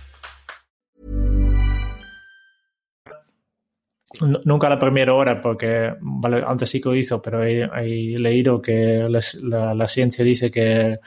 Nunca 4.45 4.69
la 4.69 4.77
primera 4.77 5.13
hora, 5.13 5.39
porque 5.39 5.93
vale, 6.01 6.43
antes 6.45 6.69
sí 6.69 6.81
que 6.81 6.89
lo 6.89 6.95
hizo, 6.95 7.21
pero 7.21 7.43
he, 7.43 7.61
he 7.63 8.19
leído 8.19 8.61
que 8.61 9.03
la, 9.07 9.73
la, 9.73 9.87
ciencia 9.87 10.23
dice 10.23 10.51
que, 10.51 10.99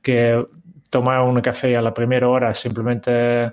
que, 0.00 0.44
tomar 0.90 1.22
un 1.22 1.40
café 1.40 1.76
a 1.76 1.82
la 1.82 1.92
primera 1.94 2.28
hora 2.28 2.52
simplemente 2.54 3.52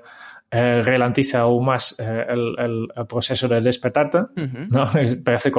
eh, 0.52 0.82
ralentiza 0.84 1.40
aún 1.40 1.66
más 1.66 1.96
eh, 2.00 2.26
el, 2.28 2.56
el, 2.58 2.88
el, 2.96 3.06
proceso 3.08 3.48
de 3.48 3.62
despertarte. 3.62 4.18
Uh 4.18 4.32
-huh. 4.36 4.68
¿no? 4.70 5.24
Parece 5.24 5.52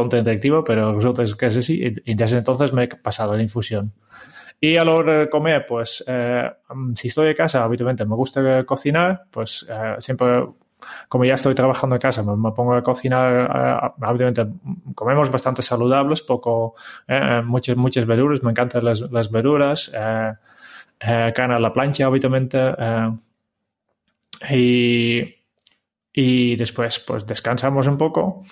pero 0.67 0.95
resulta 0.95 1.25
que 1.39 1.47
es 1.47 1.57
así. 1.57 1.83
Y, 1.83 2.13
y, 2.13 2.15
desde 2.15 2.39
entonces 2.39 2.73
me 2.73 2.85
he 2.85 2.89
pasado 2.89 3.37
la 3.37 3.43
infusión. 3.43 3.93
Y 4.61 4.77
a 4.77 4.85
la 4.85 4.93
hora 4.93 5.19
de 5.21 5.29
comer, 5.31 5.65
pues 5.67 6.05
eh, 6.07 6.51
si 6.95 7.09
estoy 7.09 7.29
en 7.29 7.35
casa, 7.35 7.65
habitualmente 7.65 8.05
me 8.05 8.15
gusta 8.15 8.63
cocinar, 8.65 9.23
pues 9.31 9.67
siempre 9.99 10.45
como 11.11 11.25
ya 11.25 11.35
estoy 11.35 11.57
trabajando 11.57 11.97
en 11.97 12.01
casa, 12.01 12.23
me, 12.23 12.37
me 12.37 12.53
pongo 12.53 12.73
a 12.73 12.85
cocinar, 12.85 13.93
uh, 13.99 14.07
obviamente 14.07 14.47
comemos 14.95 15.29
bastante 15.29 15.61
saludables, 15.61 16.23
poco, 16.23 16.77
eh, 17.09 17.43
muchas, 17.45 17.77
muchas 17.77 18.07
verduras, 18.07 18.45
me 18.45 18.53
encantan 18.53 18.85
las, 18.85 19.01
las 19.01 19.29
verduras, 19.29 19.91
eh, 19.93 20.33
eh, 21.01 21.33
carne 21.35 21.57
a 21.57 21.59
la 21.59 21.73
plancha, 21.73 22.07
habitualmente, 22.07 22.61
y, 24.51 25.35
y 26.13 26.55
después 26.55 27.01
pues 27.01 27.27
descansamos 27.27 27.89
un 27.89 27.99
poco 27.99 28.43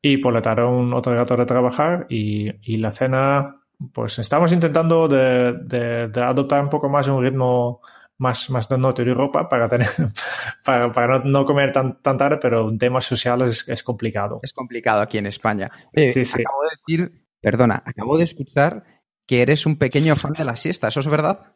y 0.00 0.18
por 0.18 0.32
la 0.32 0.40
tarde 0.40 0.62
un 0.62 0.94
otro 0.94 1.16
rato 1.16 1.36
de 1.36 1.46
trabajar 1.46 2.06
y, 2.08 2.48
y 2.62 2.76
la 2.76 2.92
cena, 2.92 3.56
pues 3.92 4.20
estamos 4.20 4.52
intentando 4.52 5.08
de, 5.08 5.54
de, 5.64 6.06
de 6.06 6.22
adoptar 6.22 6.62
un 6.62 6.70
poco 6.70 6.88
más 6.88 7.08
un 7.08 7.20
ritmo 7.20 7.80
más, 8.18 8.50
más 8.50 8.68
del 8.68 8.80
norte 8.80 9.04
de 9.04 9.10
Europa 9.10 9.48
para, 9.48 9.68
tener, 9.68 9.88
para, 10.64 10.90
para 10.90 11.18
no, 11.18 11.24
no, 11.24 11.44
comer 11.44 11.72
tan, 11.72 12.00
tan 12.00 12.16
tarde, 12.16 12.38
pero 12.40 12.68
en 12.68 12.78
temas 12.78 13.04
sociales 13.04 13.52
es, 13.52 13.68
es 13.68 13.82
complicado. 13.82 14.38
Es 14.42 14.52
complicado 14.52 15.02
aquí 15.02 15.18
en 15.18 15.26
España. 15.26 15.70
Eh, 15.92 16.12
sí, 16.12 16.24
sí. 16.24 16.42
Acabo 16.42 16.62
de 16.62 16.70
decir, 16.76 17.26
perdona, 17.40 17.82
acabo 17.84 18.16
de 18.16 18.24
escuchar 18.24 18.84
que 19.26 19.42
eres 19.42 19.66
un 19.66 19.76
pequeño 19.76 20.16
fan 20.16 20.32
de 20.32 20.44
la 20.44 20.56
siesta, 20.56 20.88
¿eso 20.88 21.00
es 21.00 21.08
verdad? 21.08 21.54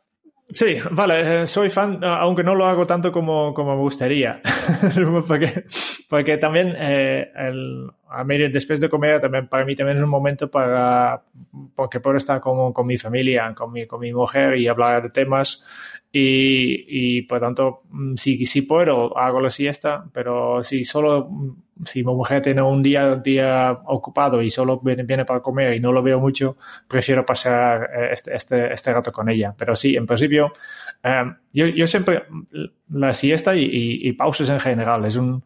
Sí, 0.51 0.79
vale, 0.93 1.43
eh, 1.43 1.47
soy 1.47 1.69
fan, 1.69 2.03
aunque 2.03 2.43
no 2.43 2.55
lo 2.55 2.67
hago 2.67 2.87
tanto 2.87 3.13
como, 3.13 3.53
como 3.53 3.77
me 3.77 3.83
gustaría, 3.83 4.41
porque, 5.29 5.65
porque 6.09 6.39
también 6.39 6.75
eh, 6.79 7.31
el, 7.37 7.87
a 8.09 8.25
mí, 8.25 8.39
después 8.49 8.81
de 8.81 8.89
comer 8.89 9.21
también 9.21 9.47
para 9.47 9.67
mí 9.67 9.77
también 9.77 9.99
es 9.99 10.03
un 10.03 10.09
momento 10.09 10.51
para 10.51 11.23
porque 11.75 12.01
puedo 12.01 12.17
estar 12.17 12.41
con, 12.41 12.73
con 12.73 12.87
mi 12.87 12.97
familia, 12.97 13.55
con 13.55 13.73
mi, 13.73 13.87
con 13.87 14.01
mi 14.01 14.11
mujer 14.15 14.57
y 14.57 14.67
hablar 14.69 15.03
de 15.03 15.11
temas 15.11 15.67
y, 16.11 17.19
y 17.19 17.23
por 17.23 17.41
tanto, 17.41 17.83
si, 18.17 18.47
si 18.47 18.63
puedo, 18.63 19.17
hago 19.17 19.41
la 19.41 19.51
siesta, 19.51 20.05
pero 20.13 20.63
si 20.63 20.83
solo, 20.83 21.29
si 21.85 22.03
mi 22.03 22.15
mujer 22.15 22.41
tiene 22.41 22.63
un 22.63 22.83
día, 22.83 23.17
día 23.17 23.79
ocupado 23.85 24.41
y 24.41 24.49
solo 24.49 24.81
viene, 24.81 25.03
viene 25.03 25.27
para 25.27 25.41
comer 25.41 25.75
y 25.75 25.81
no 25.81 25.93
lo 25.93 26.03
veo 26.03 26.19
mucho, 26.19 26.57
prefiero 26.89 27.27
pasar 27.27 27.91
este, 28.11 28.35
este, 28.35 28.73
este 28.73 28.93
rato 28.93 29.13
con 29.13 29.29
ella. 29.29 29.55
Pero 29.57 29.77
sí, 29.77 29.97
en 29.97 30.07
principio, 30.07 30.51
um, 31.05 31.35
yo, 31.53 31.67
yo 31.67 31.87
siempre, 31.87 32.25
la 32.89 33.13
siesta 33.13 33.55
y, 33.55 33.65
y, 33.65 34.09
y 34.09 34.13
pausas 34.15 34.49
en 34.49 34.61
general, 34.61 35.05
es 35.05 35.17
un, 35.17 35.45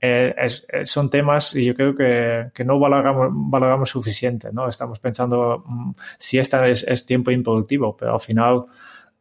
eh, 0.00 0.34
es, 0.36 0.66
son 0.86 1.08
temas 1.08 1.54
y 1.54 1.66
yo 1.66 1.74
creo 1.74 1.94
que, 1.94 2.46
que 2.52 2.64
no 2.64 2.80
valoramos, 2.80 3.28
valoramos 3.32 3.90
suficiente, 3.90 4.48
¿no? 4.52 4.66
Estamos 4.66 4.98
pensando 4.98 5.62
um, 5.68 5.94
siesta 6.18 6.66
es, 6.66 6.82
es 6.82 7.06
tiempo 7.06 7.30
improductivo, 7.30 7.96
pero 7.96 8.14
al 8.14 8.20
final, 8.20 8.64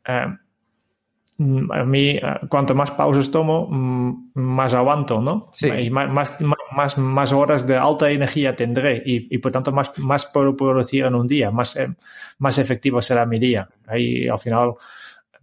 um, 0.07 0.37
a 1.39 1.85
mí, 1.85 2.19
cuanto 2.49 2.75
más 2.75 2.91
pausas 2.91 3.31
tomo, 3.31 3.67
más 4.33 4.73
aguanto, 4.73 5.21
¿no? 5.21 5.49
Sí. 5.53 5.69
Y 5.69 5.89
más, 5.89 6.09
más, 6.11 6.37
más, 6.71 6.97
más, 6.97 7.31
horas 7.31 7.65
de 7.65 7.77
alta 7.77 8.11
energía 8.11 8.55
tendré 8.55 9.01
y, 9.05 9.33
y 9.33 9.37
por 9.37 9.51
tanto 9.51 9.71
más, 9.71 9.97
más 9.99 10.25
puedo 10.25 10.55
producir 10.55 11.05
en 11.05 11.15
un 11.15 11.27
día, 11.27 11.49
más, 11.49 11.77
eh, 11.77 11.95
más 12.39 12.57
efectivo 12.57 13.01
será 13.01 13.25
mi 13.25 13.39
día. 13.39 13.69
Ahí 13.87 14.27
al 14.27 14.39
final 14.39 14.73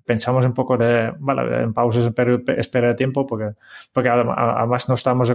pensamos 0.07 0.47
un 0.47 0.55
poco 0.55 0.79
de, 0.79 1.13
en 1.63 1.75
pausas 1.75 2.11
espera 2.57 2.89
de 2.89 2.95
tiempo 2.95 3.27
porque, 3.27 3.51
porque 3.93 4.09
además 4.09 4.89
no 4.89 4.95
estamos, 4.95 5.35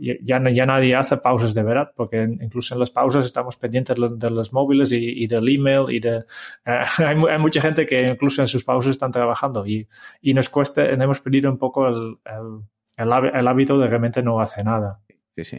ya, 0.00 0.40
ya 0.50 0.66
nadie 0.66 0.94
hace 0.94 1.16
pausas 1.16 1.52
de 1.52 1.62
verdad 1.62 1.92
porque 1.94 2.22
incluso 2.22 2.74
en 2.74 2.80
las 2.80 2.90
pausas 2.90 3.26
estamos 3.26 3.56
pendientes 3.56 3.96
de 3.96 4.30
los 4.30 4.52
móviles 4.52 4.92
y, 4.92 5.26
del 5.26 5.48
email 5.48 5.84
y 5.88 6.00
de, 6.00 6.18
eh, 6.18 6.24
hay, 6.98 7.16
hay, 7.28 7.38
mucha 7.38 7.60
gente 7.60 7.84
que 7.84 8.08
incluso 8.08 8.40
en 8.40 8.48
sus 8.48 8.64
pausas 8.64 8.92
están 8.92 9.10
trabajando 9.10 9.66
y, 9.66 9.86
y 10.20 10.32
nos 10.32 10.48
cuesta, 10.48 10.86
hemos 10.86 11.20
perdido 11.20 11.50
un 11.50 11.58
poco 11.58 11.88
el, 11.88 12.16
el, 12.24 12.62
el, 12.96 13.34
el 13.34 13.48
hábito 13.48 13.78
de 13.78 13.88
realmente 13.88 14.22
no 14.22 14.40
hacer 14.40 14.64
nada. 14.64 15.00
Sí, 15.36 15.44
sí. 15.44 15.58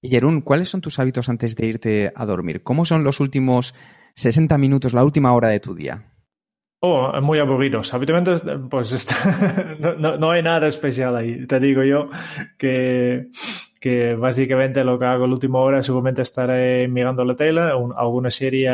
Y 0.00 0.10
Jerún, 0.10 0.42
¿cuáles 0.42 0.68
son 0.68 0.82
tus 0.82 0.98
hábitos 0.98 1.28
antes 1.28 1.56
de 1.56 1.66
irte 1.66 2.12
a 2.14 2.26
dormir? 2.26 2.62
¿Cómo 2.62 2.84
son 2.84 3.04
los 3.04 3.20
últimos 3.20 3.74
60 4.14 4.56
minutos, 4.58 4.92
la 4.92 5.02
última 5.02 5.32
hora 5.32 5.48
de 5.48 5.60
tu 5.60 5.74
día? 5.74 6.13
Oh, 6.86 7.18
muy 7.22 7.38
aburridos. 7.38 7.94
Habitualmente, 7.94 8.58
pues 8.68 9.06
no, 9.98 10.18
no, 10.18 10.30
hay 10.30 10.42
nada 10.42 10.68
especial 10.68 11.16
ahí. 11.16 11.46
Te 11.46 11.58
digo 11.58 11.82
yo 11.82 12.10
que, 12.58 13.28
que 13.80 14.14
básicamente 14.14 14.84
lo 14.84 14.98
que 14.98 15.06
hago 15.06 15.26
la 15.26 15.32
última 15.32 15.60
hora 15.60 15.82
seguramente 15.82 16.20
estaré 16.20 16.86
mirando 16.88 17.24
la 17.24 17.34
tele, 17.34 17.62
alguna 17.62 18.30
serie 18.30 18.68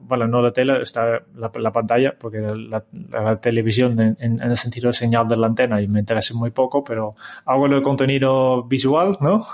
bueno, 0.00 0.26
no 0.26 0.40
la 0.40 0.52
tele, 0.52 0.80
está 0.80 1.22
la, 1.34 1.72
pantalla, 1.72 2.14
porque 2.18 2.38
la, 2.40 3.36
televisión 3.40 4.16
en, 4.18 4.40
el 4.40 4.56
sentido 4.56 4.88
de 4.88 4.94
señal 4.94 5.28
de 5.28 5.36
la 5.36 5.46
antena 5.46 5.80
y 5.82 5.88
me 5.88 6.00
interesa 6.00 6.34
muy 6.34 6.50
poco, 6.50 6.82
pero 6.82 7.10
hago 7.44 7.66
el 7.66 7.82
contenido 7.82 8.62
visual, 8.64 9.16
¿no? 9.20 9.44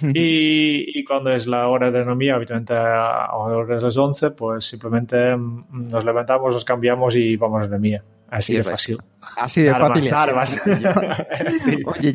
y, 0.02 1.04
cuando 1.04 1.30
es 1.30 1.46
la 1.46 1.68
hora 1.68 1.90
de 1.90 2.00
economía, 2.00 2.34
habitualmente 2.34 2.74
a 2.74 3.28
de 3.66 3.80
las 3.80 3.96
11, 3.96 4.32
pues 4.32 4.64
simplemente 4.64 5.36
mm, 5.36 5.84
nos 5.90 6.04
levantamos, 6.04 6.54
nos 6.54 6.64
cambiamos 6.64 7.16
y 7.16 7.36
vamos 7.36 7.62
a 7.62 7.64
economía. 7.66 8.02
Así 8.30 8.54
de 8.54 8.64
fácil. 8.64 8.98
Así 9.36 9.62
de 9.62 9.72
fácil. 9.72 10.12
Oye, 11.86 12.14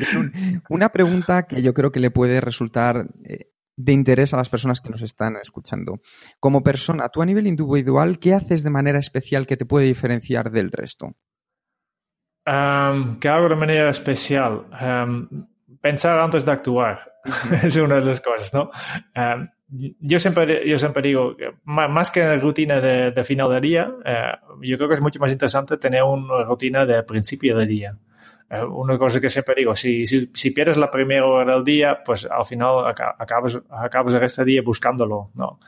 una 0.70 0.90
pregunta 0.90 1.44
que 1.44 1.62
yo 1.62 1.74
creo 1.74 1.92
que 1.92 2.00
le 2.00 2.12
puede 2.12 2.40
resultar 2.42 3.08
eh, 3.26 3.48
de 3.76 3.94
interés 3.94 4.34
a 4.34 4.38
las 4.38 4.50
personas 4.50 4.82
que 4.82 4.90
nos 4.90 5.02
están 5.02 5.36
escuchando. 5.42 6.00
Como 6.40 6.64
persona, 6.64 7.10
tú 7.10 7.22
a 7.22 7.26
nivel 7.26 7.48
individual, 7.48 8.20
¿qué 8.20 8.34
haces 8.34 8.64
de 8.64 8.70
manera 8.70 9.00
especial 9.00 9.48
que 9.48 9.58
te 9.58 9.66
puede 9.66 9.88
diferenciar 9.88 10.52
del 10.52 10.72
resto? 10.72 11.16
¿Qué 12.46 13.30
hago 13.30 13.50
de 13.50 13.56
manera 13.56 13.90
especial? 13.90 14.66
pensar 15.82 16.18
antes 16.18 16.46
de 16.46 16.52
actuar 16.52 17.04
es 17.64 17.76
una 17.76 17.96
de 17.96 18.06
las 18.06 18.22
cosas, 18.22 18.54
¿no? 18.54 18.72
yo, 19.68 20.20
siempre, 20.20 20.68
yo 20.68 20.80
siempre 20.80 21.02
digo, 21.02 21.36
más 21.66 22.12
que 22.12 22.38
rutina 22.38 22.80
de, 22.80 23.24
final 23.24 23.50
de 23.50 23.60
día, 23.60 23.86
eh, 24.06 24.32
yo 24.62 24.78
creo 24.78 24.88
que 24.88 24.96
es 24.96 25.02
mucho 25.02 25.20
más 25.20 25.32
interesante 25.32 25.78
tener 25.78 26.04
una 26.04 26.44
rutina 26.44 26.86
de 26.86 27.04
principio 27.04 27.58
de 27.58 27.66
día. 27.66 27.98
Eh, 28.54 28.64
una 28.64 29.00
cosa 29.00 29.20
que 29.20 29.30
siempre 29.32 29.56
digo, 29.58 29.76
si, 29.76 30.06
si, 30.06 30.52
pierdes 30.52 30.78
la 30.78 30.92
primera 30.92 31.26
hora 31.26 31.56
del 31.56 31.64
día, 31.64 32.04
pues 32.06 32.28
al 32.30 32.46
final 32.46 32.86
acabas, 32.88 33.60
acabas 33.72 34.14
el 34.14 34.20
resto 34.20 34.42
del 34.42 34.48
día 34.48 34.62
buscándolo, 34.62 35.26
¿no? 35.34 35.60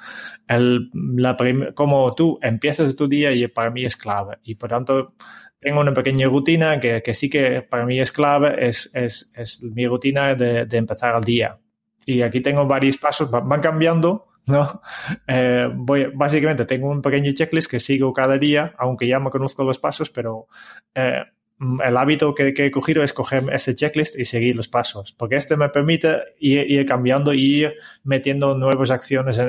El, 0.48 0.92
la 1.16 1.36
como 1.74 2.14
tú 2.14 2.38
empiezas 2.44 2.96
tu 2.96 3.08
día 3.08 3.32
y 3.32 3.48
para 3.48 3.72
mí 3.72 3.86
es 3.86 3.98
clave. 3.98 4.38
Y 4.44 4.56
por 4.56 4.70
tanto, 4.70 5.16
tengo 5.60 5.80
una 5.80 5.94
pequeña 5.94 6.28
rutina 6.28 6.80
que, 6.80 7.02
que 7.02 7.14
sí 7.16 7.28
que 7.28 7.64
para 7.64 7.86
mí 7.88 8.00
es 8.00 8.12
clave, 8.12 8.68
es, 8.68 8.92
es, 8.94 9.32
es 9.36 9.64
mi 9.64 9.88
rutina 9.88 10.36
de, 10.36 10.66
de, 10.66 10.78
empezar 10.78 11.16
el 11.16 11.24
día. 11.24 11.58
Y 12.06 12.22
aquí 12.22 12.40
tengo 12.42 12.68
varios 12.68 12.98
pasos, 12.98 13.32
van 13.32 13.62
cambiando, 13.62 14.28
¿no? 14.46 14.82
Eh, 15.28 15.68
voy, 15.74 16.12
básicamente 16.14 16.66
tengo 16.66 16.90
un 16.90 17.02
pequeño 17.02 17.32
checklist 17.34 17.72
que 17.72 17.80
sigo 17.80 18.14
cada 18.14 18.38
día, 18.38 18.76
aunque 18.78 19.08
ya 19.08 19.20
me 19.20 19.32
conozco 19.32 19.64
los 19.64 19.80
pasos, 19.80 20.12
pero 20.12 20.48
eh, 20.94 21.24
el 21.60 21.98
hábito 21.98 22.36
que, 22.36 22.54
he 22.56 22.72
cogido 22.72 23.02
es 23.02 23.14
coger 23.14 23.44
ese 23.52 23.76
checklist 23.76 24.20
y 24.20 24.26
seguir 24.26 24.56
los 24.56 24.68
pasos, 24.68 25.14
porque 25.14 25.38
este 25.38 25.56
me 25.56 25.70
permite 25.70 26.18
ir, 26.38 26.86
cambiando 26.86 27.34
y 27.34 27.62
ir 27.62 27.76
metiendo 28.04 28.56
nuevas 28.56 28.92
acciones 28.92 29.40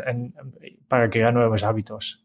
para 0.87 1.11
crear 1.11 1.35
nuevos 1.35 1.65
hábitos. 1.65 2.25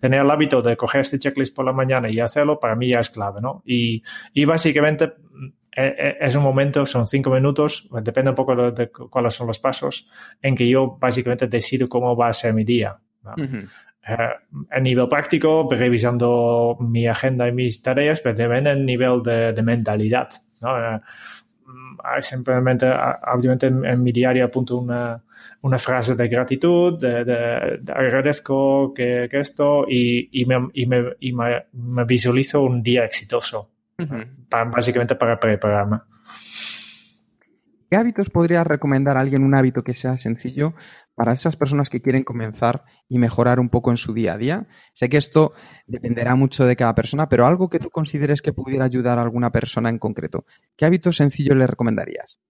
Tener 0.00 0.20
el 0.20 0.30
hábito 0.30 0.62
de 0.62 0.76
coger 0.76 1.02
este 1.02 1.18
checklist 1.18 1.54
por 1.54 1.66
la 1.66 1.72
mañana 1.72 2.08
y 2.08 2.18
hacerlo, 2.18 2.58
para 2.58 2.76
mí 2.76 2.88
ya 2.88 3.00
es 3.00 3.10
clave. 3.10 3.40
¿no? 3.42 3.62
Y, 3.66 4.02
básicamente 4.46 5.08
mm, 5.08 5.46
e, 5.76 5.86
e, 5.86 6.16
es 6.20 6.34
un 6.34 6.42
momento, 6.42 6.86
son 6.86 7.06
cinco 7.06 7.30
minutos, 7.30 7.88
depende 8.02 8.30
un 8.30 8.36
poco 8.36 8.70
de, 8.70 8.90
cuáles 8.90 9.34
son 9.34 9.46
los 9.48 9.58
pasos, 9.58 10.08
en 10.40 10.54
que 10.54 10.66
yo 10.66 10.96
básicamente 10.98 11.46
decido 11.46 11.88
cómo 11.90 12.16
va 12.16 12.28
a 12.28 12.32
ser 12.32 12.54
mi 12.54 12.64
día. 12.64 12.98
A 14.06 14.80
nivel 14.80 15.08
práctico, 15.08 15.68
revisando 15.70 16.76
mi 16.80 17.06
agenda 17.06 17.48
y 17.48 17.52
mis 17.52 17.80
tareas, 17.82 18.20
pero 18.20 18.34
también 18.34 18.66
a 18.66 18.74
nivel 18.74 19.22
de, 19.22 19.62
mentalidad. 19.62 20.28
¿no? 20.60 20.78
Eh, 20.78 21.00
mm, 21.66 22.22
simplemente, 22.22 22.92
obviamente 23.34 23.66
en, 23.68 24.02
mi 24.02 24.12
diario 24.12 24.44
apunto 24.44 24.76
una, 24.76 25.16
una 25.62 25.78
frase 25.78 26.14
de 26.14 26.28
gratitud, 26.28 26.98
de, 27.00 27.80
agradezco 27.94 28.92
que, 28.94 29.28
esto 29.32 29.86
y, 29.88 30.28
y, 30.42 30.44
me, 30.44 30.68
y, 30.74 30.86
me, 30.86 31.04
y 31.20 31.32
me, 31.32 32.04
visualizo 32.04 32.62
un 32.62 32.82
día 32.82 33.04
exitoso, 33.04 33.70
básicamente 34.50 35.14
para 35.14 35.40
prepararme. 35.40 36.00
¿Qué 37.94 37.98
hábitos 37.98 38.28
podrías 38.28 38.66
recomendar 38.66 39.16
a 39.16 39.20
alguien 39.20 39.44
un 39.44 39.54
hábito 39.54 39.84
que 39.84 39.94
sea 39.94 40.18
sencillo 40.18 40.74
para 41.14 41.32
esas 41.32 41.54
personas 41.54 41.90
que 41.90 42.02
quieren 42.02 42.24
comenzar 42.24 42.82
y 43.08 43.20
mejorar 43.20 43.60
un 43.60 43.68
poco 43.68 43.92
en 43.92 43.96
su 43.96 44.12
día 44.12 44.32
a 44.32 44.36
día? 44.36 44.66
Sé 44.94 45.08
que 45.08 45.16
esto 45.16 45.52
dependerá 45.86 46.34
mucho 46.34 46.64
de 46.64 46.74
cada 46.74 46.96
persona, 46.96 47.28
pero 47.28 47.46
algo 47.46 47.68
que 47.70 47.78
tú 47.78 47.90
consideres 47.90 48.42
que 48.42 48.52
pudiera 48.52 48.84
ayudar 48.84 49.20
a 49.20 49.22
alguna 49.22 49.52
persona 49.52 49.90
en 49.90 50.00
concreto. 50.00 50.44
¿Qué 50.76 50.86
hábito 50.86 51.12
sencillo 51.12 51.54
le 51.54 51.68
recomendarías? 51.68 52.40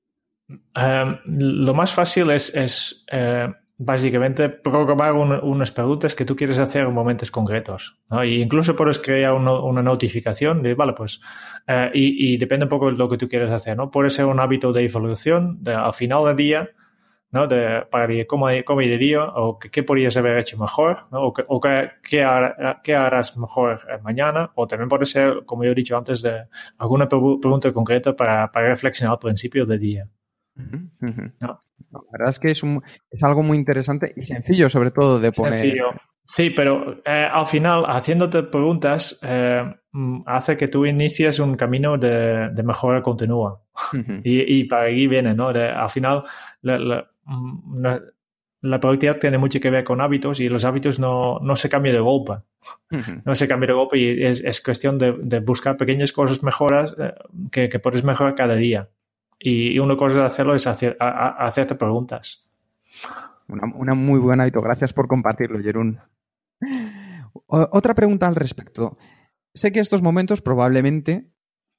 Em, 0.48 1.18
lo 1.26 1.74
más 1.74 1.92
fácil 1.92 2.30
es, 2.30 3.04
eh, 3.12 3.52
básicamente 3.76 4.48
programar 4.48 5.14
unas 5.14 5.72
preguntas 5.72 6.14
que 6.14 6.24
tú 6.24 6.36
quieres 6.36 6.58
hacer 6.58 6.86
en 6.86 6.94
momentos 6.94 7.30
concretos. 7.30 7.98
¿no? 8.10 8.24
Y 8.24 8.40
incluso 8.40 8.76
puedes 8.76 8.98
crear 8.98 9.34
una 9.34 9.82
notificación 9.82 10.62
de, 10.62 10.74
vale, 10.74 10.92
pues, 10.92 11.20
eh, 11.66 11.90
y, 11.92 12.36
depende 12.36 12.66
un 12.66 12.68
poco 12.68 12.90
de 12.90 12.96
lo 12.96 13.08
que 13.08 13.18
tú 13.18 13.28
quieres 13.28 13.50
hacer, 13.50 13.76
¿no? 13.76 13.90
Puede 13.90 14.10
ser 14.10 14.26
un 14.26 14.38
hábito 14.38 14.72
de 14.72 14.84
evaluación 14.84 15.62
de, 15.62 15.74
al 15.74 15.94
final 15.94 16.24
del 16.26 16.36
día, 16.36 16.70
¿no? 17.30 17.46
De, 17.48 17.84
para 17.90 18.06
cómo, 18.26 18.46
cómo 18.64 18.82
iría 18.82 19.24
o 19.24 19.58
qué, 19.58 19.82
podrías 19.82 20.16
haber 20.16 20.38
hecho 20.38 20.58
mejor, 20.58 21.02
¿no? 21.10 21.28
O, 21.28 21.34
o 21.48 21.60
qué, 21.60 21.90
qué, 22.02 22.22
harás 22.94 23.36
mejor 23.36 23.80
eh, 23.90 23.98
mañana, 24.02 24.52
o 24.54 24.66
también 24.66 24.88
puede 24.88 25.06
ser, 25.06 25.44
como 25.44 25.64
yo 25.64 25.72
he 25.72 25.74
dicho 25.74 25.96
antes, 25.96 26.22
de 26.22 26.44
alguna 26.78 27.08
pregunta 27.08 27.72
concreta 27.72 28.14
para, 28.14 28.50
para 28.52 28.68
reflexionar 28.68 29.14
al 29.14 29.18
principio 29.18 29.66
del 29.66 29.80
día. 29.80 30.04
La 31.40 32.00
verdad 32.12 32.30
es 32.30 32.38
que 32.40 32.50
es, 32.50 32.62
un, 32.62 32.82
es 33.10 33.22
algo 33.22 33.42
muy 33.42 33.56
interesante 33.56 34.12
y 34.16 34.22
sencillo, 34.22 34.68
sobre 34.68 34.90
todo, 34.90 35.20
de 35.20 35.32
poner. 35.32 35.54
Sencillo. 35.54 35.90
Sí, 36.26 36.50
pero 36.50 37.02
eh, 37.04 37.28
al 37.30 37.46
final, 37.46 37.84
haciéndote 37.86 38.44
preguntas, 38.44 39.18
eh, 39.22 39.62
mm, 39.92 40.22
hace 40.26 40.56
que 40.56 40.68
tú 40.68 40.86
inicies 40.86 41.38
un 41.38 41.54
camino 41.54 41.98
de, 41.98 42.48
de 42.50 42.62
mejora 42.62 43.02
continua. 43.02 43.62
y, 44.24 44.60
y, 44.60 44.64
para 44.64 44.84
ahí 44.84 45.06
viene, 45.06 45.34
¿no? 45.34 45.48
al 45.48 45.90
final, 45.90 46.22
la, 46.62 46.78
la, 46.78 47.08
mm, 47.24 47.86
la, 48.62 48.80
productividad 48.80 49.18
tiene 49.18 49.36
mucho 49.36 49.60
que 49.60 49.68
ver 49.68 49.84
con 49.84 50.00
hábitos 50.00 50.40
y 50.40 50.48
los 50.48 50.64
hábitos 50.64 50.98
no, 50.98 51.40
no 51.40 51.56
se 51.56 51.68
cambian 51.68 51.94
de 51.96 52.00
golpe. 52.00 52.32
No 53.24 53.34
se 53.34 53.46
cambian 53.46 53.68
de 53.68 53.74
golpe 53.74 53.98
y 53.98 54.24
es, 54.24 54.40
es 54.40 54.62
cuestión 54.62 54.96
de, 54.96 55.14
de, 55.20 55.40
buscar 55.40 55.76
pequeñas 55.76 56.12
cosas 56.12 56.42
mejoras 56.42 56.94
eh, 56.98 57.12
que, 57.52 57.68
que 57.68 57.78
puedes 57.78 58.02
mejorar 58.02 58.34
cada 58.34 58.54
día. 58.54 58.88
Y 59.38 59.78
una 59.78 59.96
cosa 59.96 60.20
de 60.20 60.24
hacerlo 60.24 60.54
es 60.54 60.66
hacer, 60.66 60.96
hacerte 61.00 61.74
preguntas. 61.74 62.48
Una, 63.48 63.94
muy 63.94 64.18
buena 64.18 64.44
hábito. 64.44 64.62
Gracias 64.62 64.92
por 64.92 65.06
compartirlo, 65.06 65.60
Jerún. 65.60 66.00
Otra 67.46 67.94
pregunta 67.94 68.26
al 68.26 68.36
respecto. 68.36 68.96
Sé 69.54 69.70
que 69.70 69.80
estos 69.80 70.02
momentos 70.02 70.40
probablemente 70.40 71.30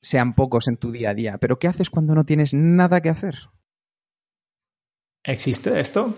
sean 0.01 0.35
pocos 0.35 0.67
en 0.67 0.77
tu 0.77 0.91
día 0.91 1.09
a 1.09 1.13
día, 1.15 1.37
pero 1.39 1.57
¿qué 1.57 1.67
haces 1.67 1.89
cuando 1.89 2.13
no 2.13 2.25
tienes 2.25 2.53
nada 2.53 3.01
que 3.01 3.09
hacer? 3.09 3.35
¿Existe 5.23 5.79
esto? 5.79 6.15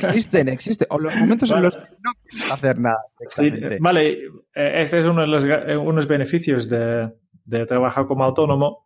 Existen, 0.00 0.48
existen. 0.48 0.88
O 0.90 0.98
los 0.98 1.14
momentos 1.16 1.50
en 1.50 1.62
los 1.62 1.76
que 1.76 1.82
no 2.02 2.12
quieres 2.22 2.50
hacer 2.50 2.80
nada. 2.80 3.04
vale, 3.80 4.12
eh, 4.54 4.72
este 4.82 5.00
es 5.00 5.06
uno 5.06 5.20
de 5.20 5.26
los 5.26 5.44
eh, 5.44 5.76
unos 5.76 6.08
beneficios 6.08 6.66
de, 6.70 7.12
de 7.44 7.66
trabajar 7.66 8.06
como 8.06 8.24
autónomo 8.24 8.85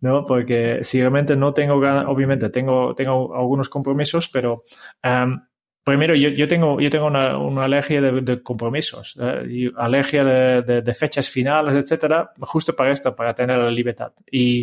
¿no? 0.00 0.24
Porque 0.24 0.78
si 0.82 1.00
realmente 1.00 1.36
no 1.36 1.52
tengo 1.52 1.80
ganas, 1.80 2.06
obviamente 2.08 2.50
tengo, 2.50 2.94
tengo 2.94 3.34
algunos 3.34 3.68
compromisos, 3.68 4.28
pero 4.28 4.58
um, 5.04 5.40
primero 5.84 6.14
yo, 6.14 6.28
yo, 6.28 6.46
tengo, 6.46 6.80
yo 6.80 6.90
tengo 6.90 7.06
una, 7.06 7.38
una 7.38 7.64
alergia 7.64 8.00
de, 8.00 8.42
compromisos, 8.42 9.18
¿eh? 9.20 9.70
alergia 9.76 10.24
de, 10.24 10.82
de, 10.82 10.94
fechas 10.94 11.28
finales, 11.28 11.74
etcétera, 11.74 12.32
justo 12.40 12.74
para 12.74 12.92
esto, 12.92 13.14
para 13.14 13.34
tener 13.34 13.58
la 13.58 13.70
libertad. 13.70 14.12
Y, 14.30 14.62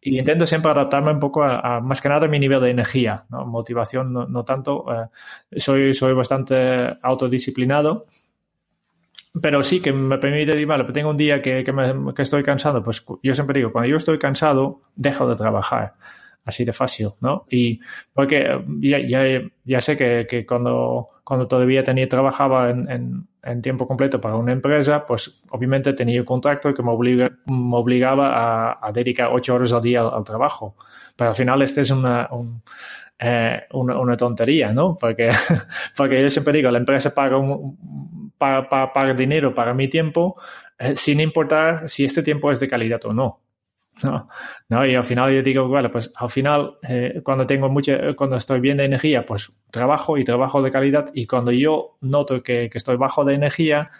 y 0.00 0.18
intento 0.18 0.46
siempre 0.46 0.70
adaptarme 0.70 1.12
un 1.12 1.20
poco 1.20 1.42
a, 1.42 1.80
más 1.80 2.00
que 2.00 2.08
nada 2.08 2.26
a 2.26 2.28
mi 2.28 2.38
nivel 2.38 2.60
de 2.60 2.70
energía, 2.70 3.18
¿no? 3.30 3.44
motivación 3.44 4.12
no, 4.12 4.26
no 4.26 4.44
tanto. 4.44 4.86
Eh, 4.92 5.60
soy, 5.60 5.94
soy 5.94 6.12
bastante 6.12 6.96
autodisciplinado 7.02 8.06
pero 9.40 9.62
sí 9.62 9.80
que 9.80 9.92
me 9.92 10.18
permite 10.18 10.52
decir, 10.52 10.66
vale, 10.66 10.84
pues 10.84 10.94
tengo 10.94 11.10
un 11.10 11.16
día 11.16 11.40
que, 11.40 11.64
que, 11.64 11.72
me, 11.72 12.14
que, 12.14 12.22
estoy 12.22 12.42
cansado, 12.42 12.82
pues 12.82 13.04
yo 13.22 13.34
siempre 13.34 13.58
digo, 13.58 13.72
cuando 13.72 13.88
yo 13.88 13.96
estoy 13.96 14.18
cansado, 14.18 14.80
dejo 14.94 15.26
de 15.28 15.36
trabajar. 15.36 15.92
Así 16.44 16.64
de 16.64 16.72
fácil, 16.72 17.10
¿no? 17.20 17.46
Y 17.48 17.78
porque 18.12 18.60
ya, 18.80 18.98
ya, 18.98 19.22
ya 19.64 19.80
sé 19.80 19.96
que, 19.96 20.26
que, 20.28 20.44
cuando, 20.44 21.08
cuando 21.22 21.46
todavía 21.46 21.84
tenía, 21.84 22.08
trabajaba 22.08 22.70
en, 22.70 22.90
en, 22.90 23.28
en, 23.44 23.62
tiempo 23.62 23.86
completo 23.86 24.20
para 24.20 24.34
una 24.34 24.50
empresa, 24.50 25.06
pues 25.06 25.40
obviamente 25.50 25.92
tenía 25.92 26.18
un 26.18 26.26
contrato 26.26 26.74
que 26.74 26.82
me, 26.82 26.90
obliga, 26.90 27.30
me 27.46 27.76
obligaba 27.76 28.72
a, 28.72 28.78
a, 28.82 28.90
dedicar 28.90 29.30
ocho 29.32 29.54
horas 29.54 29.72
al 29.72 29.82
día 29.82 30.00
al, 30.00 30.24
trabajo. 30.24 30.74
Pero 31.14 31.30
al 31.30 31.36
final 31.36 31.62
este 31.62 31.82
es 31.82 31.92
una, 31.92 32.28
un, 32.32 32.60
eh, 33.20 33.62
una, 33.74 34.00
una, 34.00 34.16
tontería, 34.16 34.72
¿no? 34.72 34.96
Porque, 34.96 35.30
porque 35.96 36.22
yo 36.22 36.28
siempre 36.28 36.54
digo, 36.54 36.72
la 36.72 36.78
empresa 36.78 37.14
paga 37.14 37.36
un, 37.36 38.21
para, 38.42 38.92
para, 38.92 39.14
dinero, 39.14 39.54
para 39.54 39.72
mi 39.72 39.86
tiempo, 39.86 40.36
sin 40.96 41.20
importar 41.20 41.88
si 41.88 42.04
este 42.04 42.22
tiempo 42.24 42.50
es 42.50 42.58
de 42.58 42.68
calidad 42.68 43.00
o 43.04 43.12
no. 43.12 43.40
No, 44.02 44.28
no, 44.68 44.86
y 44.86 44.94
al 44.94 45.04
final 45.04 45.32
yo 45.32 45.42
digo, 45.42 45.68
bueno, 45.68 45.92
pues 45.92 46.10
al 46.16 46.30
final, 46.30 46.78
eh, 46.88 47.20
cuando 47.22 47.46
tengo 47.46 47.68
mucha, 47.68 48.14
cuando 48.14 48.36
estoy 48.36 48.58
bien 48.58 48.78
de 48.78 48.84
energía, 48.86 49.24
pues 49.24 49.52
trabajo 49.70 50.18
y 50.18 50.24
trabajo 50.24 50.60
de 50.62 50.70
calidad. 50.70 51.10
Y 51.14 51.26
cuando 51.26 51.52
yo 51.52 51.98
noto 52.00 52.42
que, 52.42 52.68
que 52.70 52.78
estoy 52.78 52.96
bajo 52.96 53.24
de 53.24 53.34
energía, 53.34 53.90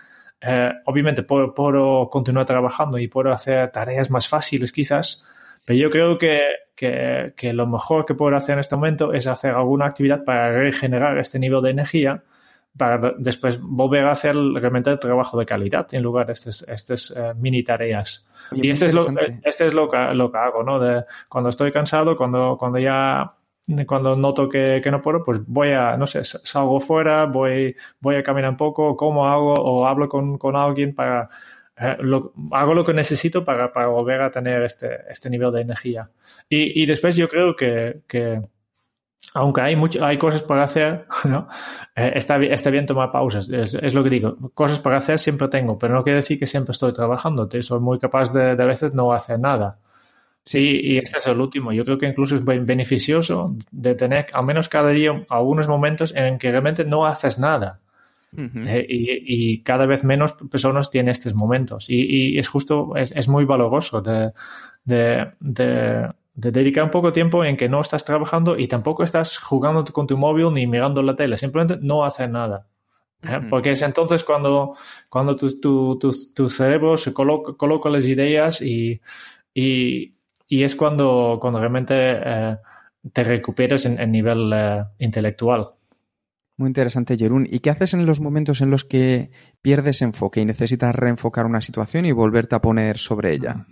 eh, 0.40 0.72
obviamente 0.86 1.22
puedo, 1.22 1.54
puedo, 1.54 2.08
continuar 2.10 2.46
trabajando 2.46 2.98
y 2.98 3.06
puedo 3.06 3.32
hacer 3.32 3.70
tareas 3.70 4.10
más 4.10 4.26
fáciles 4.28 4.72
quizás, 4.72 5.24
pero 5.64 5.78
yo 5.78 5.90
creo 5.90 6.18
que, 6.18 6.40
que, 6.74 7.34
que, 7.36 7.52
lo 7.52 7.66
mejor 7.66 8.04
que 8.06 8.14
puedo 8.14 8.34
hacer 8.34 8.54
en 8.54 8.60
este 8.60 8.74
momento 8.74 9.12
es 9.12 9.28
hacer 9.28 9.52
alguna 9.52 9.86
actividad 9.86 10.24
para 10.24 10.52
regenerar 10.52 11.18
este 11.18 11.38
nivel 11.38 11.60
de 11.60 11.70
energía 11.70 12.24
para 12.76 13.12
después 13.18 13.60
volver 13.60 14.06
a 14.06 14.12
hacer 14.12 14.34
realmente 14.34 14.90
el 14.90 14.98
trabajo 14.98 15.38
de 15.38 15.46
calidad 15.46 15.86
en 15.92 16.02
lugar 16.02 16.26
de 16.26 16.32
estas, 16.32 16.62
estas 16.68 17.10
uh, 17.10 17.34
mini 17.36 17.62
tareas. 17.62 18.24
y 18.52 18.70
este 18.70 18.86
es, 18.86 18.94
lo, 18.94 19.04
este 19.42 19.66
es 19.66 19.74
lo 19.74 19.90
que, 19.90 19.98
lo 20.14 20.32
que 20.32 20.38
hago, 20.38 20.62
¿no? 20.62 20.78
De, 20.78 21.02
cuando 21.28 21.50
estoy 21.50 21.70
cansado, 21.70 22.16
cuando, 22.16 22.56
cuando 22.58 22.78
ya 22.78 23.26
cuando 23.86 24.16
noto 24.16 24.48
que, 24.48 24.80
que, 24.82 24.90
no 24.90 25.00
puedo, 25.00 25.22
pues 25.22 25.40
voy 25.46 25.70
a, 25.70 25.96
no 25.96 26.06
sé, 26.06 26.24
salgo 26.24 26.80
fuera, 26.80 27.26
voy, 27.26 27.76
voy 28.00 28.16
a 28.16 28.22
caminar 28.22 28.50
un 28.50 28.56
poco, 28.56 28.96
como 28.96 29.28
hago 29.28 29.54
o 29.54 29.86
hablo 29.86 30.08
con, 30.08 30.36
con 30.36 30.56
alguien 30.56 30.94
para, 30.94 31.28
eh, 31.76 31.96
lo, 32.00 32.32
hago 32.50 32.74
lo 32.74 32.84
que 32.84 32.92
necesito 32.92 33.44
para, 33.44 33.72
para, 33.72 33.86
volver 33.86 34.20
a 34.22 34.30
tener 34.30 34.62
este, 34.62 35.00
este 35.08 35.30
nivel 35.30 35.52
de 35.52 35.60
energía. 35.60 36.04
Y, 36.48 36.82
y 36.82 36.86
después 36.86 37.14
yo 37.14 37.28
creo 37.28 37.54
que, 37.54 38.00
que 38.08 38.42
aunque 39.34 39.60
hay, 39.62 39.76
mucho, 39.76 40.04
hay 40.04 40.18
cosas 40.18 40.42
para 40.42 40.64
hacer, 40.64 41.06
¿no? 41.24 41.48
Eh, 41.96 42.12
está, 42.14 42.36
está, 42.42 42.70
bien 42.70 42.86
tomar 42.86 43.10
pausas, 43.10 43.48
es, 43.48 43.74
es, 43.74 43.94
lo 43.94 44.04
que 44.04 44.10
digo. 44.10 44.36
Cosas 44.54 44.78
para 44.78 44.98
hacer 44.98 45.18
siempre 45.18 45.48
tengo, 45.48 45.78
pero 45.78 45.94
no 45.94 46.02
quiere 46.02 46.16
decir 46.16 46.38
que 46.38 46.46
siempre 46.46 46.72
estoy 46.72 46.92
trabajando. 46.92 47.48
Soy 47.60 47.80
muy 47.80 47.98
capaz 47.98 48.32
de, 48.32 48.56
de 48.56 48.62
a 48.62 48.66
veces 48.66 48.92
no 48.94 49.12
hacer 49.12 49.38
nada. 49.40 49.78
Sí, 50.44 50.80
y 50.82 50.98
este 50.98 51.18
es 51.18 51.26
el 51.26 51.40
último. 51.40 51.72
Yo 51.72 51.84
creo 51.84 51.98
que 51.98 52.06
incluso 52.06 52.34
es 52.34 52.44
beneficioso 52.44 53.54
de 53.70 53.94
tener 53.94 54.26
al 54.32 54.44
menos 54.44 54.68
cada 54.68 54.90
día 54.90 55.24
algunos 55.28 55.68
momentos 55.68 56.12
en 56.16 56.36
que 56.38 56.50
realmente 56.50 56.84
no 56.84 57.06
haces 57.06 57.38
nada. 57.38 57.78
Uh 58.34 58.40
-huh. 58.40 58.66
eh, 58.66 58.86
y, 58.88 59.52
y, 59.52 59.62
cada 59.62 59.84
vez 59.86 60.04
menos 60.04 60.32
personas 60.50 60.90
tienen 60.90 61.10
estos 61.12 61.34
momentos. 61.34 61.88
Y, 61.88 62.34
y 62.34 62.38
es 62.38 62.48
justo, 62.48 62.96
es, 62.96 63.12
es 63.12 63.28
muy 63.28 63.44
valoroso 63.44 64.00
de, 64.00 64.32
de, 64.84 65.32
de 65.38 66.08
de 66.34 66.50
dedicar 66.50 66.84
un 66.84 66.90
poco 66.90 67.08
de 67.08 67.12
tiempo 67.12 67.44
en 67.44 67.56
que 67.56 67.68
no 67.68 67.80
estás 67.80 68.04
trabajando 68.04 68.58
y 68.58 68.66
tampoco 68.66 69.02
estás 69.02 69.38
jugando 69.38 69.84
con 69.84 70.06
tu 70.06 70.16
móvil 70.16 70.52
ni 70.52 70.66
mirando 70.66 71.02
la 71.02 71.14
tele, 71.14 71.36
simplemente 71.36 71.78
no 71.82 72.04
hacer 72.04 72.30
nada. 72.30 72.66
¿eh? 73.22 73.40
Porque 73.50 73.72
es 73.72 73.82
entonces 73.82 74.24
cuando, 74.24 74.76
cuando 75.08 75.36
tu, 75.36 75.60
tu, 75.60 75.98
tu, 75.98 76.10
tu 76.34 76.48
cerebro 76.48 76.96
se 76.96 77.12
coloca, 77.12 77.52
coloca, 77.54 77.90
las 77.90 78.06
ideas 78.06 78.62
y, 78.62 79.00
y, 79.52 80.10
y, 80.48 80.64
es 80.64 80.74
cuando, 80.74 81.38
cuando 81.40 81.60
realmente 81.60 81.94
eh, 81.96 82.56
te 83.12 83.24
recuperas 83.24 83.84
en, 83.84 84.00
en 84.00 84.10
nivel 84.10 84.50
eh, 84.54 84.84
intelectual. 84.98 85.72
Muy 86.56 86.68
interesante, 86.68 87.16
Jerún. 87.16 87.46
¿Y 87.50 87.60
qué 87.60 87.70
haces 87.70 87.94
en 87.94 88.06
los 88.06 88.20
momentos 88.20 88.60
en 88.60 88.70
los 88.70 88.84
que 88.84 89.30
pierdes 89.62 90.02
enfoque 90.02 90.40
y 90.40 90.44
necesitas 90.44 90.94
reenfocar 90.94 91.46
una 91.46 91.60
situación 91.60 92.06
y 92.06 92.12
volverte 92.12 92.54
a 92.54 92.62
poner 92.62 92.98
sobre 92.98 93.32
ella? 93.32 93.66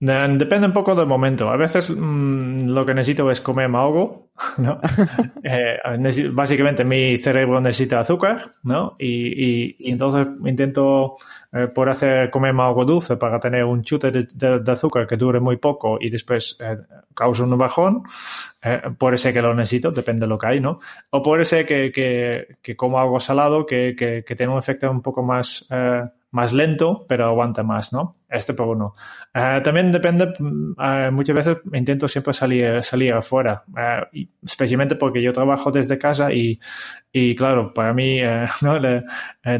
Depende 0.00 0.66
un 0.66 0.72
poco 0.72 0.94
del 0.94 1.06
momento. 1.06 1.48
A 1.48 1.56
veces 1.56 1.88
mmm, 1.88 2.66
lo 2.66 2.84
que 2.84 2.92
necesito 2.92 3.30
es 3.30 3.40
comer 3.40 3.70
algo, 3.74 4.32
¿no? 4.58 4.78
eh, 5.42 5.78
básicamente 6.32 6.84
mi 6.84 7.16
cerebro 7.16 7.60
necesita 7.60 8.00
azúcar, 8.00 8.50
¿no? 8.64 8.96
Y, 8.98 9.06
y, 9.06 9.76
y 9.78 9.92
entonces 9.92 10.26
intento 10.44 11.16
eh, 11.52 11.68
por 11.68 11.88
hacer 11.88 12.28
comer 12.30 12.54
algo 12.58 12.84
dulce 12.84 13.16
para 13.16 13.40
tener 13.40 13.64
un 13.64 13.82
chute 13.82 14.10
de, 14.10 14.26
de, 14.34 14.60
de 14.60 14.72
azúcar 14.72 15.06
que 15.06 15.16
dure 15.16 15.40
muy 15.40 15.56
poco 15.56 15.96
y 15.98 16.10
después 16.10 16.58
eh, 16.60 16.76
causa 17.14 17.44
un 17.44 17.56
bajón. 17.56 18.02
Eh, 18.62 18.82
puede 18.98 19.16
ser 19.16 19.32
que 19.32 19.40
lo 19.40 19.54
necesito, 19.54 19.90
depende 19.90 20.22
de 20.22 20.26
lo 20.26 20.36
que 20.38 20.48
hay, 20.48 20.60
¿no? 20.60 20.80
O 21.10 21.22
puede 21.22 21.46
ser 21.46 21.64
que, 21.64 21.90
que, 21.90 22.58
que 22.60 22.76
como 22.76 22.98
algo 22.98 23.20
salado 23.20 23.64
que, 23.64 23.94
que, 23.96 24.22
que 24.22 24.36
tiene 24.36 24.52
un 24.52 24.58
efecto 24.58 24.90
un 24.90 25.00
poco 25.00 25.22
más 25.22 25.66
eh, 25.70 26.02
más 26.34 26.52
lento, 26.52 27.06
pero 27.08 27.26
aguanta 27.26 27.62
más, 27.62 27.92
¿no? 27.92 28.16
Este 28.28 28.54
por 28.54 28.66
uno. 28.66 28.94
Uh, 29.32 29.62
también 29.62 29.92
depende, 29.92 30.32
uh, 30.40 31.12
muchas 31.12 31.36
veces 31.36 31.58
intento 31.72 32.08
siempre 32.08 32.34
salir, 32.34 32.82
salir 32.82 33.12
afuera, 33.12 33.62
uh, 33.68 34.04
y 34.12 34.28
especialmente 34.44 34.96
porque 34.96 35.22
yo 35.22 35.32
trabajo 35.32 35.70
desde 35.70 35.96
casa 35.96 36.32
y, 36.32 36.58
y 37.12 37.36
claro, 37.36 37.72
para 37.72 37.94
mí, 37.94 38.18
¿no? 38.62 38.80
Le, 38.80 39.04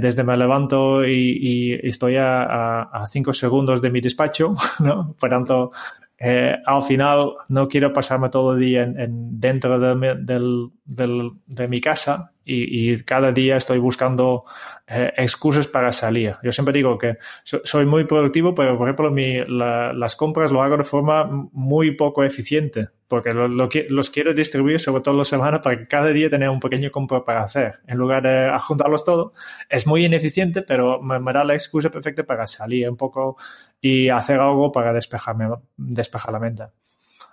desde 0.01 0.25
me 0.25 0.37
levanto 0.37 1.07
y, 1.07 1.39
y 1.41 1.89
estoy 1.89 2.17
a, 2.17 2.43
a, 2.43 2.83
a, 2.83 3.07
cinco 3.07 3.33
segundos 3.33 3.81
de 3.81 3.91
mi 3.91 4.01
despacho, 4.01 4.51
¿no? 4.81 5.15
Por 5.17 5.31
tanto, 5.31 5.71
eh, 6.19 6.57
al 6.65 6.83
final 6.83 7.35
no 7.49 7.69
quiero 7.69 7.93
pasarme 7.93 8.31
todo 8.31 8.55
el 8.55 8.61
día 8.61 8.83
en, 8.85 8.99
en 8.99 9.41
dentro 9.41 9.79
de, 9.79 10.17
del, 10.21 11.31
de, 11.45 11.69
mi 11.69 11.81
casa 11.81 12.33
y, 12.45 12.93
y, 12.93 13.03
cada 13.03 13.33
día 13.33 13.57
estoy 13.57 13.79
buscando 13.79 14.41
eh, 14.87 15.13
excusas 15.17 15.67
para 15.67 15.93
salir. 15.93 16.37
Yo 16.43 16.53
siempre 16.53 16.75
digo 16.75 16.99
que 16.99 17.17
so, 17.43 17.61
soy 17.65 17.87
muy 17.87 18.05
productivo, 18.05 18.55
pero 18.55 18.77
por 18.77 18.89
ejemplo 18.89 19.11
mi, 19.11 19.45
la, 19.47 19.93
las 19.93 20.15
compras 20.15 20.53
lo 20.53 20.63
hago 20.63 20.77
de 20.77 20.85
forma 20.85 21.25
muy 21.53 21.93
poco 21.93 22.23
eficiente, 22.23 22.89
porque 23.09 23.33
lo, 23.33 23.49
lo, 23.49 23.69
los 23.89 24.11
quiero 24.11 24.35
distribuir 24.35 24.81
sobre 24.81 25.03
toda 25.03 25.17
la 25.17 25.25
semana 25.25 25.61
para 25.63 25.79
que 25.79 25.89
cada 25.89 26.09
día 26.09 26.29
tenga 26.29 26.51
un 26.51 26.61
pequeño 26.61 26.91
compra 26.91 27.25
para 27.25 27.43
hacer, 27.43 27.81
en 27.87 27.97
lugar 27.97 28.23
de 28.23 28.53
juntarlos 28.61 29.05
todo. 29.05 29.33
Es 29.71 29.87
muy 29.87 30.05
ineficiente, 30.05 30.63
pero 30.63 31.01
me, 31.01 31.19
me 31.19 31.33
da 31.33 31.45
la 31.45 31.55
excusa 31.55 31.91
perfecta 31.91 32.25
para 32.25 32.47
salir 32.47 32.89
un 32.91 32.97
poco 32.97 33.37
y 33.81 34.09
hacer 34.11 34.39
algo 34.39 34.71
para 34.71 34.93
despejarme, 34.93 35.49
despejar 35.77 36.33
la 36.33 36.41
mente. 36.41 36.65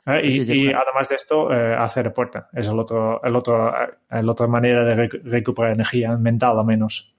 ¿Eh? 0.05 0.21
Y, 0.23 0.51
y, 0.51 0.67
además 0.73 1.09
de 1.09 1.15
esto, 1.15 1.53
eh, 1.53 1.75
hacer 1.75 2.05
deporte. 2.05 2.43
Es 2.53 2.67
el 2.67 2.79
otro, 2.79 3.21
el 3.23 3.35
otro, 3.35 3.71
el 4.09 4.29
otra 4.29 4.47
manera 4.47 4.83
de 4.83 4.95
rec 4.95 5.21
recuperar 5.23 5.73
energía 5.73 6.17
mental, 6.17 6.57
al 6.57 6.65
menos. 6.65 7.15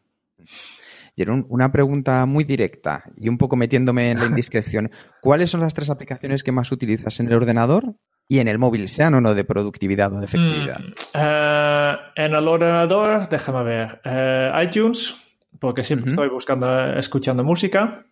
Jerón, 1.17 1.47
una 1.49 1.71
pregunta 1.71 2.25
muy 2.27 2.45
directa 2.45 3.05
y 3.17 3.29
un 3.29 3.37
poco 3.39 3.57
metiéndome 3.57 4.11
en 4.11 4.19
la 4.19 4.27
indiscreción. 4.33 4.91
¿Cuáles 5.21 5.51
son 5.51 5.61
las 5.61 5.75
tres 5.75 5.91
aplicaciones 5.91 6.43
que 6.43 6.53
más 6.53 6.73
utilizas 6.73 7.21
en 7.21 7.27
el 7.29 7.35
ordenador 7.35 7.97
y 8.29 8.39
en 8.39 8.49
el 8.49 8.59
móvil, 8.59 8.89
sean 8.89 9.15
o 9.15 9.21
no 9.21 9.35
de 9.35 9.45
productividad 9.45 10.13
o 10.13 10.19
de 10.19 10.25
efectividad? 10.25 10.81
Mm, 10.81 11.19
uh, 11.19 11.99
en 12.17 12.35
el 12.35 12.49
ordenador, 12.49 13.29
déjame 13.29 13.63
ver, 13.63 14.01
uh, 14.07 14.63
iTunes, 14.63 15.17
porque 15.59 15.85
siempre 15.85 16.07
uh 16.07 16.09
-huh. 16.09 16.15
estoy 16.15 16.29
buscando, 16.29 16.97
escuchando 16.97 17.45
música. 17.45 18.07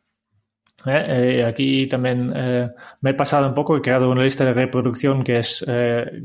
Eh, 0.87 1.41
eh, 1.41 1.45
aquí 1.45 1.87
también 1.87 2.33
eh, 2.35 2.71
me 3.03 3.11
he 3.11 3.15
pasado 3.15 3.47
un 3.49 3.55
poco, 3.55 3.77
he 3.77 3.83
creado 3.83 4.11
una 4.11 4.25
lista 4.25 4.45
de 4.45 4.55
reproducción 4.55 5.23
que 5.23 5.39
es, 5.39 5.65
eh, 5.69 6.23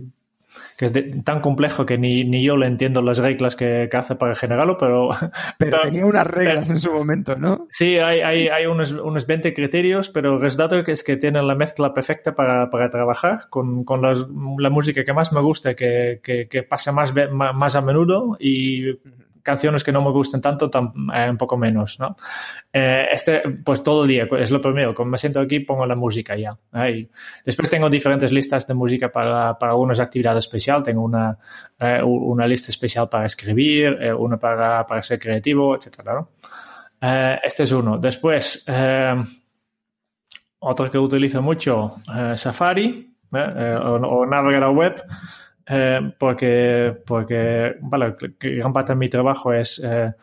que 0.78 0.86
es 0.86 0.94
de, 0.94 1.04
tan 1.24 1.40
complejo 1.40 1.86
que 1.86 1.98
ni, 1.98 2.24
ni, 2.24 2.44
yo 2.44 2.58
le 2.58 2.68
entiendo 2.68 3.02
las 3.02 3.20
reglas 3.20 3.56
que, 3.56 3.88
que 3.90 3.98
hace 3.98 4.16
para 4.16 4.36
generarlo, 4.36 4.78
pero... 4.78 5.10
Pero, 5.58 5.78
pero 5.78 5.82
tenía 5.84 6.06
unas 6.06 6.28
reglas 6.28 6.64
pero, 6.64 6.74
en 6.74 6.80
su 6.80 6.92
momento, 6.92 7.36
¿no? 7.38 7.68
Sí, 7.70 7.98
hay, 7.98 8.20
hay, 8.22 8.48
hay 8.48 8.66
unos, 8.66 8.92
unos 8.92 9.26
20 9.26 9.54
criterios, 9.54 10.10
pero 10.10 10.34
el 10.34 10.42
resultado 10.42 10.84
es 10.86 11.04
que 11.04 11.18
tienen 11.18 11.48
la 11.48 11.56
mezcla 11.56 11.94
perfecta 11.94 12.36
para, 12.36 12.70
para 12.70 12.90
trabajar 12.90 13.50
con, 13.50 13.84
con 13.84 14.02
las, 14.02 14.26
la 14.58 14.70
música 14.70 15.04
que 15.04 15.14
más 15.14 15.32
me 15.32 15.40
gusta, 15.40 15.76
que, 15.76 16.20
que, 16.22 16.48
que 16.48 16.64
pasa 16.64 16.92
más, 16.92 17.14
más 17.32 17.76
a 17.76 17.82
menudo 17.82 18.38
y 18.40 18.98
canciones 19.46 19.84
que 19.84 19.92
no 19.92 20.02
me 20.02 20.10
gusten 20.10 20.42
tanto, 20.42 20.70
tan, 20.70 20.92
eh, 21.14 21.30
un 21.30 21.38
poco 21.38 21.56
menos, 21.56 22.00
¿no? 22.00 22.18
Eh, 22.74 23.06
este, 23.12 23.44
pues 23.64 23.84
todo 23.84 24.02
el 24.02 24.10
día, 24.10 24.28
es 24.40 24.50
lo 24.50 24.60
primero, 24.60 24.96
cuando 24.96 25.12
me 25.12 25.18
siento 25.20 25.40
aquí 25.40 25.60
pongo 25.60 25.86
la 25.86 25.96
música 25.96 26.36
ya. 26.36 26.50
¿eh? 26.74 27.08
después 27.46 27.70
tengo 27.70 27.88
diferentes 27.88 28.32
listas 28.32 28.66
de 28.66 28.74
música 28.74 29.12
para, 29.12 29.58
para 29.58 29.74
algunas 29.74 30.00
actividades 30.00 30.46
especiales, 30.46 30.84
tengo 30.84 31.04
una, 31.04 31.38
eh, 31.80 32.02
una 32.04 32.48
lista 32.48 32.72
especial 32.72 33.08
para 33.08 33.26
escribir, 33.26 33.98
eh, 34.02 34.12
una 34.12 34.38
para, 34.38 34.84
para 34.84 35.04
ser 35.04 35.20
creativo, 35.20 35.76
etc. 35.76 36.04
¿no? 36.06 36.30
Este 37.44 37.64
es 37.64 37.72
uno. 37.72 38.00
Después, 38.00 38.66
otro 40.58 40.90
que 40.90 40.98
utilizo 40.98 41.44
mucho, 41.44 41.98
Safari, 42.34 43.16
o, 43.32 43.38
o 43.38 44.26
navegador 44.26 44.76
web, 44.76 45.04
eh, 45.68 46.00
porque, 46.18 46.96
porque 47.06 47.76
vale, 47.82 48.16
gran 48.40 48.74
parte 48.74 48.94
de 48.94 48.98
mi 48.98 49.10
trabajo 49.10 49.54
es 49.54 49.82
eh, 49.84 50.14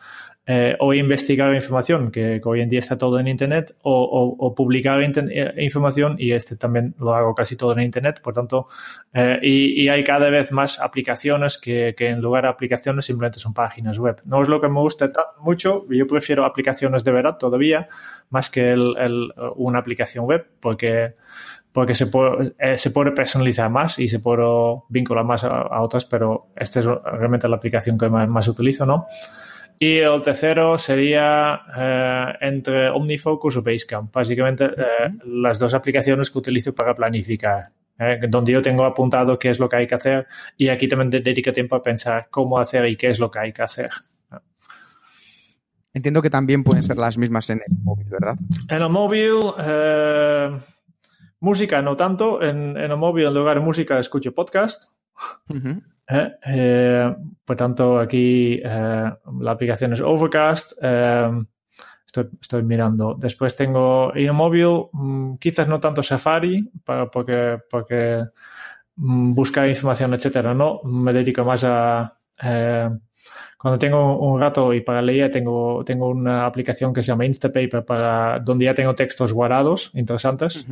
eh, 0.45 0.75
o 0.81 0.93
investigar 0.93 1.55
información, 1.55 2.11
que, 2.11 2.41
que, 2.43 2.49
hoy 2.49 2.59
en 2.59 2.67
día 2.67 2.79
está 2.79 2.97
todo 2.97 3.17
en 3.17 3.29
Internet, 3.29 3.77
o, 3.81 4.03
o, 4.03 4.45
o 4.45 4.53
publicar 4.53 5.01
eh, 5.01 5.53
información, 5.59 6.17
y 6.19 6.33
este 6.33 6.57
también 6.57 6.93
lo 6.99 7.15
hago 7.15 7.33
casi 7.33 7.55
todo 7.55 7.71
en 7.71 7.79
Internet, 7.79 8.19
por 8.21 8.33
tanto, 8.33 8.67
eh, 9.13 9.39
y, 9.41 9.83
y, 9.83 9.87
hay 9.87 10.03
cada 10.03 10.29
vez 10.29 10.51
más 10.51 10.81
aplicaciones 10.81 11.57
que, 11.57 11.95
que, 11.95 12.09
en 12.09 12.19
lugar 12.19 12.43
de 12.43 12.49
aplicaciones 12.49 13.05
simplemente 13.05 13.39
son 13.39 13.53
páginas 13.53 13.97
web. 13.99 14.21
No 14.25 14.41
es 14.41 14.49
lo 14.49 14.59
que 14.59 14.67
me 14.67 14.81
gusta 14.81 15.13
mucho, 15.39 15.85
yo 15.89 16.05
prefiero 16.07 16.43
aplicaciones 16.43 17.05
de 17.05 17.11
verdad 17.13 17.37
todavía, 17.37 17.87
más 18.29 18.49
que 18.49 18.73
el, 18.73 18.97
el, 18.97 19.33
una 19.55 19.79
aplicación 19.79 20.25
web, 20.25 20.45
porque 20.59 21.13
porque 21.73 21.95
se 21.95 22.07
puede, 22.07 22.53
eh, 22.59 22.77
se 22.77 22.91
puede 22.91 23.11
personalizar 23.11 23.69
más 23.69 23.99
y 23.99 24.07
se 24.07 24.19
puede 24.19 24.43
vincular 24.89 25.25
más 25.25 25.43
a, 25.43 25.49
a, 25.49 25.81
otras, 25.81 26.05
pero 26.05 26.47
esta 26.55 26.79
es 26.79 26.85
realmente 26.85 27.49
la 27.49 27.55
aplicación 27.57 27.97
que 27.97 28.07
más, 28.09 28.29
más 28.29 28.47
utilizo, 28.47 28.85
¿no? 28.85 29.07
Y 29.79 29.97
el 29.97 30.21
tercero 30.21 30.77
sería 30.77 31.61
eh, 31.75 32.25
entre 32.41 32.89
OmniFocus 32.89 33.57
o 33.57 33.63
Basecamp. 33.63 34.13
Básicamente 34.13 34.65
eh, 34.65 35.09
las 35.25 35.57
dos 35.59 35.73
aplicaciones 35.73 36.29
que 36.29 36.37
utilizo 36.37 36.73
para 36.75 36.95
planificar. 36.95 37.69
eh, 37.99 38.19
donde 38.29 38.51
yo 38.53 38.61
tengo 38.61 38.85
apuntado 38.85 39.37
qué 39.37 39.49
es 39.49 39.59
lo 39.59 39.67
que 39.67 39.75
hay 39.77 39.87
que 39.87 39.95
hacer 39.95 40.27
y 40.57 40.69
aquí 40.69 40.87
también 40.87 41.09
de- 41.09 41.19
dedico 41.21 41.51
tiempo 41.51 41.75
a 41.75 41.81
pensar 41.83 42.27
cómo 42.29 42.57
hacer 42.59 42.87
y 42.87 42.95
qué 42.95 43.07
es 43.09 43.19
lo 43.19 43.29
que 43.29 43.39
hay 43.39 43.51
que 43.53 43.61
hacer. 43.63 43.89
Entiendo 45.93 46.21
que 46.21 46.29
también 46.29 46.63
pueden 46.63 46.81
ser 46.83 46.97
las 46.97 47.17
mismas 47.19 47.49
en 47.51 47.61
el 47.67 47.77
móvil, 47.83 48.07
¿verdad? 48.09 48.35
En 48.69 48.81
el 48.81 48.89
móvil, 48.89 49.35
eh, 49.59 50.57
música 51.43 51.81
no 51.81 51.95
tanto. 51.95 52.41
En, 52.41 52.75
en 52.77 52.91
el 52.91 52.97
móvil, 52.97 53.27
en 53.27 53.33
lugar 53.33 53.59
de 53.59 53.65
música, 53.65 53.99
escucho 53.99 54.33
podcast. 54.33 54.91
¿eh? 56.09 56.31
Eh, 56.45 57.15
por 57.45 57.55
tanto, 57.55 57.99
aquí 57.99 58.59
eh, 58.63 59.11
la 59.41 59.51
aplicación 59.51 59.93
es 59.93 60.01
Overcast. 60.01 60.73
estoy, 62.05 62.29
estoy 62.41 62.63
mirando. 62.63 63.15
Después 63.19 63.55
tengo 63.55 64.13
en 64.15 64.25
el 64.27 64.33
móvil, 64.33 64.85
mm, 64.91 65.35
quizás 65.35 65.67
no 65.67 65.79
tanto 65.79 66.01
Safari, 66.01 66.69
para- 66.83 67.09
porque, 67.11 67.59
porque 67.69 68.23
mm, 68.95 69.33
buscar 69.33 69.67
información, 69.69 70.13
etcétera. 70.13 70.53
No, 70.53 70.81
me 70.83 71.13
dedico 71.13 71.43
más 71.43 71.63
a. 71.65 72.13
cuando 73.57 73.79
tengo 73.79 74.17
un 74.19 74.39
rato 74.39 74.73
y 74.73 74.81
para 74.81 75.01
leer, 75.01 75.31
tengo, 75.31 75.83
tengo 75.85 76.07
una 76.09 76.45
aplicación 76.45 76.93
que 76.93 77.01
se 77.03 77.07
llama 77.11 77.25
Instapaper, 77.25 77.85
para, 77.85 78.39
donde 78.39 78.65
ya 78.65 78.73
tengo 78.73 78.93
textos 78.93 79.31
guardados 79.31 79.91
interesantes. 79.93 80.65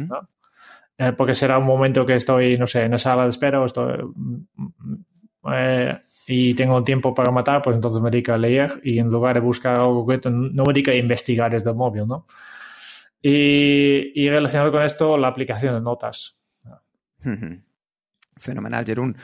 Eh, 1.01 1.13
porque 1.17 1.33
será 1.33 1.57
un 1.57 1.65
momento 1.65 2.05
que 2.05 2.15
estoy, 2.15 2.59
no 2.59 2.67
sé, 2.67 2.83
en 2.83 2.91
la 2.91 2.99
sala 2.99 3.23
de 3.23 3.29
espera 3.29 3.59
o 3.59 3.65
estoy, 3.65 4.03
mm, 4.03 4.45
mm, 4.55 5.05
eh, 5.51 5.99
y 6.27 6.53
tengo 6.53 6.83
tiempo 6.83 7.11
para 7.11 7.31
matar, 7.31 7.59
pues 7.63 7.75
entonces 7.75 7.99
me 7.99 8.11
dedico 8.11 8.33
a 8.33 8.37
leer 8.37 8.79
y 8.83 8.99
en 8.99 9.07
lugar 9.07 9.33
de 9.33 9.39
buscar 9.39 9.77
algo 9.77 10.01
concreto, 10.01 10.29
no 10.29 10.63
me 10.63 10.73
dedico 10.73 10.91
a 10.91 10.95
investigar 10.95 11.49
desde 11.51 11.71
el 11.71 11.75
móvil, 11.75 12.03
¿no? 12.07 12.27
Y, 13.19 14.11
y 14.13 14.29
relacionado 14.29 14.71
con 14.71 14.83
esto, 14.83 15.17
la 15.17 15.29
aplicación 15.29 15.73
de 15.73 15.81
notas. 15.81 16.37
Fenomenal, 18.37 18.85
Jerún. 18.85 19.17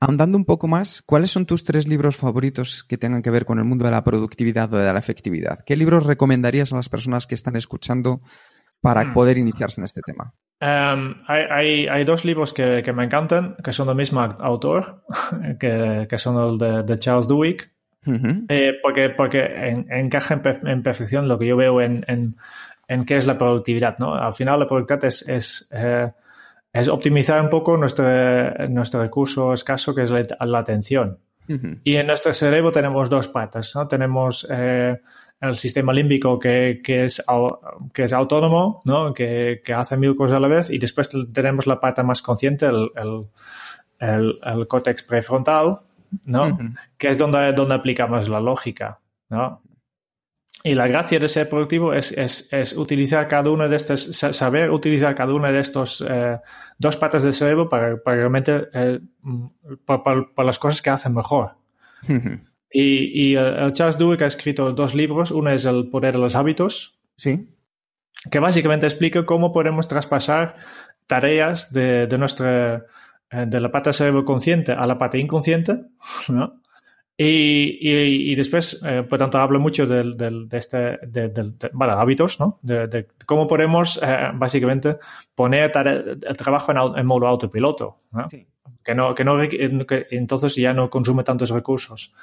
Ahondando 0.00 0.36
un 0.36 0.44
poco 0.44 0.66
más, 0.66 1.02
¿cuáles 1.02 1.30
son 1.30 1.46
tus 1.46 1.62
tres 1.62 1.86
libros 1.86 2.16
favoritos 2.16 2.82
que 2.82 2.98
tengan 2.98 3.22
que 3.22 3.30
ver 3.30 3.44
con 3.44 3.58
el 3.58 3.64
mundo 3.64 3.84
de 3.84 3.92
la 3.92 4.02
productividad 4.02 4.74
o 4.74 4.76
de 4.76 4.92
la 4.92 4.98
efectividad? 4.98 5.60
¿Qué 5.64 5.76
libros 5.76 6.04
recomendarías 6.04 6.72
a 6.72 6.76
las 6.76 6.88
personas 6.88 7.28
que 7.28 7.36
están 7.36 7.54
escuchando 7.54 8.22
para 8.80 9.04
Hmm. 9.04 9.12
poder 9.12 9.38
iniciarse 9.38 9.80
en 9.80 9.84
este 9.84 10.00
tema? 10.02 10.34
Um, 10.58 11.16
hay, 11.26 11.42
hay, 11.50 11.86
hay 11.88 12.04
dos 12.04 12.24
libros 12.24 12.54
que, 12.54 12.82
que 12.82 12.92
me 12.94 13.04
encantan, 13.04 13.56
que 13.62 13.74
son 13.74 13.88
del 13.88 13.96
mismo 13.96 14.20
autor, 14.22 15.02
que, 15.60 16.06
que 16.08 16.18
son 16.18 16.42
el 16.52 16.58
de, 16.58 16.82
de 16.82 16.98
Charles 16.98 17.28
Duhigg, 17.28 17.68
Ujú. 18.06 18.44
Eh, 18.48 18.74
porque 18.82 19.10
porque 19.10 19.40
en- 19.44 19.90
encaja 19.90 20.34
en, 20.34 20.40
per- 20.40 20.60
en 20.64 20.80
perfección 20.84 21.26
lo 21.28 21.38
que 21.40 21.46
yo 21.46 21.56
veo 21.56 21.80
en, 21.80 22.04
en, 22.06 22.36
en 22.86 23.04
qué 23.04 23.16
es 23.16 23.26
la 23.26 23.36
productividad. 23.36 23.98
¿no? 23.98 24.14
Al 24.14 24.32
final 24.32 24.60
la 24.60 24.68
productividad 24.68 25.04
es, 25.06 25.28
es, 25.28 25.68
eh, 25.72 26.06
es 26.72 26.86
optimizar 26.88 27.42
un 27.42 27.50
poco 27.50 27.76
nuestro, 27.76 28.04
nuestro 28.68 29.00
recurso 29.02 29.52
escaso 29.52 29.92
que 29.92 30.04
es 30.04 30.10
la, 30.10 30.22
la 30.46 30.58
atención. 30.60 31.18
Ujú. 31.48 31.78
Y 31.82 31.96
en 31.96 32.06
nuestro 32.06 32.32
cerebro 32.32 32.70
tenemos 32.70 33.10
dos 33.10 33.26
patas. 33.26 33.74
¿no? 33.74 33.88
Tenemos 33.88 34.46
eh, 34.50 35.00
el 35.46 35.56
sistema 35.56 35.92
límbico 35.92 36.38
que, 36.38 36.80
que, 36.82 37.04
es, 37.04 37.22
que 37.92 38.04
es 38.04 38.12
autónomo, 38.12 38.80
¿no? 38.84 39.12
que, 39.14 39.60
que 39.64 39.72
hace 39.72 39.96
mil 39.96 40.14
cosas 40.14 40.36
a 40.36 40.40
la 40.40 40.48
vez, 40.48 40.70
y 40.70 40.78
después 40.78 41.08
tenemos 41.32 41.66
la 41.66 41.80
pata 41.80 42.02
más 42.02 42.22
consciente, 42.22 42.66
el, 42.66 42.90
el, 42.96 43.26
el, 43.98 44.34
el 44.44 44.66
córtex 44.68 45.02
prefrontal, 45.02 45.78
¿no? 46.24 46.48
Ujú. 46.48 46.62
que 46.98 47.08
es 47.10 47.18
donde, 47.18 47.52
donde 47.52 47.74
aplicamos 47.74 48.28
la 48.28 48.40
lógica. 48.40 49.00
¿no? 49.28 49.62
Y 50.64 50.74
la 50.74 50.86
gracia 50.88 51.18
de 51.20 51.28
ser 51.28 51.48
productivo 51.48 51.92
es, 51.92 52.10
es, 52.12 52.52
es 52.52 52.76
utilizar 52.76 53.28
cada 53.28 53.50
uno 53.50 53.68
de 53.68 53.76
estos, 53.76 54.02
sa- 54.16 54.32
saber 54.32 54.70
utilizar 54.70 55.14
cada 55.14 55.32
uno 55.32 55.50
de 55.52 55.60
estos 55.60 56.04
eh, 56.08 56.38
dos 56.78 56.96
patas 56.96 57.22
del 57.22 57.34
cerebro 57.34 57.68
para, 57.68 57.96
para 58.02 58.16
realmente 58.16 58.68
eh, 58.72 59.00
para, 59.84 60.02
para- 60.02 60.26
para 60.34 60.46
las 60.46 60.58
cosas 60.58 60.82
que 60.82 60.90
hacen 60.90 61.14
mejor. 61.14 61.52
Ujú. 62.08 62.40
Y, 62.70 63.30
y 63.30 63.34
el, 63.36 63.46
el 63.58 63.72
Charles 63.72 63.98
Duhigg 63.98 64.22
ha 64.22 64.26
escrito 64.26 64.72
dos 64.72 64.94
libros. 64.94 65.30
Uno 65.30 65.50
es 65.50 65.64
El 65.64 65.88
poder 65.88 66.14
de 66.14 66.20
los 66.20 66.34
hábitos, 66.36 66.98
Sí. 67.16 67.48
que 68.30 68.38
básicamente 68.38 68.86
explica 68.86 69.24
cómo 69.24 69.52
podemos 69.52 69.88
traspasar 69.88 70.56
tareas 71.06 71.72
de, 71.72 72.06
de 72.06 72.18
nuestra 72.18 72.84
eh, 73.30 73.44
de 73.46 73.60
la 73.60 73.70
pata 73.70 73.92
cerebro 73.92 74.24
consciente 74.24 74.72
a 74.72 74.86
la 74.86 74.98
pata 74.98 75.18
inconsciente, 75.18 75.78
¿no? 76.28 76.60
Y, 77.18 77.78
y- 77.80 78.32
y 78.32 78.34
después, 78.34 78.82
eh, 78.86 79.02
por 79.08 79.18
tanto, 79.18 79.38
hablo 79.38 79.58
mucho 79.58 79.86
del, 79.86 80.16
del- 80.18 80.48
de 80.48 80.58
este, 80.58 80.76
de, 81.06 81.28
del- 81.30 81.56
de- 81.56 81.70
bueno, 81.72 81.94
hábitos, 81.94 82.38
¿no? 82.38 82.58
De, 82.62 82.88
de 82.88 83.06
cómo 83.24 83.46
podemos, 83.46 83.98
eh, 84.02 84.30
básicamente, 84.34 84.92
poner 85.34 85.72
el 85.74 86.36
trabajo 86.36 86.72
en, 86.72 86.98
en 86.98 87.06
modo 87.06 87.26
autopiloto, 87.26 87.94
¿no? 88.12 88.28
Sí. 88.28 88.46
Que, 88.86 88.94
no, 88.94 89.14
que, 89.16 89.24
no, 89.24 89.36
que 89.48 90.06
entonces 90.12 90.54
ya 90.54 90.72
no 90.72 90.88
consume 90.88 91.24
tantos 91.24 91.50
recursos. 91.50 92.14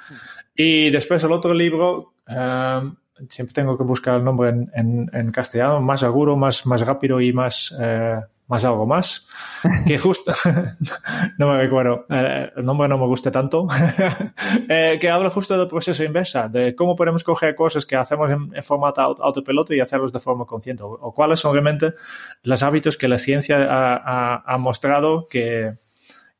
Y 0.56 0.90
después 0.90 1.22
el 1.24 1.32
otro 1.32 1.52
libro, 1.52 2.14
eh, 2.26 2.80
siempre 3.28 3.52
tengo 3.52 3.76
que 3.76 3.84
buscar 3.84 4.16
el 4.16 4.24
nombre 4.24 4.48
en, 4.48 4.70
en- 4.74 5.10
en 5.12 5.30
castellano, 5.30 5.80
más 5.80 6.00
seguro, 6.00 6.36
más, 6.36 6.64
más 6.66 6.80
rápido 6.86 7.20
y 7.20 7.32
más, 7.34 7.74
eh, 7.78 8.18
más 8.46 8.64
algo 8.64 8.86
más. 8.86 9.26
Que 9.86 9.98
justo, 9.98 10.32
no 11.38 11.48
me 11.48 11.58
recuerdo, 11.58 12.06
eh, 12.08 12.50
el 12.56 12.64
nombre 12.64 12.88
no 12.88 12.96
me 12.98 13.06
gusta 13.06 13.30
tanto, 13.30 13.66
Eh, 14.68 14.98
que 15.00 15.10
habla 15.10 15.30
justo 15.30 15.56
del 15.58 15.68
proceso 15.68 16.02
inversa, 16.04 16.48
de 16.48 16.74
cómo 16.74 16.94
podemos 16.96 17.22
coger 17.24 17.54
cosas 17.54 17.84
que 17.86 17.96
hacemos 17.96 18.30
en, 18.30 18.50
en 18.54 18.62
formato 18.62 19.00
aut- 19.02 19.20
autopiloto 19.20 19.74
y 19.74 19.80
hacerlos 19.80 20.12
de 20.12 20.20
forma 20.20 20.44
consciente, 20.46 20.82
o, 20.82 20.88
o 20.88 21.12
cuáles 21.14 21.40
son 21.40 21.52
realmente 21.52 21.94
los 22.42 22.62
hábitos 22.62 22.96
que 22.96 23.08
la 23.08 23.18
ciencia 23.18 23.58
ha, 23.64 23.96
ha- 23.96 24.42
ha 24.46 24.58
mostrado 24.58 25.26
que, 25.28 25.74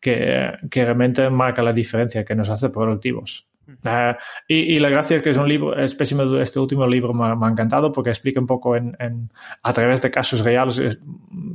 que, 0.04 0.52
que 0.70 0.84
realmente 0.84 1.30
marca 1.30 1.62
la 1.62 1.72
diferencia, 1.72 2.24
que 2.26 2.34
nos 2.36 2.50
hace 2.50 2.68
productivos. 2.68 3.48
Eh, 3.86 4.14
y, 4.46 4.54
y 4.74 4.78
la 4.78 4.90
gracia 4.90 5.16
es 5.16 5.22
que 5.22 5.30
es 5.30 5.38
un 5.38 5.48
libro, 5.48 5.74
este 5.82 6.60
último 6.60 6.86
libro 6.86 7.14
me, 7.14 7.24
ha- 7.24 7.34
me 7.34 7.46
ha 7.46 7.48
encantado 7.50 7.90
porque 7.90 8.10
explica 8.10 8.38
un 8.38 8.46
poco 8.46 8.76
en, 8.76 8.94
en- 9.00 9.30
a 9.62 9.72
través 9.72 10.02
de 10.02 10.10
casos 10.10 10.44
reales, 10.44 10.78
eh, 10.78 10.98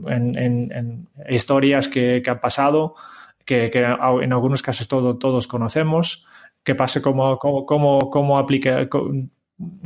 en, 0.07 0.35
en- 0.35 0.71
en 0.71 1.07
historias 1.29 1.87
que, 1.87 2.21
que 2.23 2.29
han 2.31 2.39
pasado, 2.39 2.95
que, 3.45 3.69
que 3.69 3.83
en 3.83 4.33
algunos 4.33 4.63
casos 4.63 4.87
todo- 4.87 5.17
todos 5.19 5.45
conocemos, 5.45 6.25
que 6.63 6.73
pasa 6.73 6.99
cómo, 7.01 7.37
cómo, 7.37 7.65
cómo, 7.67 8.09
cómo 8.09 8.39
aplica, 8.39 8.89
cómo, 8.89 9.29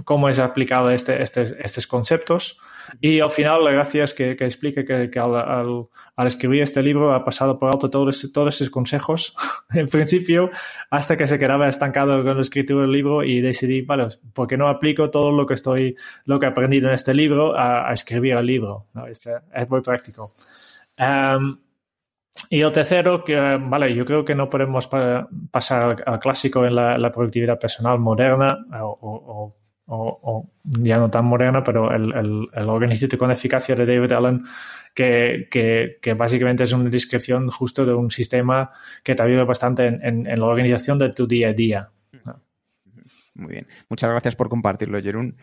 cómo 0.06 0.30
es 0.30 0.40
aplicado 0.40 0.92
este, 0.92 1.22
este- 1.22 1.58
estos 1.64 1.88
conceptos. 1.88 2.58
Y 3.02 3.20
al 3.20 3.32
final 3.32 3.64
la 3.64 3.72
gracia 3.72 4.04
es 4.04 4.14
que, 4.14 4.36
que 4.36 4.46
explique 4.46 4.86
que, 4.86 5.10
que 5.10 5.20
al, 5.20 5.36
al- 5.36 5.88
al 6.16 6.28
escribir 6.28 6.62
este 6.62 6.82
libro 6.84 7.14
ha 7.14 7.24
pasado 7.26 7.58
por 7.60 7.70
alto 7.74 7.90
todos, 7.90 8.32
todos 8.32 8.56
esos 8.56 8.70
consejos, 8.70 9.36
en 9.74 9.88
principio, 9.88 10.50
hasta 10.90 11.18
que 11.18 11.28
se 11.28 11.38
quedaba 11.40 11.68
estancado 11.68 12.24
con 12.24 12.36
la 12.36 12.42
escritura 12.42 12.84
del 12.84 12.92
libro 12.92 13.24
y 13.24 13.42
decidí, 13.42 13.82
vale, 13.82 14.08
¿por 14.34 14.48
qué 14.48 14.58
no 14.58 14.68
aplico 14.68 15.10
todo 15.10 15.32
lo 15.32 15.46
que 15.46 15.56
estoy, 15.56 15.96
lo 16.26 16.40
que 16.40 16.46
he 16.46 16.50
aprendido 16.50 16.88
en 16.90 16.94
este 16.96 17.14
libro 17.14 17.56
a, 17.58 17.90
a 17.90 17.94
escribir 17.94 18.34
el 18.34 18.46
libro? 18.46 18.80
¿no? 18.94 19.08
Es, 19.08 19.22
es 19.54 19.70
muy 19.70 19.82
práctico. 19.82 20.32
Um, 21.00 21.58
y 22.50 22.62
el 22.62 22.72
tercero, 22.72 23.24
que, 23.24 23.36
vale, 23.62 23.94
yo 23.96 24.06
creo 24.06 24.26
que 24.26 24.36
no 24.36 24.50
podemos 24.50 24.88
pa- 24.88 25.28
pasar 25.52 25.82
al, 25.84 26.04
al 26.14 26.20
clásico 26.20 26.66
en 26.66 26.76
la, 26.76 26.98
la 26.98 27.12
productividad 27.12 27.60
personal 27.60 28.00
moderna 28.00 28.58
o, 28.82 28.86
o- 29.02 29.44
o- 29.46 29.56
o 29.88 30.50
ya 30.64 30.98
no 30.98 31.10
tan 31.10 31.26
moderna, 31.26 31.64
pero 31.64 31.92
el, 31.94 32.14
el, 32.14 32.48
el 32.54 33.18
con 33.18 33.32
eficacia 33.32 33.76
de 33.76 33.86
David 33.86 34.12
Allen, 34.14 34.44
que, 34.96 35.48
que, 35.52 35.98
que 36.02 36.14
básicamente 36.14 36.64
es 36.64 36.72
una 36.74 36.90
descripción 36.90 37.50
justo 37.50 37.86
de 37.86 37.94
un 37.94 38.10
sistema 38.12 38.70
que 39.04 39.16
te 39.16 39.24
ayuda 39.24 39.44
bastante 39.44 39.88
en, 39.88 40.04
en- 40.04 40.28
en 40.28 40.40
la 40.40 40.46
organización 40.46 40.98
de 41.00 41.10
tu 41.10 41.28
día 41.28 41.50
a 41.50 41.54
día. 41.54 41.90
Muy 43.36 43.52
bien. 43.52 43.68
Muchas 43.90 44.12
gracias 44.12 44.36
por 44.36 44.48
compartirlo, 44.48 45.02
Jerún. 45.02 45.38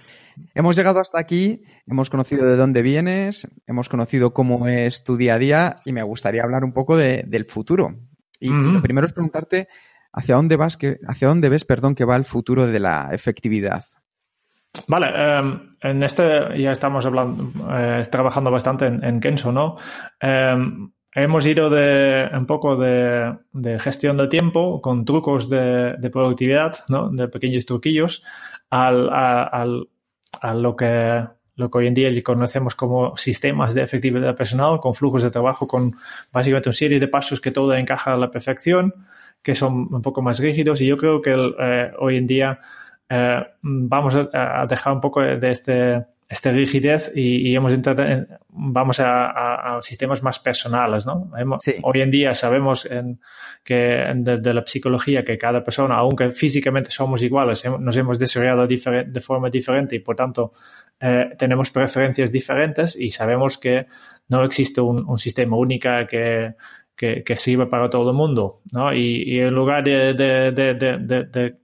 Hemos 0.54 0.76
llegado 0.76 1.00
hasta 1.00 1.18
aquí, 1.18 1.62
hemos 1.88 2.08
conocido 2.08 2.46
de 2.46 2.54
dónde 2.56 2.82
vienes, 2.82 3.48
hemos 3.66 3.88
conocido 3.88 4.32
cómo 4.32 4.68
es 4.68 5.02
tu 5.02 5.16
día 5.16 5.34
a 5.34 5.38
día 5.38 5.76
y 5.84 5.92
me 5.92 6.04
gustaría 6.04 6.42
hablar 6.44 6.62
un 6.64 6.72
poco 6.72 6.96
de- 6.96 7.24
del 7.26 7.44
futuro. 7.46 7.96
Y, 8.38 8.50
y 8.50 8.72
lo 8.72 8.80
primero 8.80 9.06
es 9.08 9.12
preguntarte 9.12 9.66
hacia 10.12 10.36
dónde 10.36 10.56
vas, 10.56 10.76
que, 10.76 10.98
hacia 11.06 11.26
dónde 11.28 11.48
ves, 11.48 11.64
perdón, 11.64 11.96
que 11.96 12.04
va 12.04 12.14
el 12.14 12.24
futuro 12.24 12.66
de 12.68 12.78
la 12.78 13.08
efectividad. 13.12 13.84
Vale, 14.86 15.06
em, 15.38 15.70
en 15.82 16.02
este 16.02 16.58
ya 16.60 16.70
estamos 16.72 17.06
eh, 17.06 18.02
trabajando 18.10 18.50
bastante 18.50 18.86
en, 18.86 19.02
en 19.04 19.20
Kenso, 19.20 19.50
¿no? 19.52 19.76
Em, 20.20 20.90
hemos 21.12 21.44
ido 21.46 21.70
de 21.70 22.28
un 22.36 22.46
poco 22.46 22.76
de, 22.76 23.36
de 23.52 23.78
gestión 23.78 24.16
del 24.16 24.28
tiempo 24.28 24.80
con 24.80 25.04
trucos 25.04 25.48
de, 25.50 25.94
de 25.98 26.10
productividad, 26.10 26.76
¿no? 26.88 27.10
De 27.10 27.28
pequeños 27.28 27.66
truquillos, 27.66 28.22
al, 28.70 29.08
a, 29.10 29.42
al- 29.42 29.88
lo 30.62 30.76
que 30.76 31.24
lo 31.56 31.70
que 31.70 31.78
hoy 31.78 31.86
en 31.88 31.94
día 31.94 32.08
conocemos 32.22 32.74
como 32.74 33.14
sistemas 33.16 33.74
de 33.74 33.82
efectividad 33.82 34.34
personal, 34.34 34.78
con 34.80 34.94
flujos 34.94 35.22
de 35.22 35.30
trabajo, 35.30 35.66
con 35.68 35.90
básicamente 36.32 36.70
una 36.70 36.74
serie 36.74 36.98
de 36.98 37.08
pasos 37.08 37.40
que 37.40 37.50
todo 37.50 37.74
encaja 37.74 38.14
a 38.14 38.16
la 38.16 38.30
perfección, 38.30 38.94
que 39.42 39.54
son 39.54 39.92
un 39.92 40.00
poco 40.00 40.22
más 40.22 40.38
rígidos. 40.38 40.80
Y 40.80 40.86
yo 40.86 40.96
creo 40.96 41.20
que 41.20 41.34
eh, 41.58 41.90
hoy 41.98 42.16
en 42.16 42.26
día 42.26 42.60
eh, 43.12 43.42
vamos 43.62 44.16
a, 44.16 44.66
dejar 44.68 44.92
un 44.92 45.00
poco 45.00 45.20
de 45.20 45.50
este, 45.50 46.04
esta 46.28 46.52
rigidez 46.52 47.10
y, 47.12 47.52
hemos 47.56 47.72
entrado 47.72 48.04
vamos 48.50 49.00
a, 49.00 49.80
sistemas 49.82 50.22
más 50.22 50.38
personales, 50.38 51.04
¿no? 51.06 51.28
Hoy 51.82 52.00
en 52.00 52.10
día 52.12 52.34
sabemos 52.34 52.88
que 53.64 54.12
de, 54.14 54.54
la 54.54 54.64
psicología 54.64 55.24
que 55.24 55.36
cada 55.36 55.64
persona, 55.64 55.96
aunque 55.96 56.30
físicamente 56.30 56.92
somos 56.92 57.20
iguales, 57.24 57.64
nos 57.80 57.96
hemos 57.96 58.20
desarrollado 58.20 58.68
de 58.68 59.20
forma 59.20 59.50
diferente 59.50 59.96
y 59.96 59.98
por 59.98 60.14
tanto 60.14 60.52
eh, 61.00 61.30
tenemos 61.36 61.72
preferencias 61.72 62.30
diferentes 62.30 62.94
y 62.94 63.10
sabemos 63.10 63.58
que 63.58 63.86
no 64.28 64.44
existe 64.44 64.80
un, 64.80 65.18
sistema 65.18 65.56
único 65.56 65.88
que, 66.08 66.54
que, 66.94 67.36
sirva 67.36 67.68
para 67.68 67.90
todo 67.90 68.10
el 68.10 68.16
mundo, 68.16 68.60
¿no? 68.70 68.94
Y, 68.94 69.40
en 69.40 69.52
lugar 69.52 69.82
de, 69.82 70.14
de 70.14 70.52
de 70.52 71.59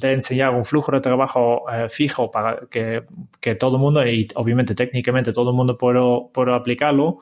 enseñar 0.00 0.54
un 0.54 0.64
flujo 0.64 0.92
de 0.92 1.00
trabajo 1.00 1.64
eh, 1.70 1.88
fijo 1.88 2.30
para 2.30 2.60
que, 2.70 3.04
que, 3.40 3.54
todo 3.54 3.76
el 3.76 3.82
mundo, 3.82 4.06
y 4.06 4.26
obviamente 4.34 4.74
técnicamente 4.74 5.32
todo 5.32 5.50
el 5.50 5.56
mundo 5.56 5.76
pueda, 5.76 6.56
aplicarlo, 6.56 7.18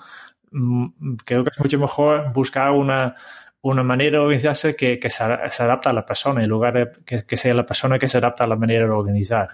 mm, 0.52 1.16
creo 1.24 1.44
que 1.44 1.50
es 1.50 1.60
mucho 1.60 1.78
mejor 1.78 2.32
buscar 2.32 2.72
una, 2.72 3.16
una 3.62 3.82
manera 3.82 4.18
de 4.18 4.24
organizarse 4.24 4.76
que, 4.76 4.98
que 4.98 5.10
se, 5.10 5.22
adapta 5.24 5.90
a 5.90 5.92
la 5.92 6.06
persona, 6.06 6.42
en 6.42 6.48
lugar 6.48 6.74
de 6.74 6.90
que, 7.04 7.26
que, 7.26 7.36
sea 7.36 7.54
la 7.54 7.66
persona 7.66 7.98
que 7.98 8.08
se 8.08 8.18
adapta 8.18 8.44
a 8.44 8.46
la 8.46 8.56
manera 8.56 8.84
de 8.84 8.90
organizar. 8.90 9.48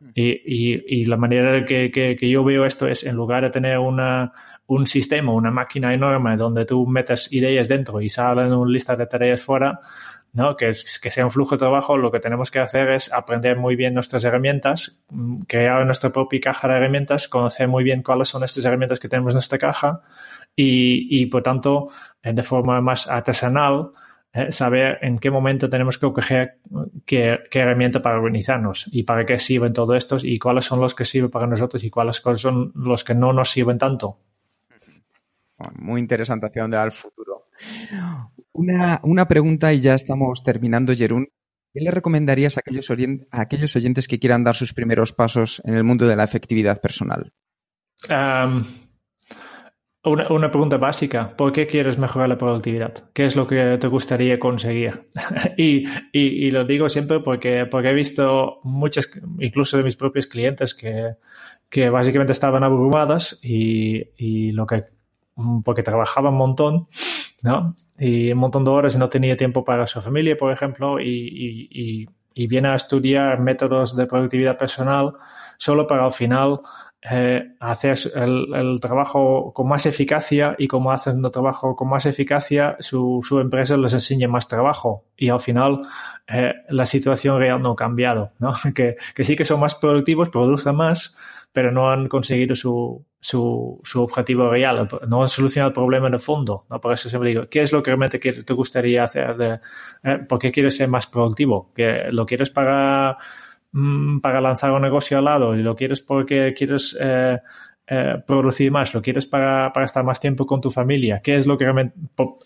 Mm. 0.00 0.08
Y, 0.14 0.30
y, 0.44 1.02
y 1.02 1.04
la 1.06 1.16
manera 1.16 1.64
que, 1.64 1.90
que, 1.90 2.28
yo 2.28 2.44
veo 2.44 2.66
esto 2.66 2.86
es, 2.88 3.04
en 3.04 3.14
lugar 3.14 3.44
de 3.44 3.50
tener 3.50 3.78
una, 3.78 4.32
un 4.66 4.86
sistema, 4.86 5.32
una 5.32 5.50
máquina 5.50 5.94
enorme 5.94 6.36
donde 6.36 6.64
tú 6.64 6.86
metes 6.86 7.32
ideas 7.32 7.68
dentro 7.68 8.00
y 8.00 8.08
salen 8.08 8.52
una 8.52 8.70
lista 8.70 8.96
de 8.96 9.06
tareas 9.06 9.42
fuera, 9.42 9.78
¿no? 10.36 10.54
Que, 10.54 10.68
es, 10.68 11.00
que 11.00 11.10
sea 11.10 11.24
un 11.24 11.30
flujo 11.30 11.54
de 11.54 11.60
trabajo, 11.60 11.96
lo 11.96 12.12
que 12.12 12.20
tenemos 12.20 12.50
que 12.50 12.58
hacer 12.58 12.90
es 12.90 13.10
aprender 13.10 13.56
muy 13.56 13.74
bien 13.74 13.94
nuestras 13.94 14.22
herramientas, 14.22 15.02
crear 15.48 15.84
nuestra 15.86 16.10
propia 16.10 16.40
caja 16.40 16.68
de 16.68 16.74
herramientas, 16.74 17.26
conocer 17.26 17.68
muy 17.68 17.82
bien 17.82 18.02
cuáles 18.02 18.28
son 18.28 18.44
estas 18.44 18.62
herramientas 18.66 19.00
que 19.00 19.08
tenemos 19.08 19.32
en 19.32 19.36
nuestra 19.36 19.56
caja 19.56 20.02
y, 20.54 21.22
y 21.22 21.26
por 21.26 21.42
tanto, 21.42 21.88
eh, 22.22 22.34
de 22.34 22.42
forma 22.42 22.82
más 22.82 23.08
artesanal, 23.08 23.92
eh, 24.34 24.52
saber 24.52 24.98
en 25.00 25.16
qué 25.16 25.30
momento 25.30 25.70
tenemos 25.70 25.96
que 25.96 26.12
coger 26.12 26.58
qué, 27.06 27.38
qué, 27.50 27.60
herramienta 27.60 28.02
para 28.02 28.18
organizarnos 28.18 28.90
y 28.92 29.04
para 29.04 29.24
qué 29.24 29.38
sirven 29.38 29.72
todos 29.72 29.96
estos 29.96 30.22
y 30.22 30.38
cuáles 30.38 30.66
son 30.66 30.80
los 30.80 30.94
que 30.94 31.06
sirven 31.06 31.30
para 31.30 31.46
nosotros 31.46 31.82
y 31.82 31.88
cuáles 31.88 32.16
son 32.16 32.72
los 32.74 33.04
que 33.04 33.14
no 33.14 33.32
nos 33.32 33.48
sirven 33.48 33.78
tanto. 33.78 34.18
Muy 35.76 36.02
interesante 36.02 36.44
hacia 36.44 36.60
dónde 36.60 36.76
va 36.76 36.84
el 36.84 36.92
futuro. 36.92 37.46
Una, 38.56 39.28
pregunta 39.28 39.72
y 39.72 39.80
ya 39.80 39.94
estamos 39.94 40.42
terminando, 40.42 40.94
Jerún. 40.94 41.28
¿Qué 41.74 41.80
le 41.82 41.90
recomendarías 41.90 42.56
a 42.56 42.60
aquellos, 42.60 42.90
a 42.90 43.40
aquellos 43.40 43.76
oyentes 43.76 44.08
que 44.08 44.18
quieran 44.18 44.44
dar 44.44 44.54
sus 44.54 44.72
primeros 44.72 45.12
pasos 45.12 45.60
en 45.64 45.74
el 45.74 45.84
mundo 45.84 46.06
de 46.06 46.16
la 46.16 46.24
efectividad 46.24 46.80
personal? 46.80 47.32
una, 50.04 50.50
pregunta 50.50 50.78
básica. 50.78 51.36
¿Por 51.36 51.52
qué 51.52 51.66
quieres 51.66 51.98
mejorar 51.98 52.30
la 52.30 52.38
productividad? 52.38 53.10
¿Qué 53.12 53.26
es 53.26 53.36
lo 53.36 53.46
que 53.46 53.76
te 53.78 53.88
gustaría 53.88 54.38
conseguir? 54.38 55.08
y, 55.58 56.50
lo 56.50 56.64
digo 56.64 56.88
siempre 56.88 57.20
porque, 57.20 57.66
porque 57.66 57.90
he 57.90 57.94
visto 57.94 58.60
muchas, 58.62 59.10
incluso 59.38 59.76
de 59.76 59.82
mis 59.82 59.96
propios 59.96 60.26
clientes, 60.26 60.74
que, 60.74 61.16
que 61.68 61.90
básicamente 61.90 62.32
estaban 62.32 62.64
abrumadas 62.64 63.38
y, 63.42 64.12
y 64.16 64.52
lo 64.52 64.66
que 64.66 64.95
porque 65.64 65.82
trabajaban 65.82 66.32
un 66.32 66.38
montón 66.38 66.84
¿no? 67.42 67.74
Y 67.98 68.32
un 68.32 68.40
montón 68.40 68.64
de 68.64 68.70
horas 68.70 68.94
y 68.94 68.98
no 68.98 69.08
tenía 69.08 69.36
tiempo 69.36 69.64
para 69.64 69.86
su 69.86 70.00
familia, 70.00 70.36
por 70.36 70.52
ejemplo, 70.52 71.00
y, 71.00 72.08
viene 72.48 72.68
a 72.68 72.74
estudiar 72.74 73.40
métodos 73.40 73.96
de 73.96 74.06
productividad 74.06 74.58
personal 74.58 75.10
solo 75.56 75.86
para 75.86 76.04
al 76.04 76.12
final 76.12 76.60
eh, 77.00 77.54
hacer 77.60 77.98
el, 78.14 78.78
trabajo 78.78 79.52
con 79.54 79.68
más 79.68 79.86
eficacia 79.86 80.54
y 80.58 80.68
como 80.68 80.92
hacen 80.92 81.24
el 81.24 81.30
trabajo 81.30 81.74
con 81.74 81.88
más 81.88 82.04
eficacia, 82.04 82.76
su, 82.80 83.22
empresa 83.40 83.78
les 83.78 83.94
enseña 83.94 84.28
más 84.28 84.48
trabajo 84.48 85.04
y 85.16 85.30
al 85.30 85.40
final 85.40 85.80
eh, 86.28 86.52
la 86.68 86.84
situación 86.84 87.38
real 87.38 87.62
no 87.62 87.72
ha 87.72 87.76
cambiado, 87.76 88.28
¿no? 88.38 88.52
Que, 88.74 88.96
que 89.14 89.24
sí 89.24 89.34
que 89.34 89.46
son 89.46 89.60
más 89.60 89.74
productivos, 89.74 90.28
producen 90.28 90.76
más, 90.76 91.16
pero 91.52 91.72
no 91.72 91.90
han 91.90 92.06
conseguido 92.06 92.54
su, 92.54 93.02
su, 93.26 93.80
su, 93.82 94.02
objetivo 94.04 94.48
real, 94.48 94.86
no 95.08 95.22
han 95.22 95.28
solucionado 95.28 95.70
el 95.70 95.74
problema 95.74 96.08
de 96.08 96.20
fondo. 96.20 96.64
¿no? 96.70 96.80
Por 96.80 96.92
eso 96.92 97.08
siempre 97.08 97.30
digo, 97.30 97.48
¿qué 97.50 97.62
es 97.62 97.72
lo 97.72 97.82
que 97.82 97.90
realmente 97.90 98.20
te 98.20 98.54
gustaría 98.54 99.02
hacer? 99.02 99.36
De, 99.36 99.58
eh, 100.04 100.18
¿Por 100.28 100.38
qué 100.38 100.52
quieres 100.52 100.76
ser 100.76 100.88
más 100.88 101.08
productivo? 101.08 101.72
¿Que 101.74 102.04
¿Lo 102.12 102.24
quieres 102.24 102.50
para, 102.50 103.18
mm, 103.72 104.20
para 104.20 104.40
lanzar 104.40 104.70
un 104.70 104.82
negocio 104.82 105.18
al 105.18 105.24
lado? 105.24 105.56
¿Y 105.56 105.62
lo 105.64 105.74
quieres 105.74 106.00
porque 106.02 106.54
quieres 106.56 106.96
eh, 107.00 107.36
eh, 107.88 108.14
producir 108.24 108.70
más? 108.70 108.94
¿Lo 108.94 109.02
quieres 109.02 109.26
para, 109.26 109.72
para, 109.72 109.86
estar 109.86 110.04
más 110.04 110.20
tiempo 110.20 110.46
con 110.46 110.60
tu 110.60 110.70
familia? 110.70 111.20
¿Qué 111.20 111.36
es 111.36 111.48
lo 111.48 111.58
que 111.58 111.64
realmente, 111.64 111.96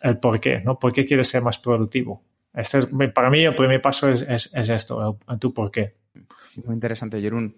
el 0.01 0.17
por 0.17 0.41
qué? 0.41 0.63
¿no? 0.65 0.79
¿Por 0.79 0.95
qué 0.95 1.05
quieres 1.05 1.29
ser 1.29 1.43
más 1.43 1.59
productivo? 1.59 2.23
Este 2.55 2.79
es, 2.79 2.89
para 3.15 3.29
mí 3.29 3.45
el 3.45 3.55
primer 3.55 3.83
paso 3.83 4.09
es, 4.09 4.23
es, 4.23 4.51
es 4.55 4.69
esto, 4.71 5.19
tu 5.39 5.53
por 5.53 5.71
qué. 5.71 5.97
Muy 6.65 6.75
interesante, 6.75 7.21
Jerún. 7.21 7.55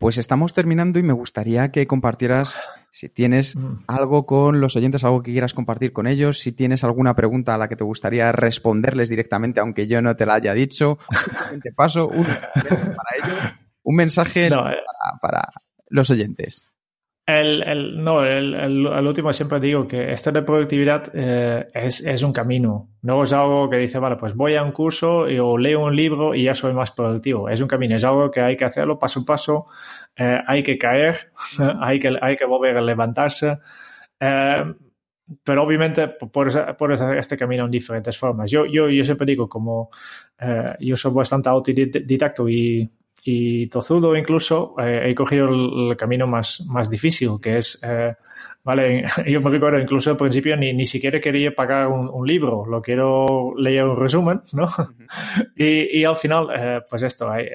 Pues 0.00 0.16
estamos 0.16 0.54
terminando 0.54 0.98
y 0.98 1.02
me 1.02 1.12
gustaría 1.12 1.70
que 1.72 1.86
compartieras 1.86 2.58
si 2.90 3.10
tienes 3.10 3.54
mm. 3.54 3.84
algo 3.86 4.24
con 4.24 4.58
los 4.58 4.74
oyentes, 4.74 5.04
algo 5.04 5.22
que 5.22 5.30
quieras 5.30 5.52
compartir 5.52 5.92
con 5.92 6.06
ellos, 6.06 6.38
si 6.38 6.52
tienes 6.52 6.84
alguna 6.84 7.14
pregunta 7.14 7.54
a 7.54 7.58
la 7.58 7.68
que 7.68 7.76
te 7.76 7.84
gustaría 7.84 8.32
responderles 8.32 9.10
directamente, 9.10 9.60
aunque 9.60 9.86
yo 9.86 10.00
no 10.00 10.16
te 10.16 10.24
la 10.24 10.36
haya 10.36 10.54
dicho. 10.54 10.96
Te 11.62 11.72
paso 11.72 12.08
un, 12.08 12.24
para 12.24 13.60
un 13.82 13.94
mensaje 13.94 14.46
eh. 14.46 14.50
para 15.20 15.52
los 15.90 16.08
oyentes. 16.08 16.69
El, 17.32 18.02
no, 18.02 18.24
el, 18.24 19.06
último 19.06 19.32
siempre 19.32 19.60
digo 19.60 19.86
que 19.86 20.12
esto 20.12 20.32
de 20.32 20.42
productividad 20.42 21.04
eh, 21.14 21.68
es, 21.74 22.22
un 22.22 22.32
camino. 22.32 22.88
No 23.02 23.22
es 23.22 23.32
algo 23.32 23.68
que 23.68 23.76
dice, 23.76 23.98
vale, 23.98 24.16
pues 24.16 24.34
voy 24.34 24.56
a 24.56 24.62
un 24.62 24.72
curso 24.72 25.28
y, 25.28 25.38
o 25.38 25.56
leo 25.56 25.84
un 25.84 25.94
libro 25.94 26.34
y 26.34 26.44
ya 26.44 26.54
soy 26.54 26.72
más 26.72 26.90
productivo. 26.90 27.48
Es 27.48 27.60
un 27.60 27.68
camino, 27.68 27.94
es 27.96 28.04
algo 28.04 28.30
que 28.30 28.40
hay 28.40 28.56
que 28.56 28.64
hacerlo 28.64 28.98
paso 28.98 29.20
a 29.20 29.24
paso, 29.24 29.66
eh, 30.16 30.40
hay 30.46 30.62
que 30.62 30.76
caer, 30.78 31.30
hay, 31.80 32.00
que, 32.00 32.16
hay 32.20 32.36
que 32.36 32.44
volver 32.46 32.76
a 32.76 32.82
levantarse. 32.82 33.58
Eh, 34.18 34.74
pero 35.44 35.62
obviamente 35.62 36.08
por, 36.08 36.76
por 36.76 36.92
este 36.92 37.36
camino 37.36 37.64
en 37.64 37.70
diferentes 37.70 38.18
formas. 38.18 38.50
Yo, 38.50 38.66
yo, 38.66 38.88
yo 38.88 39.04
siempre 39.04 39.26
digo, 39.26 39.48
como 39.48 39.90
yo 40.80 40.96
soy 40.96 41.12
bastante 41.12 41.48
autodidacto 41.48 42.48
y 42.48 42.90
y 43.24 43.66
tozudo 43.66 44.16
incluso, 44.16 44.74
eh, 44.78 45.02
he 45.06 45.14
cogido 45.14 45.48
el, 45.48 45.96
camino 45.96 46.26
más, 46.26 46.64
más 46.66 46.88
difícil, 46.88 47.38
que 47.40 47.58
es, 47.58 47.80
eh, 47.82 48.14
vale, 48.64 49.04
yo 49.26 49.40
me 49.40 49.50
recuerdo 49.50 49.78
incluso 49.78 50.10
al 50.10 50.16
principio 50.16 50.56
ni, 50.56 50.72
ni 50.72 50.86
siquiera 50.86 51.20
quería 51.20 51.54
pagar 51.54 51.88
un, 51.88 52.26
libro, 52.26 52.64
lo 52.66 52.80
quiero 52.80 53.52
leer 53.56 53.84
un 53.84 53.96
resumen, 53.96 54.40
¿no? 54.52 54.68
y, 55.56 55.98
y, 55.98 56.04
al 56.04 56.16
final, 56.16 56.48
eh, 56.54 56.80
pues 56.88 57.02
esto, 57.02 57.30
hay, 57.30 57.46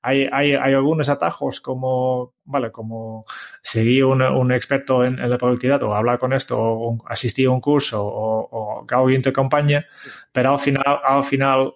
hay, 0.00 0.28
hay, 0.32 0.54
hay, 0.54 0.74
algunos 0.74 1.08
atajos 1.08 1.60
como, 1.60 2.34
vale, 2.44 2.70
como 2.70 3.22
seguir 3.62 4.06
un, 4.06 4.22
un 4.22 4.52
experto 4.52 5.04
en, 5.04 5.28
la 5.28 5.38
productividad 5.38 5.82
o 5.82 5.94
hablar 5.94 6.18
con 6.18 6.32
esto 6.32 6.58
o 6.58 6.98
asistir 7.06 7.48
a 7.48 7.50
un 7.50 7.60
curso 7.60 8.02
o, 8.04 8.48
o 8.50 8.86
acompañe, 9.28 9.86
pero 10.32 10.52
al 10.52 10.58
final, 10.58 11.00
al 11.04 11.22
final, 11.22 11.74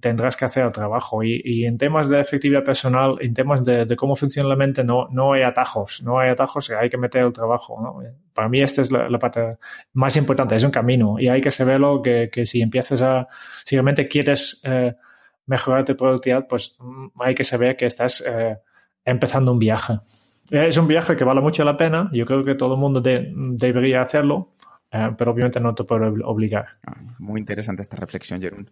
tendrás 0.00 0.36
que 0.36 0.44
hacer 0.44 0.64
el 0.64 0.72
trabajo. 0.72 1.22
Y, 1.22 1.64
en 1.64 1.78
temas 1.78 2.08
de 2.08 2.20
efectividad 2.20 2.64
personal, 2.64 3.16
en 3.20 3.34
temas 3.34 3.64
de, 3.64 3.86
cómo 3.96 4.16
funciona 4.16 4.48
la 4.48 4.56
mente, 4.56 4.84
no, 4.84 5.08
no 5.10 5.32
hay 5.32 5.42
atajos, 5.42 6.02
no 6.02 6.18
hay 6.18 6.30
atajos, 6.30 6.70
hay 6.70 6.88
que 6.88 6.98
meter 6.98 7.24
el 7.24 7.32
trabajo. 7.32 8.02
Para 8.32 8.48
mí 8.48 8.60
esta 8.60 8.82
es 8.82 8.90
la, 8.90 9.18
parte 9.18 9.58
más 9.92 10.16
importante, 10.16 10.56
es 10.56 10.64
un 10.64 10.70
camino 10.70 11.18
y 11.18 11.28
hay 11.28 11.40
que 11.40 11.50
saberlo 11.50 12.02
que, 12.02 12.30
si 12.46 12.60
empiezas 12.60 13.02
a, 13.02 13.28
si 13.64 13.76
realmente 13.76 14.08
quieres 14.08 14.60
eh, 14.64 14.94
mejorar 15.46 15.84
tu 15.84 15.96
productividad, 15.96 16.46
pues 16.48 16.76
mm, 16.78 17.06
hay 17.20 17.34
que 17.34 17.44
saber 17.44 17.76
que 17.76 17.86
estás 17.86 18.22
eh, 18.26 18.58
empezando 19.04 19.52
un 19.52 19.58
viaje. 19.58 19.98
Es 20.50 20.76
un 20.76 20.86
viaje 20.86 21.16
que 21.16 21.24
vale 21.24 21.40
mucho 21.40 21.64
la 21.64 21.76
pena, 21.76 22.10
yo 22.12 22.26
creo 22.26 22.44
que 22.44 22.54
todo 22.54 22.74
el 22.74 22.80
mundo 22.80 23.00
debería 23.00 24.02
hacerlo, 24.02 24.54
eh, 24.90 25.10
pero 25.16 25.30
obviamente 25.30 25.58
no 25.58 25.74
te 25.74 25.84
puedo 25.84 26.06
obligar. 26.24 26.66
Ah, 26.86 26.96
muy 27.18 27.40
interesante 27.40 27.82
esta 27.82 27.96
reflexión, 27.96 28.40
Jerón. 28.40 28.70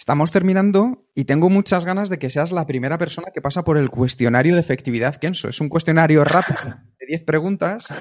Estamos 0.00 0.32
terminando 0.32 1.04
y 1.14 1.26
tengo 1.26 1.50
muchas 1.50 1.84
ganas 1.84 2.08
de 2.08 2.18
que 2.18 2.30
seas 2.30 2.52
la 2.52 2.66
primera 2.66 2.96
persona 2.96 3.28
que 3.34 3.42
pasa 3.42 3.64
por 3.64 3.76
el 3.76 3.90
cuestionario 3.90 4.54
de 4.54 4.60
efectividad 4.62 5.16
Kenso. 5.16 5.50
Es 5.50 5.60
un 5.60 5.68
cuestionario 5.68 6.24
rápido 6.24 6.58
de 6.98 7.06
10 7.06 7.24
preguntas. 7.24 7.94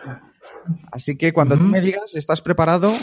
Así 0.94 1.18
que 1.18 1.34
cuando 1.34 1.58
tú 1.58 1.66
me 1.66 1.82
digas, 1.82 2.16
¿estás 2.16 2.42
preparado? 2.42 2.94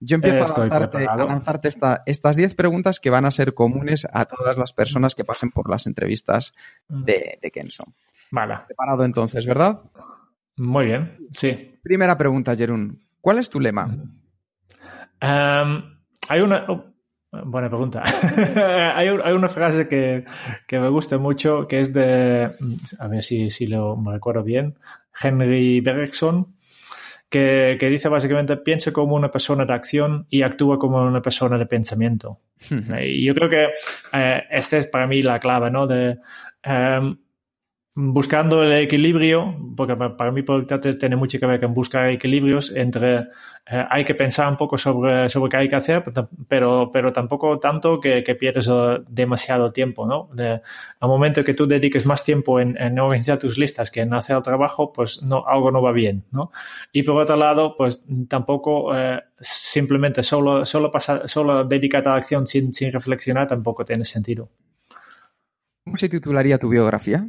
Yo 0.00 0.16
empiezo 0.16 0.60
a 0.60 1.16
lanzarte, 1.24 1.72
estas 2.06 2.34
10 2.34 2.56
preguntas 2.56 2.98
que 2.98 3.10
van 3.10 3.26
a 3.26 3.30
ser 3.30 3.54
comunes 3.54 4.08
a 4.12 4.24
todas 4.24 4.58
las 4.58 4.72
personas 4.72 5.14
que 5.14 5.24
pasen 5.24 5.52
por 5.52 5.70
las 5.70 5.86
entrevistas 5.86 6.52
de, 6.88 7.38
de 7.40 7.50
Kenso. 7.52 7.84
Vale. 8.32 8.58
Preparado 8.66 9.04
entonces, 9.04 9.46
¿verdad? 9.46 9.82
Muy 10.56 10.86
bien, 10.86 11.16
sí. 11.30 11.78
Primera 11.84 12.18
pregunta, 12.18 12.56
Jerún. 12.56 13.06
¿Cuál 13.20 13.38
es 13.38 13.48
tu 13.48 13.60
lema? 13.60 13.84
Em, 15.20 15.82
hay 16.28 16.40
una 16.40 16.66
Buena 17.32 17.68
pregunta. 17.68 18.02
hay, 18.94 19.08
hay, 19.08 19.32
una 19.32 19.48
frase 19.48 19.88
que, 19.88 20.24
que, 20.66 20.78
me 20.78 20.88
gusta 20.90 21.16
mucho 21.16 21.66
que 21.66 21.80
es 21.80 21.90
de, 21.90 22.46
a 22.98 23.08
ver 23.08 23.22
si, 23.22 23.50
si 23.50 23.66
lo 23.66 23.96
me 23.96 24.12
recuerdo 24.12 24.42
bien, 24.42 24.76
Henry 25.18 25.80
Bergson, 25.80 26.54
que, 27.30 27.78
que, 27.80 27.88
dice 27.88 28.10
básicamente 28.10 28.58
piensa 28.58 28.92
como 28.92 29.16
una 29.16 29.30
persona 29.30 29.64
de 29.64 29.72
acción 29.72 30.26
y 30.28 30.42
actúa 30.42 30.78
como 30.78 31.00
una 31.00 31.22
persona 31.22 31.56
de 31.56 31.64
pensamiento. 31.64 32.40
y 33.00 33.24
yo 33.24 33.34
creo 33.34 33.48
que 33.48 33.68
eh, 34.12 34.42
esta 34.50 34.76
es 34.76 34.86
para 34.86 35.06
mí 35.06 35.22
la 35.22 35.38
clave, 35.38 35.70
¿no? 35.70 35.86
De, 35.86 36.18
um, 36.66 37.16
buscando 37.94 38.62
el 38.62 38.72
equilibrio, 38.72 39.54
porque 39.76 39.94
para 39.96 40.32
mí 40.32 40.42
productividad 40.42 40.96
tiene 40.96 41.16
mucho 41.16 41.38
que 41.38 41.44
ver 41.44 41.60
con 41.60 41.74
buscar 41.74 42.08
equilibrios 42.08 42.74
entre 42.74 43.20
eh, 43.70 43.84
hay 43.90 44.04
que 44.04 44.14
pensar 44.14 44.48
un 44.48 44.56
poco 44.56 44.78
sobre, 44.78 45.28
sobre 45.28 45.50
qué 45.50 45.56
hay 45.58 45.68
que 45.68 45.76
hacer, 45.76 46.02
pero, 46.48 46.90
pero 46.90 47.12
tampoco 47.12 47.58
tanto 47.58 48.00
que, 48.00 48.24
que 48.24 48.34
pierdes 48.34 48.66
eh, 48.68 48.98
demasiado 49.08 49.70
tiempo, 49.70 50.06
¿no? 50.06 50.30
De, 50.32 50.60
al 51.00 51.08
momento 51.08 51.44
que 51.44 51.52
tú 51.52 51.66
dediques 51.66 52.06
más 52.06 52.24
tiempo 52.24 52.60
en, 52.60 52.80
en, 52.80 52.98
organizar 52.98 53.38
tus 53.38 53.58
listas 53.58 53.90
que 53.90 54.00
en 54.00 54.14
hacer 54.14 54.36
el 54.36 54.42
trabajo, 54.42 54.90
pues 54.90 55.22
no, 55.22 55.44
algo 55.46 55.70
no 55.70 55.82
va 55.82 55.92
bien, 55.92 56.24
¿no? 56.32 56.50
Y 56.92 57.02
por 57.02 57.20
otro 57.20 57.36
lado, 57.36 57.76
pues 57.76 58.06
tampoco 58.26 58.96
eh, 58.96 59.20
simplemente 59.38 60.22
solo, 60.22 60.64
solo, 60.64 60.90
pasar, 60.90 61.28
solo 61.28 61.64
dedicarte 61.64 62.08
a 62.08 62.12
la 62.12 62.18
acción 62.18 62.46
sin, 62.46 62.72
sin 62.72 62.90
reflexionar 62.90 63.48
tampoco 63.48 63.84
tiene 63.84 64.06
sentido. 64.06 64.48
¿Cómo 65.84 65.98
se 65.98 66.08
titularía 66.08 66.56
tu 66.58 66.70
biografía? 66.70 67.28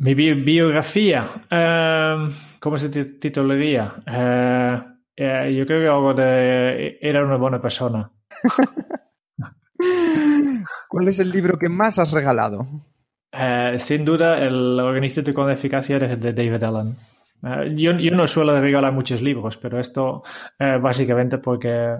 Mi 0.00 0.14
bi 0.14 0.32
biografía, 0.32 1.30
uh, 1.52 2.30
¿cómo 2.58 2.78
se 2.78 2.88
titularía? 2.88 3.96
Uh, 4.06 4.76
uh, 5.22 5.50
yo 5.50 5.66
creo 5.66 5.80
que 5.80 5.88
algo 5.88 6.14
de 6.14 6.98
era 7.02 7.22
una 7.22 7.36
buena 7.36 7.60
persona. 7.60 8.10
¿Cuál 10.88 11.08
es 11.08 11.20
el 11.20 11.30
libro 11.30 11.58
que 11.58 11.68
más 11.68 11.98
has 11.98 12.12
regalado? 12.12 12.66
sin 13.76 14.06
duda, 14.06 14.42
el 14.42 14.80
Organízate 14.80 15.34
con 15.34 15.50
Eficacia 15.50 15.98
de, 15.98 16.16
de 16.16 16.32
David 16.32 16.64
Allen. 16.64 16.96
Yo, 17.76 17.92
yo, 17.92 18.10
no 18.10 18.26
suelo 18.26 18.58
regalar 18.58 18.92
muchos 18.92 19.20
libros, 19.20 19.58
pero 19.58 19.78
esto 19.78 20.22
básicamente 20.58 21.36
porque, 21.38 21.98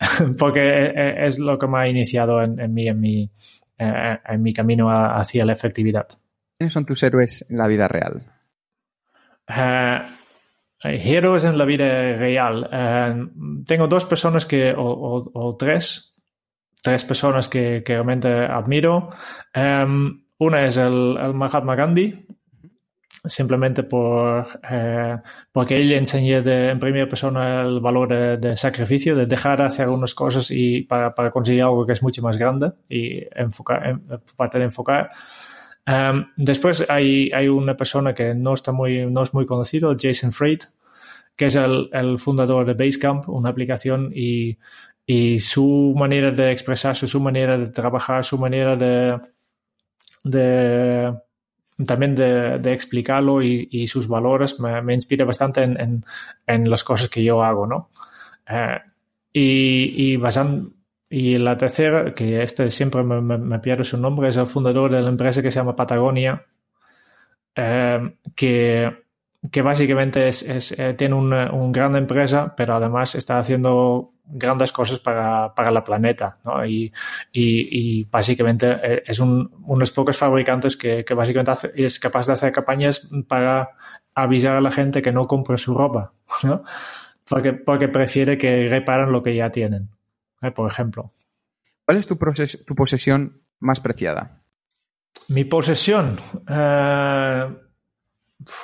porque 0.38 0.92
es 1.18 1.38
lo 1.38 1.56
que 1.58 1.68
me 1.68 1.78
ha 1.78 1.88
iniciado 1.88 2.42
en, 2.42 2.60
en, 2.60 2.74
mi, 2.74 2.88
en, 2.88 3.00
mi, 3.00 3.30
en 3.78 4.42
mi 4.42 4.52
camino 4.52 4.90
hacia 4.90 5.46
la 5.46 5.52
efectividad. 5.52 6.06
¿Quiénes 6.58 6.72
son 6.72 6.86
tus 6.86 7.02
héroes 7.02 7.44
en 7.48 7.58
la 7.58 7.68
vida 7.68 7.86
real? 7.86 8.32
Uh, 9.48 10.02
héroes 10.82 11.44
en 11.44 11.58
la 11.58 11.64
vida 11.64 11.84
real. 12.16 12.68
Uh, 12.72 13.64
tengo 13.64 13.88
dos 13.88 14.06
personas 14.06 14.46
que, 14.46 14.72
o, 14.72 14.82
o, 14.82 15.30
o, 15.34 15.56
tres, 15.56 16.16
tres 16.82 17.04
personas 17.04 17.48
que, 17.48 17.82
que 17.84 17.92
realmente 17.92 18.28
admiro. 18.28 19.10
Um, 19.54 20.24
una 20.38 20.66
es 20.66 20.78
el, 20.78 21.16
el, 21.18 21.34
Mahatma 21.34 21.74
Gandhi, 21.74 22.26
simplemente 23.26 23.82
por, 23.82 24.46
uh, 24.46 25.18
porque 25.52 25.76
él 25.76 25.92
enseñó 25.92 26.42
de, 26.42 26.70
en 26.70 26.80
primera 26.80 27.06
persona 27.06 27.62
el 27.62 27.80
valor 27.80 28.08
de, 28.08 28.36
de, 28.38 28.56
sacrificio, 28.56 29.14
de 29.14 29.26
dejar 29.26 29.58
de 29.58 29.64
hacer 29.64 29.84
algunas 29.84 30.14
cosas 30.14 30.50
y 30.50 30.82
para, 30.82 31.14
para, 31.14 31.30
conseguir 31.30 31.62
algo 31.62 31.84
que 31.84 31.92
es 31.92 32.02
mucho 32.02 32.22
más 32.22 32.38
grande 32.38 32.72
y 32.88 33.26
enfocar, 33.34 33.86
en, 33.86 34.02
para 34.36 34.64
enfocar. 34.64 35.10
Um, 35.86 36.32
después 36.36 36.84
hay, 36.88 37.30
hay, 37.32 37.46
una 37.46 37.76
persona 37.76 38.12
que 38.12 38.34
no, 38.34 38.54
está 38.54 38.72
muy, 38.72 39.06
no 39.06 39.22
es 39.22 39.32
muy 39.32 39.46
conocido, 39.46 39.96
Jason 39.98 40.32
Fried, 40.32 40.60
que 41.36 41.46
es 41.46 41.54
el, 41.54 41.88
el 41.92 42.18
fundador 42.18 42.66
de 42.66 42.74
Basecamp, 42.74 43.28
una 43.28 43.50
aplicación 43.50 44.10
y, 44.12 44.58
y, 45.06 45.38
su 45.38 45.94
manera 45.96 46.32
de 46.32 46.50
expresarse, 46.50 47.06
su 47.06 47.20
manera 47.20 47.56
de 47.56 47.68
trabajar, 47.68 48.24
su 48.24 48.36
manera 48.36 48.74
de, 48.74 49.20
de 50.24 51.16
también 51.86 52.16
de, 52.16 52.72
explicarlo 52.72 53.42
y, 53.42 53.86
sus 53.86 54.08
valores 54.08 54.58
me, 54.58 54.94
inspira 54.94 55.24
bastante 55.24 55.62
en, 55.62 56.04
en, 56.46 56.70
las 56.70 56.82
cosas 56.82 57.08
que 57.08 57.22
yo 57.22 57.44
hago, 57.44 57.66
¿no? 57.66 57.90
Uh, 58.50 58.80
y, 59.32 60.12
y 60.12 60.16
y 61.08 61.38
la 61.38 61.56
tercera, 61.56 62.14
que 62.14 62.42
este 62.42 62.70
siempre 62.70 63.02
me, 63.04 63.20
me, 63.20 63.38
me, 63.38 63.58
pierde 63.60 63.84
su 63.84 63.96
nombre, 63.96 64.28
es 64.28 64.36
el 64.36 64.46
fundador 64.46 64.90
de 64.90 65.00
la 65.00 65.08
empresa 65.08 65.40
que 65.42 65.52
se 65.52 65.60
llama 65.60 65.76
Patagonia, 65.76 66.44
eh, 67.54 68.02
que, 68.34 68.92
que, 69.50 69.62
básicamente 69.62 70.28
es, 70.28 70.42
es 70.42 70.72
eh, 70.72 70.94
tiene 70.94 71.14
una, 71.14 71.52
una, 71.52 71.72
gran 71.72 71.94
empresa, 71.96 72.54
pero 72.56 72.74
además 72.74 73.14
está 73.14 73.38
haciendo 73.38 74.14
grandes 74.24 74.72
cosas 74.72 74.98
para, 74.98 75.54
para 75.54 75.70
la 75.70 75.84
planeta. 75.84 76.38
¿no? 76.44 76.66
Y, 76.66 76.92
y, 77.32 78.00
y, 78.00 78.04
básicamente 78.04 78.78
eh, 78.82 79.02
es 79.06 79.20
un, 79.20 79.48
unos 79.64 79.92
pocos 79.92 80.16
fabricantes 80.16 80.76
que, 80.76 81.04
que 81.04 81.14
básicamente 81.14 81.52
hace, 81.52 81.72
es 81.76 82.00
capaz 82.00 82.26
de 82.26 82.32
hacer 82.32 82.52
campañas 82.52 83.08
para 83.28 83.70
avisar 84.14 84.56
a 84.56 84.60
la 84.60 84.72
gente 84.72 85.02
que 85.02 85.12
no 85.12 85.26
compre 85.28 85.56
su 85.58 85.74
ropa, 85.74 86.08
¿no? 86.42 86.64
porque, 87.28 87.52
porque 87.52 87.88
prefiere 87.88 88.36
que 88.38 88.68
reparen 88.68 89.12
lo 89.12 89.22
que 89.22 89.36
ya 89.36 89.50
tienen 89.50 89.95
eh, 90.46 90.50
por 90.52 90.70
ejemplo. 90.70 91.12
¿Cuál 91.84 91.98
es 91.98 92.06
tu, 92.06 92.16
tu, 92.16 92.74
posesión 92.74 93.42
más 93.60 93.80
preciada? 93.80 94.42
Mi 95.28 95.44
posesión. 95.44 96.16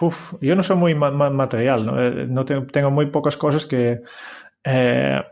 Uf, 0.00 0.34
yo 0.40 0.54
no 0.54 0.62
soy 0.62 0.76
muy 0.76 0.94
ma 0.94 1.10
ma 1.10 1.30
material, 1.30 1.86
¿no? 1.86 2.02
Eh, 2.02 2.26
no 2.28 2.44
tengo, 2.44 2.66
tengo, 2.66 2.90
muy 2.90 3.06
pocas 3.06 3.36
cosas 3.36 3.64
que, 3.64 4.02
eh, 4.64 5.22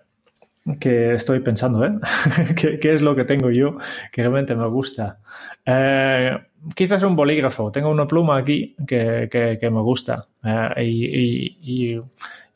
que 0.79 1.15
estoy 1.15 1.41
pensando, 1.41 1.85
¿eh? 1.85 1.93
¿Qué, 2.57 2.79
¿Qué, 2.79 2.95
es 2.95 3.03
lo 3.03 3.15
que 3.15 3.25
tengo 3.25 3.51
yo 3.51 3.77
que 4.11 4.23
realmente 4.23 4.57
me 4.57 4.67
gusta? 4.67 5.19
Eh, 5.67 6.39
quizás 6.75 7.03
un 7.03 7.17
bolígrafo. 7.17 7.71
Tengo 7.71 7.91
una 7.91 8.07
pluma 8.07 8.39
aquí 8.39 8.77
que, 8.87 9.29
que, 9.31 9.59
que 9.61 9.71
me 9.71 9.81
gusta. 9.83 10.17
Eh, 10.43 10.85
y, 10.85 11.05
y, 11.05 11.95
y, 11.95 12.03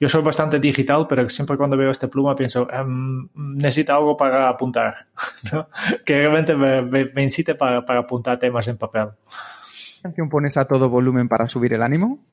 yo 0.00 0.08
soy 0.08 0.22
bastante 0.22 0.58
digital, 0.58 1.06
pero 1.08 1.28
siempre 1.28 1.56
cuando 1.56 1.76
veo 1.76 1.90
esta 1.90 2.08
pluma 2.08 2.34
pienso, 2.34 2.66
um, 2.66 3.28
necesito 3.34 3.92
algo 3.94 4.16
para 4.16 4.48
apuntar, 4.48 4.94
¿no? 5.52 5.68
que 6.04 6.18
realmente 6.18 6.56
me, 6.56 6.82
me, 6.82 7.04
me 7.06 7.22
incite 7.22 7.54
para, 7.54 7.84
para, 7.84 8.00
apuntar 8.00 8.38
temas 8.38 8.66
en 8.68 8.76
papel. 8.76 9.10
¿Qué 9.96 10.02
canción 10.02 10.28
pones 10.28 10.56
a 10.56 10.66
todo 10.66 10.90
volumen 10.90 11.28
para 11.28 11.48
subir 11.48 11.72
el 11.72 11.82
ánimo? 11.82 12.24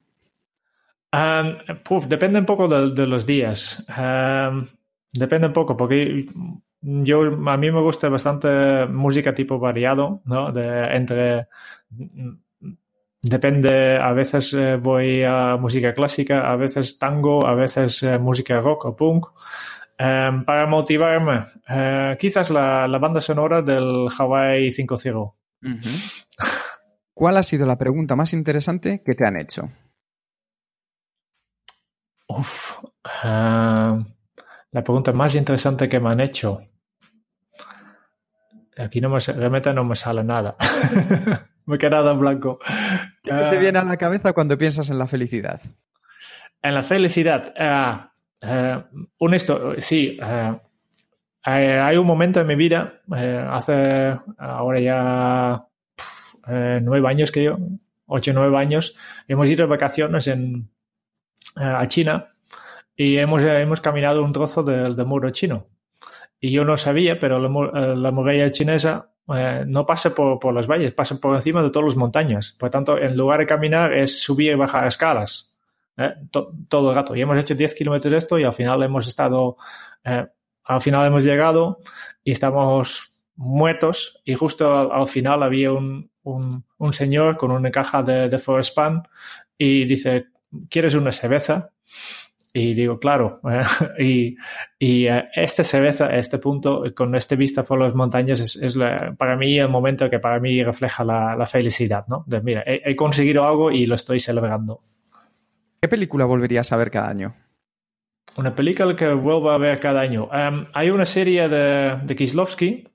Um, 1.13 1.77
puf, 1.83 2.07
depende 2.07 2.39
un 2.39 2.45
poco 2.45 2.67
de, 2.67 2.93
de 2.93 3.07
los 3.07 3.25
días. 3.25 3.85
Um, 3.89 4.65
depende 5.13 5.47
un 5.47 5.53
poco, 5.53 5.75
porque 5.75 6.25
yo, 6.81 7.21
a 7.49 7.57
mí 7.57 7.71
me 7.71 7.81
gusta 7.81 8.09
bastante 8.09 8.87
música 8.87 9.35
tipo 9.35 9.59
variado, 9.59 10.21
¿no? 10.25 10.51
De, 10.51 10.95
entre 10.95 11.47
Depende, 13.23 13.97
a 13.97 14.13
veces 14.13 14.51
eh, 14.53 14.77
voy 14.77 15.23
a 15.23 15.55
música 15.57 15.93
clásica, 15.93 16.51
a 16.51 16.55
veces 16.55 16.97
tango, 16.97 17.45
a 17.45 17.53
veces 17.53 18.01
eh, 18.01 18.17
música 18.17 18.59
rock 18.59 18.85
o 18.85 18.95
punk. 18.95 19.27
Eh, 19.97 20.31
para 20.43 20.65
motivarme, 20.65 21.45
eh, 21.69 22.17
quizás 22.19 22.49
la, 22.49 22.87
la, 22.87 22.97
banda 22.97 23.21
sonora 23.21 23.61
del 23.61 24.07
Hawaii 24.17 24.69
5.0. 24.69 25.21
Uh 25.21 25.67
-huh. 25.67 26.21
¿Cuál 27.13 27.37
ha 27.37 27.43
sido 27.43 27.67
la 27.67 27.77
pregunta 27.77 28.15
más 28.15 28.33
interesante 28.33 29.03
que 29.05 29.13
te 29.13 29.27
han 29.27 29.37
hecho? 29.37 29.69
Uf, 32.27 32.79
la 33.23 34.83
pregunta 34.83 35.11
más 35.11 35.35
interesante 35.35 35.87
que 35.87 35.99
me 35.99 36.09
han 36.09 36.21
hecho. 36.21 36.61
Aquí 38.77 39.01
no 39.01 39.09
me, 39.09 39.19
realmente 39.19 39.73
no 39.73 39.83
me 39.83 39.95
sale 39.95 40.23
nada. 40.23 40.55
me 41.65 41.75
he 41.75 41.77
quedado 41.77 42.11
en 42.11 42.19
blanco. 42.19 42.59
¿Qué 43.23 43.33
uh, 43.33 43.49
te 43.49 43.57
viene 43.57 43.79
a 43.79 43.83
la 43.83 43.97
cabeza 43.97 44.33
cuando 44.33 44.57
piensas 44.57 44.89
en 44.89 44.97
la 44.97 45.07
felicidad? 45.07 45.61
En 46.61 46.73
la 46.73 46.83
felicidad. 46.83 47.53
Uh, 47.59 48.45
uh, 48.45 49.05
honesto, 49.19 49.73
sí. 49.79 50.17
hay 51.43 51.97
un 51.97 52.07
momento 52.07 52.39
en 52.39 52.47
mi 52.47 52.55
vida, 52.55 53.01
hace 53.49 54.15
ahora 54.37 54.79
ya 54.79 55.57
nueve 56.81 57.09
años 57.09 57.31
que 57.31 57.43
yo, 57.43 57.57
ocho 58.05 58.31
o 58.31 58.33
nueve 58.33 58.57
años, 58.57 58.95
hemos 59.27 59.49
ido 59.49 59.63
de 59.63 59.69
vacaciones 59.69 60.27
en, 60.27 60.69
a 61.55 61.87
China 61.87 62.35
y 62.95 63.17
hemos, 63.17 63.43
hemos 63.43 63.81
caminado 63.81 64.23
un 64.23 64.31
trozo 64.31 64.63
del 64.63 64.95
de 64.95 65.03
muro 65.03 65.29
chino. 65.31 65.67
Y 66.41 66.51
yo 66.51 66.65
no 66.65 66.75
sabía, 66.75 67.19
pero 67.19 67.39
la, 67.39 67.95
la 67.95 68.11
muralla 68.11 68.49
chinesa 68.51 69.11
eh, 69.35 69.63
no 69.67 69.85
pasa 69.85 70.13
por, 70.13 70.39
por, 70.39 70.53
los 70.53 70.67
valles, 70.67 70.93
pasa 70.93 71.19
por 71.19 71.35
encima 71.35 71.61
de 71.61 71.69
todas 71.69 71.89
las 71.89 71.95
montañas. 71.95 72.55
Por 72.57 72.69
tanto, 72.69 72.97
en 72.97 73.15
lugar 73.15 73.39
de 73.39 73.45
caminar 73.45 73.93
es 73.93 74.21
subir 74.21 74.51
y 74.51 74.55
bajar 74.55 74.87
escalas 74.87 75.53
eh, 75.97 76.13
to, 76.31 76.51
todo 76.67 76.89
el 76.89 76.95
rato. 76.95 77.15
Y 77.15 77.21
hemos 77.21 77.37
hecho 77.37 77.55
10 77.55 77.75
kilómetros 77.75 78.11
de 78.11 78.17
esto 78.17 78.39
y 78.39 78.43
al 78.43 78.53
final 78.53 78.81
hemos 78.83 79.07
estado, 79.07 79.55
eh, 80.03 80.25
al 80.63 80.81
final 80.81 81.07
hemos 81.07 81.23
llegado 81.23 81.79
y 82.23 82.31
estamos 82.31 83.11
muertos 83.35 84.19
y 84.25 84.33
justo 84.33 84.77
al, 84.77 84.91
al 84.91 85.07
final 85.07 85.43
había 85.43 85.71
un, 85.71 86.09
un, 86.23 86.65
un, 86.77 86.93
señor 86.93 87.37
con 87.37 87.51
una 87.51 87.71
caja 87.71 88.03
de, 88.03 88.29
de 88.29 88.37
Forest 88.39 88.75
Pan 88.75 89.03
y 89.57 89.85
dice, 89.85 90.27
¿quieres 90.69 90.95
una 90.95 91.11
cerveza? 91.11 91.63
Y 92.53 92.73
digo, 92.73 92.99
claro, 92.99 93.39
y, 93.99 94.35
y 94.77 95.07
esta 95.35 95.63
cerveza, 95.63 96.15
este 96.15 96.37
punto, 96.37 96.83
con 96.95 97.15
este 97.15 97.35
vista 97.35 97.63
por 97.63 97.79
las 97.79 97.95
montañas, 97.95 98.39
es, 98.41 98.55
es 98.57 98.77
para 99.17 99.37
mí 99.37 99.57
el 99.57 99.69
momento 99.69 100.09
que 100.09 100.19
para 100.19 100.39
mí 100.39 100.61
refleja 100.63 101.05
la, 101.05 101.35
la 101.35 101.45
felicidad, 101.45 102.05
¿no? 102.09 102.23
De, 102.27 102.41
mira, 102.41 102.63
he, 102.65 102.81
he, 102.83 102.95
conseguido 102.95 103.45
algo 103.45 103.71
y 103.71 103.85
lo 103.85 103.95
estoy 103.95 104.19
celebrando. 104.19 104.81
¿Qué 105.81 105.87
película 105.87 106.25
volverías 106.25 106.71
a 106.73 106.77
ver 106.77 106.91
cada 106.91 107.09
año? 107.09 107.35
Una 108.37 108.53
película 108.53 108.95
que 108.95 109.13
vuelvo 109.13 109.49
a 109.49 109.57
ver 109.57 109.79
cada 109.79 110.01
año. 110.01 110.25
Um, 110.25 110.65
hay 110.73 110.89
una 110.89 111.05
serie 111.05 111.49
de, 111.49 111.99
de 112.03 112.15
Kislovsky. 112.15 112.87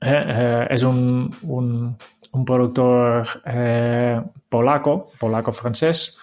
Eh, 0.00 0.24
eh, 0.26 0.66
es 0.70 0.82
un, 0.82 1.34
un, 1.42 1.96
un 2.32 2.44
productor 2.44 3.26
eh, 3.46 4.20
polaco, 4.48 5.12
polaco-francés, 5.18 6.18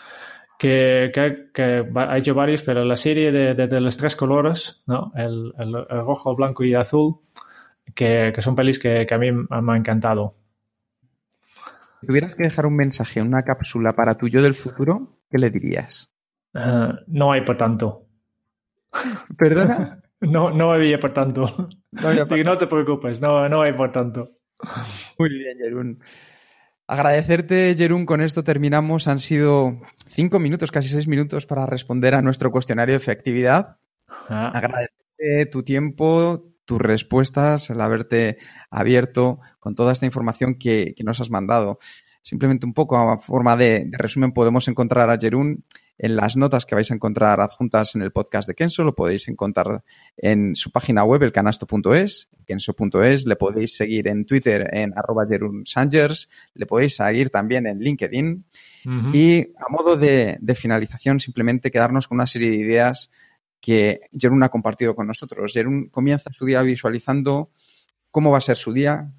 que, 0.62 1.10
que, 1.12 1.50
que, 1.52 1.92
ha 1.96 2.18
hecho 2.20 2.36
varios, 2.36 2.62
pero 2.62 2.86
la 2.86 2.96
serie 2.96 3.32
de, 3.32 3.56
de, 3.56 3.66
de 3.66 3.82
los 3.82 3.98
tres 3.98 4.16
colores, 4.16 4.84
¿no? 4.86 5.12
el, 5.16 5.52
el, 5.58 5.76
el, 5.90 6.06
rojo, 6.06 6.36
blanco 6.36 6.64
y 6.64 6.76
azul, 6.76 7.16
que, 7.96 8.32
que 8.32 8.42
son 8.44 8.56
pelis 8.56 8.78
que, 8.78 9.08
que, 9.08 9.14
a 9.16 9.18
mí 9.18 9.32
me 9.32 9.48
han 9.50 9.76
encantado. 9.76 10.36
Si 12.00 12.06
tuvieras 12.06 12.36
que 12.36 12.44
dejar 12.44 12.68
un 12.68 12.76
mensaje, 12.76 13.24
una 13.24 13.42
cápsula 13.42 13.94
para 13.94 14.14
tu 14.14 14.28
yo 14.28 14.44
del 14.44 14.54
futuro, 14.54 15.18
¿qué 15.32 15.40
le 15.40 15.50
dirías? 15.50 16.12
Uh, 16.54 16.94
no 17.08 17.32
hay 17.32 17.42
por 17.42 17.58
tanto. 17.58 18.06
¿Perdona? 19.40 20.04
no, 20.20 20.52
no 20.52 20.74
había 20.74 21.00
por 21.00 21.12
tanto. 21.12 21.70
No, 21.90 22.08
había 22.08 22.26
por... 22.28 22.38
no 22.46 22.56
te 22.60 22.68
preocupes, 22.68 23.20
no, 23.20 23.50
no 23.50 23.64
hay 23.64 23.74
por 23.74 23.92
tanto. 23.92 24.38
Muy 25.18 25.30
bien, 25.30 25.58
Jerún. 25.58 26.00
Agradecerte, 26.92 27.74
Jerún, 27.78 28.06
con 28.06 28.20
esto 28.20 28.44
terminamos. 28.44 29.08
Han 29.08 29.22
sido 29.22 29.80
cinco 30.10 30.40
minutos, 30.40 30.72
casi 30.72 30.90
seis 30.90 31.08
minutos 31.08 31.46
para 31.46 31.66
responder 31.66 32.14
a 32.16 32.22
nuestro 32.22 32.52
cuestionario 32.52 32.92
de 32.92 32.98
efectividad. 32.98 33.78
Ah. 34.10 34.52
Agradecerte 34.54 35.46
tu 35.50 35.64
tiempo, 35.64 36.52
tus 36.66 36.82
respuestas, 36.82 37.70
el 37.70 37.80
haberte 37.80 38.40
abierto 38.70 39.40
con 39.62 39.74
toda 39.74 39.94
esta 39.94 40.06
información 40.06 40.56
que, 40.56 40.94
que 40.94 41.06
nos 41.06 41.22
has 41.22 41.32
mandado. 41.32 41.80
Simplemente 42.24 42.66
un 42.66 42.74
poco 42.74 42.98
a 42.98 43.18
forma 43.18 43.56
de, 43.56 43.86
de 43.86 43.98
resumen, 43.98 44.34
podemos 44.34 44.68
encontrar 44.68 45.10
a 45.10 45.18
Jerún 45.18 45.64
en 45.98 46.16
las 46.16 46.36
notas 46.36 46.66
que 46.66 46.76
vais 46.76 46.90
a 46.90 46.96
encontrar 46.96 47.40
adjuntas 47.40 47.96
en 47.96 48.02
el 48.02 48.12
podcast 48.12 48.48
de 48.48 48.56
Kenso, 48.56 48.84
lo 48.84 48.96
podéis 48.96 49.28
encontrar 49.28 49.84
en 50.18 50.56
su 50.56 50.72
página 50.72 51.04
web, 51.04 51.22
elcanasto.es, 51.24 52.30
kenso.es, 52.46 53.26
le 53.26 53.36
podéis 53.36 53.76
seguir 53.76 54.08
en 54.08 54.26
Twitter 54.26 54.68
en 54.74 54.94
arroba 54.96 55.26
Sangers, 55.66 56.28
le 56.56 56.66
podéis 56.66 56.96
seguir 56.96 57.30
también 57.30 57.68
en 57.68 57.80
LinkedIn. 57.80 58.46
Uh 58.86 58.90
-huh. 58.90 59.16
Y 59.16 59.54
a 59.58 59.72
modo 59.72 59.96
de, 59.96 60.38
de, 60.42 60.56
finalización, 60.56 61.20
simplemente 61.20 61.70
quedarnos 61.70 62.08
con 62.08 62.18
una 62.18 62.26
serie 62.26 62.50
de 62.50 62.58
ideas 62.58 63.12
que 63.60 64.02
Jerún 64.12 64.42
ha 64.44 64.50
compartido 64.50 64.96
con 64.96 65.06
nosotros. 65.06 65.54
Jerún 65.54 65.90
comienza 65.90 66.34
su 66.34 66.46
día 66.46 66.64
visualizando 66.64 67.52
cómo 68.10 68.32
va 68.32 68.40
a 68.40 68.42
ser 68.42 68.58
su 68.58 68.74
día, 68.74 69.14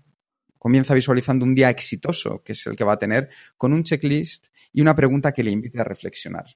comienza 0.58 0.94
visualizando 0.94 1.44
un 1.44 1.54
día 1.54 1.70
exitoso, 1.70 2.42
que 2.44 2.52
es 2.52 2.66
el 2.66 2.76
que 2.76 2.84
va 2.84 2.92
a 2.92 2.98
tener, 2.98 3.30
con 3.56 3.72
un 3.72 3.82
checklist 3.82 4.48
y 4.72 4.80
una 4.80 4.94
pregunta 4.94 5.32
que 5.32 5.42
le 5.42 5.50
invite 5.50 5.80
a 5.80 5.84
reflexionar. 5.84 6.46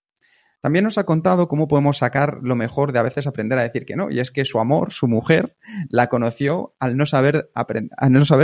También 0.60 0.84
nos 0.84 0.98
ha 0.98 1.04
contado 1.04 1.48
cómo 1.48 1.68
podemos 1.68 1.98
sacar 1.98 2.38
lo 2.42 2.56
mejor 2.56 2.92
de 2.92 2.98
a 2.98 3.02
veces 3.02 3.26
aprender 3.26 3.58
a 3.58 3.62
decir 3.62 3.84
que 3.84 3.96
no. 3.96 4.10
Y 4.10 4.20
es 4.20 4.30
que 4.30 4.44
su 4.44 4.58
amor, 4.58 4.92
su 4.92 5.06
mujer, 5.06 5.56
la 5.88 6.08
conoció 6.08 6.74
al 6.80 6.96
no 6.96 7.06
saber, 7.06 7.50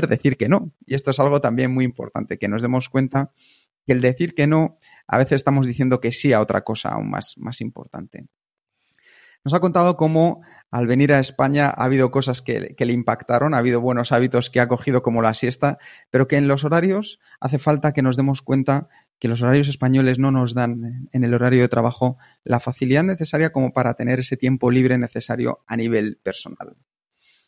decir 0.08 0.36
que 0.36 0.48
no. 0.48 0.72
Y 0.86 0.94
esto 0.94 1.10
es 1.10 1.20
algo 1.20 1.40
también 1.40 1.72
muy 1.72 1.84
importante, 1.84 2.38
que 2.38 2.48
nos 2.48 2.62
demos 2.62 2.88
cuenta 2.88 3.32
que 3.86 3.92
el 3.92 4.00
decir 4.00 4.34
que 4.34 4.46
no, 4.46 4.78
a 5.06 5.18
veces 5.18 5.36
estamos 5.36 5.66
diciendo 5.66 6.00
que 6.00 6.12
sí 6.12 6.32
a 6.32 6.40
otra 6.40 6.62
cosa 6.62 6.90
aún 6.90 7.10
más, 7.10 7.34
más 7.38 7.60
importante. 7.60 8.26
Nos 9.44 9.54
ha 9.54 9.60
contado 9.60 9.96
cómo 9.96 10.40
al 10.70 10.86
venir 10.86 11.12
a 11.12 11.18
España 11.18 11.66
ha 11.66 11.84
habido 11.84 12.12
cosas 12.12 12.42
que, 12.42 12.76
que, 12.76 12.84
le 12.84 12.92
impactaron, 12.92 13.54
ha 13.54 13.58
habido 13.58 13.80
buenos 13.80 14.12
hábitos 14.12 14.50
que 14.50 14.60
ha 14.60 14.68
cogido 14.68 15.02
como 15.02 15.20
la 15.20 15.34
siesta, 15.34 15.78
pero 16.10 16.28
que 16.28 16.36
en 16.36 16.46
los 16.46 16.62
horarios 16.62 17.18
hace 17.40 17.58
falta 17.58 17.92
que 17.92 18.02
nos 18.02 18.16
demos 18.16 18.40
cuenta 18.40 18.88
que 19.22 19.28
los 19.28 19.40
horarios 19.40 19.68
españoles 19.68 20.18
no 20.18 20.32
nos 20.32 20.52
dan 20.52 21.08
en 21.12 21.22
el 21.22 21.32
horario 21.32 21.60
de 21.60 21.68
trabajo 21.68 22.18
la 22.42 22.58
facilidad 22.58 23.04
necesaria 23.04 23.52
como 23.52 23.72
para 23.72 23.94
tener 23.94 24.18
ese 24.18 24.36
tiempo 24.36 24.68
libre 24.68 24.98
necesario 24.98 25.62
a 25.68 25.76
nivel 25.76 26.18
personal. 26.24 26.74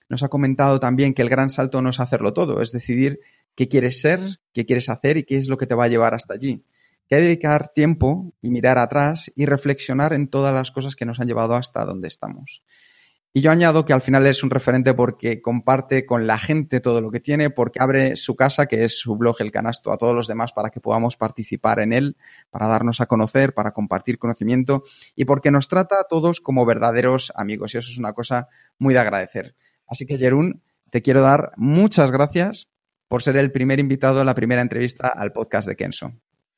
Nos 0.09 0.22
ha 0.22 0.29
comentado 0.29 0.79
también 0.79 1.14
que 1.14 1.22
el 1.22 1.29
gran 1.29 1.51
salto 1.51 1.83
no 1.83 1.91
es 1.91 1.99
hacerlo 1.99 2.33
todo, 2.33 2.62
es 2.62 2.70
decidir 2.70 3.18
qué 3.57 3.66
quieres 3.66 4.01
ser, 4.01 4.20
qué 4.53 4.64
quieres 4.64 4.89
hacer 4.89 5.16
y 5.16 5.25
qué 5.25 5.37
es 5.37 5.49
lo 5.49 5.57
que 5.57 5.66
te 5.66 5.75
va 5.75 5.87
a 5.87 5.89
llevar 5.89 6.14
hasta 6.14 6.35
allí. 6.35 6.64
Que 7.09 7.16
hay 7.16 7.22
que 7.22 7.27
dedicar 7.27 7.72
tiempo 7.75 8.33
y 8.41 8.51
mirar 8.51 8.79
atrás 8.79 9.33
y 9.35 9.45
reflexionar 9.45 10.12
en 10.12 10.29
todas 10.29 10.55
las 10.55 10.70
cosas 10.70 10.95
que 10.95 11.07
nos 11.07 11.18
han 11.18 11.27
llevado 11.27 11.57
hasta 11.57 11.85
donde 11.85 12.07
estamos. 12.07 12.62
Y 13.37 13.41
yo 13.41 13.51
añado 13.51 13.85
que 13.85 13.93
al 13.93 14.01
final 14.01 14.28
es 14.28 14.45
un 14.45 14.51
referente 14.51 14.95
porque 14.95 15.43
comparte 15.43 16.07
con 16.07 16.28
la 16.28 16.39
gente 16.39 16.78
todo 16.78 17.01
lo 17.01 17.11
que 17.11 17.18
tiene, 17.18 17.51
porque 17.51 17.80
abre 17.82 18.14
su 18.14 18.37
casa, 18.37 18.66
que 18.66 18.85
es 18.85 18.97
su 18.97 19.16
blog 19.16 19.35
El 19.41 19.51
Canasto, 19.51 19.91
a 19.91 19.99
todos 19.99 20.14
los 20.14 20.28
demás 20.28 20.53
para 20.53 20.70
que 20.70 20.78
podamos 20.78 21.16
participar 21.16 21.80
en 21.80 21.93
él, 21.93 22.16
para 22.51 22.68
darnos 22.68 23.01
a 23.01 23.07
conocer, 23.07 23.53
para 23.53 23.72
compartir 23.72 24.20
conocimiento 24.20 24.85
y 25.16 25.24
porque 25.24 25.51
nos 25.51 25.66
trata 25.66 25.97
a 26.01 26.05
todos 26.05 26.41
como 26.41 26.64
verdaderos 26.64 27.32
amigos. 27.35 27.74
Y 27.74 27.78
eso 27.78 27.91
es 27.91 27.99
una 27.99 28.12
cosa 28.12 28.47
muy 28.78 28.95
de 28.95 29.01
agradecer. 29.01 29.57
Así 29.89 30.07
que, 30.07 30.16
Jerún, 30.16 30.62
te 30.91 31.03
quiero 31.03 31.20
dar 31.20 31.55
muchas 31.57 32.12
gracias 32.12 32.68
por 33.09 33.20
ser 33.20 33.37
el 33.37 33.51
primer 33.51 33.80
invitado 33.80 34.20
a 34.20 34.24
la 34.24 34.37
primera 34.37 34.62
entrevista 34.62 35.09
al 35.09 35.32
podcast 35.32 35.66
de 35.66 35.74
Kenso. 35.74 36.12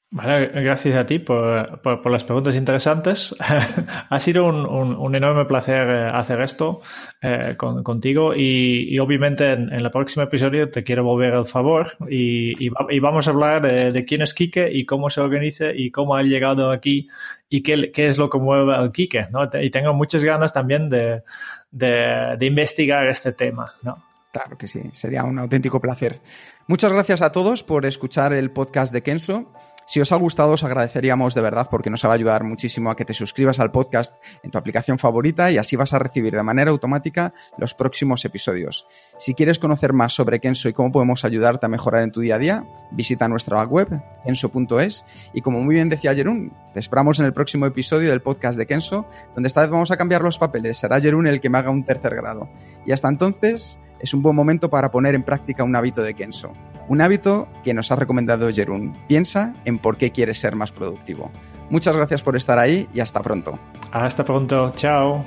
Gracias 0.08 0.94
a 0.94 1.04
ti 1.04 1.18
por, 1.18 1.80
por, 1.82 2.00
por 2.00 2.12
las 2.12 2.22
preguntas 2.22 2.54
interesantes. 2.54 3.34
ha 4.08 4.20
sido 4.20 4.44
un, 4.46 4.64
un, 4.64 4.94
un, 4.94 5.14
enorme 5.16 5.44
placer 5.46 5.88
eh, 5.88 6.06
hacer 6.06 6.40
esto 6.42 6.80
eh, 7.20 7.54
con, 7.56 7.82
contigo 7.82 8.32
y, 8.34 8.86
y 8.88 8.98
obviamente 9.00 9.52
en, 9.52 9.72
en, 9.72 9.80
el 9.80 9.90
próximo 9.90 10.22
episodio 10.22 10.70
te 10.70 10.84
quiero 10.84 11.02
volver 11.02 11.34
el 11.34 11.44
favor 11.44 11.88
y, 12.08 12.66
y, 12.66 12.70
y 12.90 13.00
vamos 13.00 13.26
a 13.26 13.32
hablar 13.32 13.62
de, 13.62 13.90
de, 13.90 14.04
quién 14.04 14.22
es 14.22 14.32
Quique 14.32 14.70
y 14.72 14.86
cómo 14.86 15.10
se 15.10 15.20
organiza 15.20 15.72
y 15.74 15.90
cómo 15.90 16.14
ha 16.14 16.22
llegado 16.22 16.70
aquí 16.70 17.08
y 17.48 17.62
qué, 17.64 17.90
qué 17.90 18.08
es 18.08 18.16
lo 18.16 18.30
que 18.30 18.38
mueve 18.38 18.74
al 18.74 18.92
Quique. 18.92 19.26
¿no? 19.32 19.48
Y 19.60 19.70
tengo 19.70 19.92
muchas 19.92 20.22
ganas 20.22 20.52
también 20.52 20.88
de, 20.88 21.24
de, 21.72 22.36
de 22.38 22.46
investigar 22.46 23.08
este 23.08 23.32
tema. 23.32 23.74
¿no? 23.82 24.04
Claro 24.32 24.56
que 24.56 24.68
sí, 24.68 24.82
sería 24.92 25.24
un 25.24 25.38
auténtico 25.38 25.80
placer. 25.80 26.20
Muchas 26.68 26.92
gracias 26.92 27.22
a 27.22 27.32
todos 27.32 27.64
por 27.64 27.86
escuchar 27.86 28.32
el 28.32 28.50
podcast 28.50 28.92
de 28.92 29.02
Kenzo. 29.02 29.52
Si 29.88 30.00
os 30.00 30.10
ha 30.10 30.16
gustado, 30.16 30.52
os 30.52 30.64
agradeceríamos 30.64 31.34
de 31.34 31.40
verdad 31.40 31.68
porque 31.70 31.90
nos 31.90 32.04
va 32.04 32.10
a 32.10 32.14
ayudar 32.14 32.42
muchísimo 32.42 32.90
a 32.90 32.96
que 32.96 33.04
te 33.04 33.14
suscribas 33.14 33.60
al 33.60 33.70
podcast 33.70 34.20
en 34.42 34.50
tu 34.50 34.58
aplicación 34.58 34.98
favorita 34.98 35.52
y 35.52 35.58
así 35.58 35.76
vas 35.76 35.92
a 35.92 36.00
recibir 36.00 36.34
de 36.34 36.42
manera 36.42 36.72
automática 36.72 37.32
los 37.56 37.74
próximos 37.74 38.24
episodios. 38.24 38.88
Si 39.16 39.34
quieres 39.34 39.60
conocer 39.60 39.92
más 39.92 40.12
sobre 40.12 40.40
Kenso 40.40 40.68
y 40.68 40.72
cómo 40.72 40.90
podemos 40.90 41.24
ayudarte 41.24 41.66
a 41.66 41.68
mejorar 41.68 42.02
en 42.02 42.10
tu 42.10 42.20
día 42.20 42.34
a 42.34 42.38
día, 42.38 42.64
visita 42.90 43.28
nuestra 43.28 43.62
web, 43.62 44.02
kenso.es. 44.24 45.04
Y 45.32 45.40
como 45.40 45.60
muy 45.60 45.76
bien 45.76 45.88
decía 45.88 46.16
Jerún, 46.16 46.52
te 46.74 46.80
esperamos 46.80 47.20
en 47.20 47.26
el 47.26 47.32
próximo 47.32 47.66
episodio 47.66 48.10
del 48.10 48.22
podcast 48.22 48.58
de 48.58 48.66
Kenso, 48.66 49.06
donde 49.34 49.46
esta 49.46 49.60
vez 49.60 49.70
vamos 49.70 49.92
a 49.92 49.96
cambiar 49.96 50.22
los 50.22 50.38
papeles. 50.38 50.78
Será 50.78 51.00
Jerún 51.00 51.28
el 51.28 51.40
que 51.40 51.48
me 51.48 51.58
haga 51.58 51.70
un 51.70 51.84
tercer 51.84 52.16
grado. 52.16 52.48
Y 52.84 52.90
hasta 52.90 53.08
entonces, 53.08 53.78
es 54.00 54.14
un 54.14 54.22
buen 54.22 54.34
momento 54.34 54.68
para 54.68 54.90
poner 54.90 55.14
en 55.14 55.22
práctica 55.22 55.62
un 55.62 55.76
hábito 55.76 56.02
de 56.02 56.14
Kenso. 56.14 56.52
Un 56.88 57.00
hábito 57.00 57.48
que 57.64 57.74
nos 57.74 57.90
ha 57.90 57.96
recomendado 57.96 58.50
Jerún. 58.52 58.96
Piensa 59.08 59.54
en 59.64 59.78
por 59.78 59.96
qué 59.96 60.12
quieres 60.12 60.38
ser 60.38 60.54
más 60.56 60.72
productivo. 60.72 61.30
Muchas 61.68 61.96
gracias 61.96 62.22
por 62.22 62.36
estar 62.36 62.58
ahí 62.58 62.88
y 62.94 63.00
hasta 63.00 63.22
pronto. 63.22 63.58
Hasta 63.90 64.24
pronto. 64.24 64.72
Chao. 64.76 65.24